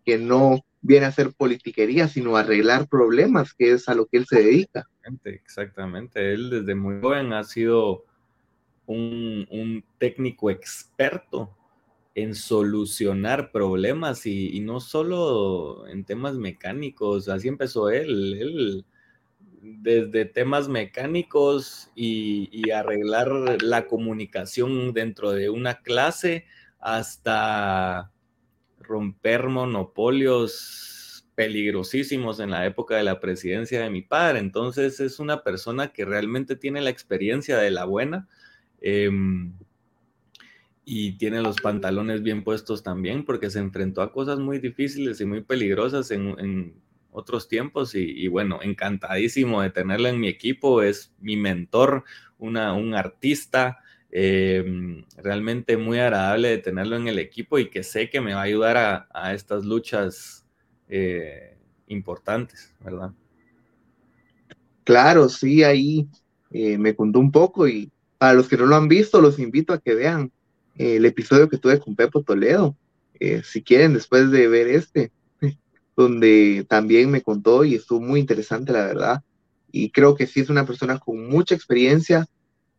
que 0.04 0.18
no 0.18 0.60
viene 0.82 1.06
a 1.06 1.10
hacer 1.10 1.32
politiquería, 1.32 2.08
sino 2.08 2.36
a 2.36 2.40
arreglar 2.40 2.88
problemas, 2.88 3.52
que 3.52 3.72
es 3.72 3.88
a 3.88 3.94
lo 3.94 4.06
que 4.06 4.18
él 4.18 4.26
se 4.26 4.42
dedica. 4.42 4.86
Exactamente, 5.24 6.32
él 6.32 6.50
desde 6.50 6.74
muy 6.74 7.00
joven 7.00 7.32
ha 7.32 7.44
sido 7.44 8.04
un, 8.86 9.84
técnico 9.98 10.50
experto 10.50 11.54
en 12.14 12.34
solucionar 12.34 13.52
problemas 13.52 14.26
y, 14.26 14.60
no 14.60 14.80
solo 14.80 15.86
en 15.88 16.04
temas 16.04 16.34
mecánicos, 16.34 17.28
así 17.28 17.48
empezó 17.48 17.90
él, 17.90 18.36
él 18.40 18.84
desde 19.62 20.24
temas 20.24 20.68
mecánicos 20.68 21.90
y, 21.94 22.48
y, 22.52 22.70
arreglar 22.70 23.62
la 23.62 23.86
comunicación 23.86 24.92
dentro 24.92 25.32
de 25.32 25.50
una 25.50 25.82
clase 25.82 26.46
hasta 26.80 28.10
romper 28.80 29.48
monopolios 29.48 30.90
peligrosísimos 31.40 32.40
en 32.40 32.50
la 32.50 32.66
época 32.66 32.96
de 32.96 33.02
la 33.02 33.20
presidencia 33.20 33.80
de 33.80 33.88
mi 33.88 34.02
padre. 34.02 34.40
Entonces 34.40 35.00
es 35.00 35.18
una 35.20 35.42
persona 35.42 35.92
que 35.92 36.04
realmente 36.04 36.56
tiene 36.56 36.80
la 36.80 36.90
experiencia 36.90 37.56
de 37.56 37.70
la 37.70 37.84
buena 37.84 38.28
em, 38.80 39.54
y 40.84 41.12
tiene 41.18 41.42
los 41.42 41.60
pantalones 41.60 42.22
bien 42.22 42.42
puestos 42.42 42.82
también 42.82 43.24
porque 43.24 43.50
se 43.50 43.58
enfrentó 43.58 44.02
a 44.02 44.12
cosas 44.12 44.38
muy 44.38 44.58
difíciles 44.58 45.20
y 45.20 45.24
muy 45.24 45.42
peligrosas 45.42 46.10
en, 46.10 46.74
otros 47.12 47.48
tiempos 47.48 47.96
y, 47.96 48.28
bueno, 48.28 48.60
encantadísimo 48.62 49.62
de 49.62 49.70
tenerla 49.70 50.10
en 50.10 50.20
mi 50.20 50.28
equipo. 50.28 50.80
Es 50.80 51.12
mi 51.18 51.36
mentor, 51.36 52.04
una, 52.38 52.72
un 52.72 52.94
artista 52.94 53.78
Em, 54.12 55.04
realmente 55.18 55.76
muy 55.76 56.00
agradable 56.00 56.48
de 56.48 56.58
tenerlo 56.58 56.96
en 56.96 57.06
el 57.06 57.20
equipo 57.20 57.60
y 57.60 57.70
que 57.70 57.84
sé 57.84 58.10
que 58.10 58.20
me 58.20 58.34
va 58.34 58.40
a 58.40 58.44
ayudar 58.44 59.06
a, 59.08 59.34
estas 59.34 59.64
luchas 59.64 60.44
eh, 60.88 61.56
importantes, 61.86 62.74
¿verdad? 62.80 63.12
Claro, 64.82 65.28
sí, 65.28 65.62
ahí 65.62 66.08
eh, 66.50 66.76
me 66.76 66.96
contó 66.96 67.20
un 67.20 67.30
poco 67.30 67.68
y 67.68 67.92
para 68.18 68.34
los 68.34 68.48
que 68.48 68.56
no 68.56 68.66
lo 68.66 68.74
han 68.74 68.88
visto, 68.88 69.20
los 69.20 69.38
invito 69.38 69.72
a 69.72 69.80
que 69.80 69.94
vean 69.94 70.32
el 70.80 71.04
episodio 71.04 71.48
que 71.48 71.58
tuve 71.58 71.78
con 71.78 71.96
Pepo 71.96 72.22
Toledo, 72.22 72.76
si 73.44 73.62
quieren, 73.62 73.94
después 73.94 74.30
de 74.30 74.48
ver 74.48 74.68
este, 74.68 75.12
donde 75.96 76.64
también 76.68 77.10
me 77.10 77.22
contó 77.22 77.64
y 77.64 77.74
estuvo 77.74 78.00
muy 78.00 78.20
interesante, 78.20 78.72
la 78.72 78.86
verdad. 78.86 79.22
Y 79.70 79.90
creo 79.90 80.14
que 80.14 80.26
sí 80.26 80.40
es 80.40 80.50
una 80.50 80.66
persona 80.66 80.98
con 80.98 81.28
mucha 81.28 81.54
experiencia, 81.54 82.26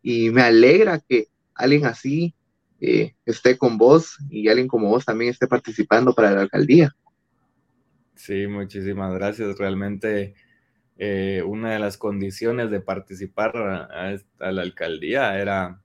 y 0.01 0.29
me 0.31 0.41
alegra 0.41 0.99
que 0.99 1.27
alguien 1.53 1.85
así 1.85 2.33
eh, 2.79 3.13
esté 3.25 3.57
con 3.57 3.77
vos 3.77 4.17
y 4.29 4.47
alguien 4.49 4.67
como 4.67 4.89
vos 4.89 5.05
también 5.05 5.31
esté 5.31 5.47
participando 5.47 6.13
para 6.13 6.31
la 6.31 6.41
alcaldía. 6.41 6.95
Sí, 8.15 8.47
muchísimas 8.47 9.13
gracias. 9.13 9.57
Realmente 9.57 10.33
eh, 10.97 11.43
una 11.45 11.73
de 11.73 11.79
las 11.79 11.97
condiciones 11.97 12.71
de 12.71 12.81
participar 12.81 13.55
a, 13.57 14.51
la 14.51 14.61
alcaldía 14.61 15.39
era 15.39 15.81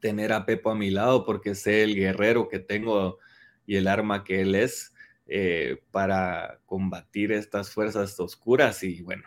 tener 0.00 0.32
a 0.32 0.46
Pepo 0.46 0.70
a 0.70 0.74
mi 0.74 0.90
lado 0.90 1.24
porque 1.24 1.54
sé 1.54 1.82
el 1.82 1.94
guerrero 1.94 2.48
que 2.48 2.58
tengo 2.58 3.18
y 3.66 3.76
el 3.76 3.88
arma 3.88 4.24
que 4.24 4.40
él 4.40 4.54
es 4.54 4.94
eh, 5.26 5.82
para 5.90 6.60
combatir 6.66 7.32
estas 7.32 7.70
fuerzas 7.70 8.18
oscuras 8.18 8.82
y 8.82 9.02
bueno, 9.02 9.24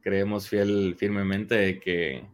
creemos 0.00 0.48
fiel, 0.48 0.96
firmemente 0.98 1.54
de 1.54 1.80
que, 1.80 2.26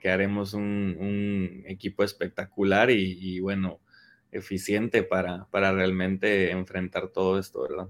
que 0.00 0.10
haremos 0.10 0.54
un, 0.54 1.64
equipo 1.66 2.02
espectacular 2.04 2.90
y, 2.90 3.40
bueno, 3.40 3.80
eficiente 4.30 5.02
para, 5.02 5.46
para 5.50 5.72
realmente 5.72 6.50
enfrentar 6.50 7.08
todo 7.08 7.38
esto, 7.38 7.62
¿verdad? 7.62 7.88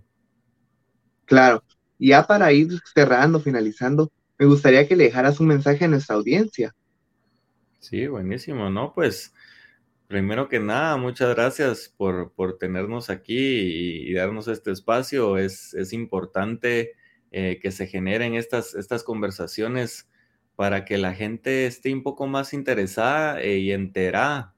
Claro. 1.25 1.63
Ya 1.99 2.27
para 2.27 2.53
ir 2.53 2.69
cerrando, 2.95 3.39
finalizando, 3.39 4.11
me 4.39 4.47
gustaría 4.47 4.89
que 4.89 4.97
le 4.97 5.05
dejaras 5.05 5.39
un 5.39 5.47
mensaje 5.47 5.85
a 5.85 5.89
nuestra 5.89 6.17
audiencia. 6.17 6.75
Sí, 7.83 8.07
buenísimo, 8.07 8.71
¿no? 8.71 8.95
Pues 8.95 9.35
primero 10.07 10.49
que 10.49 10.61
nada, 10.61 10.97
muchas 10.97 11.35
gracias 11.35 11.93
por, 11.97 12.33
tenernos 12.61 13.11
aquí 13.11 13.35
y, 13.37 14.09
y, 14.09 14.15
darnos 14.15 14.47
este 14.47 14.71
espacio. 14.71 15.37
Es, 15.37 15.75
es 15.75 15.93
importante 15.93 16.93
eh, 17.33 17.59
que 17.61 17.73
se 17.73 17.89
generen 17.89 18.35
estas, 18.35 18.77
estas 18.77 19.03
conversaciones 19.03 20.09
para 20.55 20.85
que 20.85 20.97
la 20.97 21.13
gente 21.13 21.67
esté 21.67 21.93
un 21.93 22.05
poco 22.05 22.29
más 22.29 22.53
interesada 22.55 23.43
eh, 23.43 23.59
y 23.59 23.73
enterada 23.73 24.55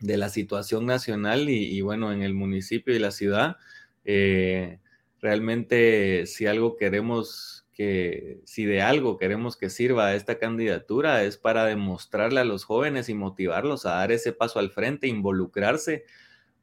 de 0.00 0.16
la 0.16 0.28
situación 0.28 0.86
nacional 0.86 1.48
y, 1.48 1.80
bueno, 1.80 2.12
en 2.12 2.22
el 2.22 2.34
municipio 2.34 2.94
y 2.94 3.00
la 3.00 3.10
ciudad. 3.10 3.56
Eh, 4.04 4.78
realmente 5.20 6.26
si 6.26 6.46
algo 6.46 6.76
queremos 6.76 7.65
que, 7.76 8.40
si 8.44 8.64
de 8.64 8.82
algo 8.82 9.18
queremos 9.18 9.56
que 9.56 9.70
sirva 9.70 10.14
esta 10.14 10.38
candidatura 10.38 11.22
es 11.24 11.36
para 11.36 11.66
demostrarle 11.66 12.40
a 12.40 12.44
los 12.44 12.64
jóvenes 12.64 13.08
y 13.08 13.14
motivarlos 13.14 13.86
a 13.86 13.96
dar 13.96 14.12
ese 14.12 14.32
paso 14.32 14.58
al 14.58 14.70
frente, 14.70 15.06
involucrarse, 15.06 16.04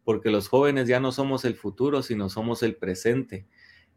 porque 0.03 0.31
los 0.31 0.49
jóvenes 0.49 0.87
ya 0.87 0.99
no 0.99 1.11
somos 1.11 1.45
el 1.45 1.55
futuro, 1.55 2.01
sino 2.01 2.29
somos 2.29 2.63
el 2.63 2.75
presente 2.75 3.45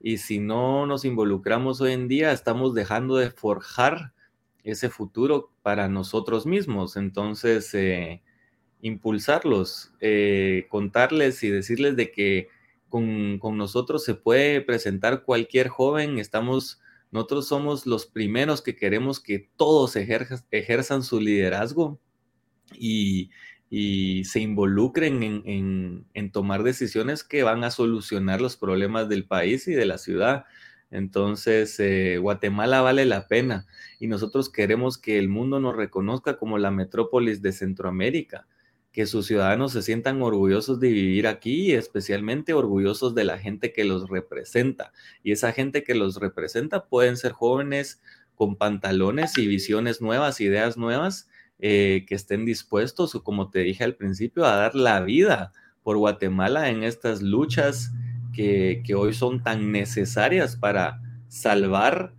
y 0.00 0.18
si 0.18 0.38
no 0.38 0.86
nos 0.86 1.04
involucramos 1.04 1.80
hoy 1.80 1.92
en 1.92 2.08
día, 2.08 2.32
estamos 2.32 2.74
dejando 2.74 3.16
de 3.16 3.30
forjar 3.30 4.12
ese 4.62 4.90
futuro 4.90 5.50
para 5.62 5.88
nosotros 5.88 6.46
mismos. 6.46 6.96
Entonces, 6.96 7.72
eh, 7.74 8.22
impulsarlos, 8.82 9.92
eh, 10.00 10.66
contarles 10.68 11.42
y 11.42 11.50
decirles 11.50 11.96
de 11.96 12.10
que 12.10 12.48
con, 12.88 13.40
nosotros 13.56 14.04
se 14.04 14.14
puede 14.14 14.60
presentar 14.60 15.22
cualquier 15.24 15.68
joven. 15.68 16.18
Estamos, 16.18 16.80
nosotros 17.10 17.48
somos 17.48 17.86
los 17.86 18.06
primeros 18.06 18.62
que 18.62 18.76
queremos 18.76 19.20
que 19.20 19.50
todos 19.56 19.96
ejerzan 19.96 21.02
su 21.02 21.20
liderazgo 21.20 22.00
y, 22.74 23.30
y 23.68 24.24
se 24.24 24.40
involucren 24.40 25.22
en, 25.44 26.30
tomar 26.30 26.62
decisiones 26.62 27.24
que 27.24 27.42
van 27.42 27.64
a 27.64 27.70
solucionar 27.70 28.40
los 28.40 28.56
problemas 28.56 29.08
del 29.08 29.26
país 29.26 29.66
y 29.68 29.72
de 29.72 29.86
la 29.86 29.98
ciudad. 29.98 30.44
Entonces, 30.90 31.78
eh, 31.80 32.18
Guatemala 32.18 32.80
vale 32.80 33.04
la 33.06 33.26
pena 33.26 33.66
y 33.98 34.06
nosotros 34.06 34.50
queremos 34.50 34.98
que 34.98 35.18
el 35.18 35.28
mundo 35.28 35.58
nos 35.58 35.74
reconozca 35.74 36.38
como 36.38 36.58
la 36.58 36.70
metrópolis 36.70 37.42
de 37.42 37.52
Centroamérica, 37.52 38.46
que 38.96 39.04
sus 39.04 39.26
ciudadanos 39.26 39.72
se 39.72 39.82
sientan 39.82 40.22
orgullosos 40.22 40.80
de 40.80 40.88
vivir 40.88 41.26
aquí 41.26 41.66
y 41.66 41.72
especialmente 41.72 42.54
orgullosos 42.54 43.14
de 43.14 43.24
la 43.24 43.38
gente 43.38 43.70
que 43.74 43.84
los 43.84 44.08
representa. 44.08 44.94
Y 45.22 45.32
esa 45.32 45.52
gente 45.52 45.84
que 45.84 45.94
los 45.94 46.16
representa 46.16 46.86
pueden 46.86 47.18
ser 47.18 47.32
jóvenes 47.32 48.00
con 48.34 48.56
pantalones 48.56 49.36
y 49.36 49.46
visiones 49.46 50.00
nuevas, 50.00 50.40
ideas 50.40 50.78
nuevas, 50.78 51.28
eh, 51.58 52.06
que 52.08 52.14
estén 52.14 52.46
dispuestos, 52.46 53.14
o 53.14 53.22
como 53.22 53.50
te 53.50 53.58
dije 53.58 53.84
al 53.84 53.96
principio, 53.96 54.46
a 54.46 54.56
dar 54.56 54.74
la 54.74 55.02
vida 55.02 55.52
por 55.82 55.98
Guatemala 55.98 56.70
en 56.70 56.82
estas 56.82 57.20
luchas 57.20 57.92
que, 58.32 58.82
hoy 58.96 59.12
son 59.12 59.42
tan 59.42 59.72
necesarias 59.72 60.56
para 60.56 61.02
salvar 61.28 62.14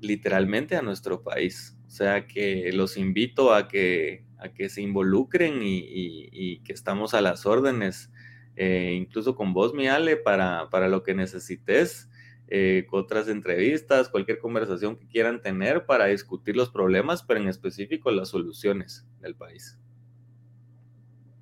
literalmente 0.00 0.76
a 0.76 0.82
nuestro 0.82 1.22
país. 1.22 1.78
O 1.86 1.90
sea 1.90 2.26
que 2.26 2.70
los 2.74 2.98
invito 2.98 3.54
a 3.54 3.68
que, 3.68 4.28
a 4.40 4.52
que 4.52 4.68
se 4.68 4.82
involucren 4.82 5.60
y, 5.62 6.60
que 6.60 6.72
estamos 6.72 7.14
a 7.14 7.20
las 7.20 7.46
órdenes, 7.46 8.10
eh, 8.56 8.96
incluso 8.96 9.34
con 9.34 9.52
vos, 9.52 9.74
mi 9.74 9.88
Ale, 9.88 10.16
para, 10.16 10.68
para 10.70 10.88
lo 10.88 11.02
que 11.02 11.14
necesites. 11.14 12.08
Eh, 12.52 12.84
otras 12.90 13.28
entrevistas, 13.28 14.08
cualquier 14.08 14.40
conversación 14.40 14.96
que 14.96 15.06
quieran 15.06 15.40
tener 15.40 15.86
para 15.86 16.06
discutir 16.06 16.56
los 16.56 16.68
problemas, 16.68 17.22
pero 17.22 17.38
en 17.38 17.48
específico 17.48 18.10
las 18.10 18.30
soluciones 18.30 19.06
del 19.20 19.36
país. 19.36 19.78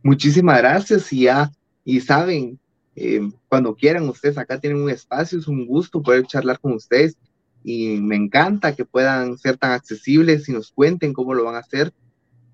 Muchísimas 0.03 0.59
gracias 0.59 1.11
y 1.12 1.22
ya, 1.22 1.51
y 1.82 2.01
saben, 2.01 2.61
eh, 2.94 3.22
cuando 3.49 3.74
quieran 3.74 4.07
ustedes 4.09 4.36
acá 4.36 4.61
tienen 4.61 4.82
un 4.82 4.90
espacio, 4.90 5.38
es 5.38 5.49
un 5.49 5.66
gusto 5.66 6.03
poder 6.03 6.26
charlar 6.26 6.61
con 6.61 6.74
ustedes 6.74 7.16
y 7.64 8.01
me 8.01 8.16
encanta 8.16 8.74
que 8.76 8.84
puedan 8.84 9.38
ser 9.38 9.57
tan 9.57 9.72
accesibles 9.72 10.49
y 10.49 10.53
nos 10.53 10.70
cuenten 10.70 11.12
cómo 11.12 11.32
lo 11.32 11.44
van 11.44 11.55
a 11.55 11.61
hacer. 11.61 11.92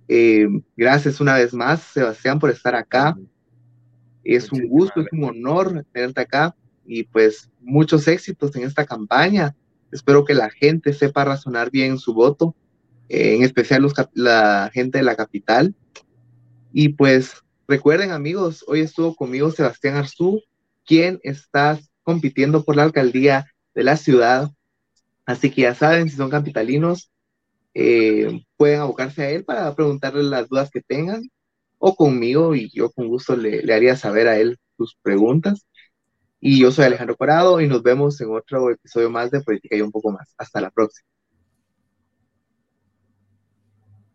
Eh, 0.08 0.46
gracias 0.76 1.20
una 1.20 1.34
vez 1.34 1.54
más, 1.54 1.82
Sebastián, 1.82 2.38
por 2.38 2.50
estar 2.50 2.74
acá. 2.74 3.16
Es 4.22 4.50
un 4.52 4.68
gusto, 4.68 5.00
es 5.00 5.08
un 5.12 5.24
honor 5.24 5.84
tenerte 5.92 6.20
acá 6.20 6.54
y 6.86 7.04
pues 7.04 7.50
muchos 7.60 8.06
éxitos 8.08 8.54
en 8.56 8.64
esta 8.64 8.84
campaña. 8.84 9.54
Espero 9.92 10.24
que 10.24 10.34
la 10.34 10.50
gente 10.50 10.92
sepa 10.92 11.24
razonar 11.24 11.70
bien 11.70 11.98
su 11.98 12.14
voto, 12.14 12.54
en 13.08 13.42
especial 13.42 13.82
los, 13.82 13.92
la 14.14 14.70
gente 14.72 14.98
de 14.98 15.04
la 15.04 15.16
capital. 15.16 15.74
Y 16.72 16.90
pues 16.90 17.42
recuerden 17.68 18.10
amigos, 18.10 18.64
hoy 18.66 18.80
estuvo 18.80 19.14
conmigo 19.14 19.50
Sebastián 19.50 19.94
Arzú, 19.94 20.42
quien 20.84 21.20
está 21.22 21.78
compitiendo 22.02 22.64
por 22.64 22.76
la 22.76 22.82
alcaldía 22.82 23.46
de 23.74 23.84
la 23.84 23.96
ciudad. 23.96 24.50
Así 25.26 25.50
que 25.50 25.62
ya 25.62 25.74
saben, 25.74 26.08
si 26.10 26.16
son 26.16 26.30
capitalinos, 26.30 27.10
eh, 27.74 28.42
pueden 28.56 28.80
abocarse 28.80 29.22
a 29.22 29.30
él 29.30 29.44
para 29.44 29.74
preguntarle 29.74 30.22
las 30.24 30.48
dudas 30.48 30.70
que 30.70 30.80
tengan 30.82 31.22
o 31.78 31.96
conmigo 31.96 32.54
y 32.54 32.70
yo 32.72 32.90
con 32.92 33.08
gusto 33.08 33.36
le, 33.36 33.62
le 33.62 33.74
haría 33.74 33.96
saber 33.96 34.28
a 34.28 34.38
él 34.38 34.58
sus 34.76 34.96
preguntas. 35.02 35.66
Y 36.40 36.60
yo 36.60 36.70
soy 36.72 36.86
Alejandro 36.86 37.16
Corado 37.16 37.60
y 37.60 37.68
nos 37.68 37.82
vemos 37.82 38.20
en 38.20 38.30
otro 38.32 38.70
episodio 38.70 39.10
más 39.10 39.30
de 39.30 39.42
Política 39.42 39.76
y 39.76 39.82
un 39.82 39.92
poco 39.92 40.12
más. 40.12 40.34
Hasta 40.38 40.60
la 40.60 40.70
próxima. 40.70 41.08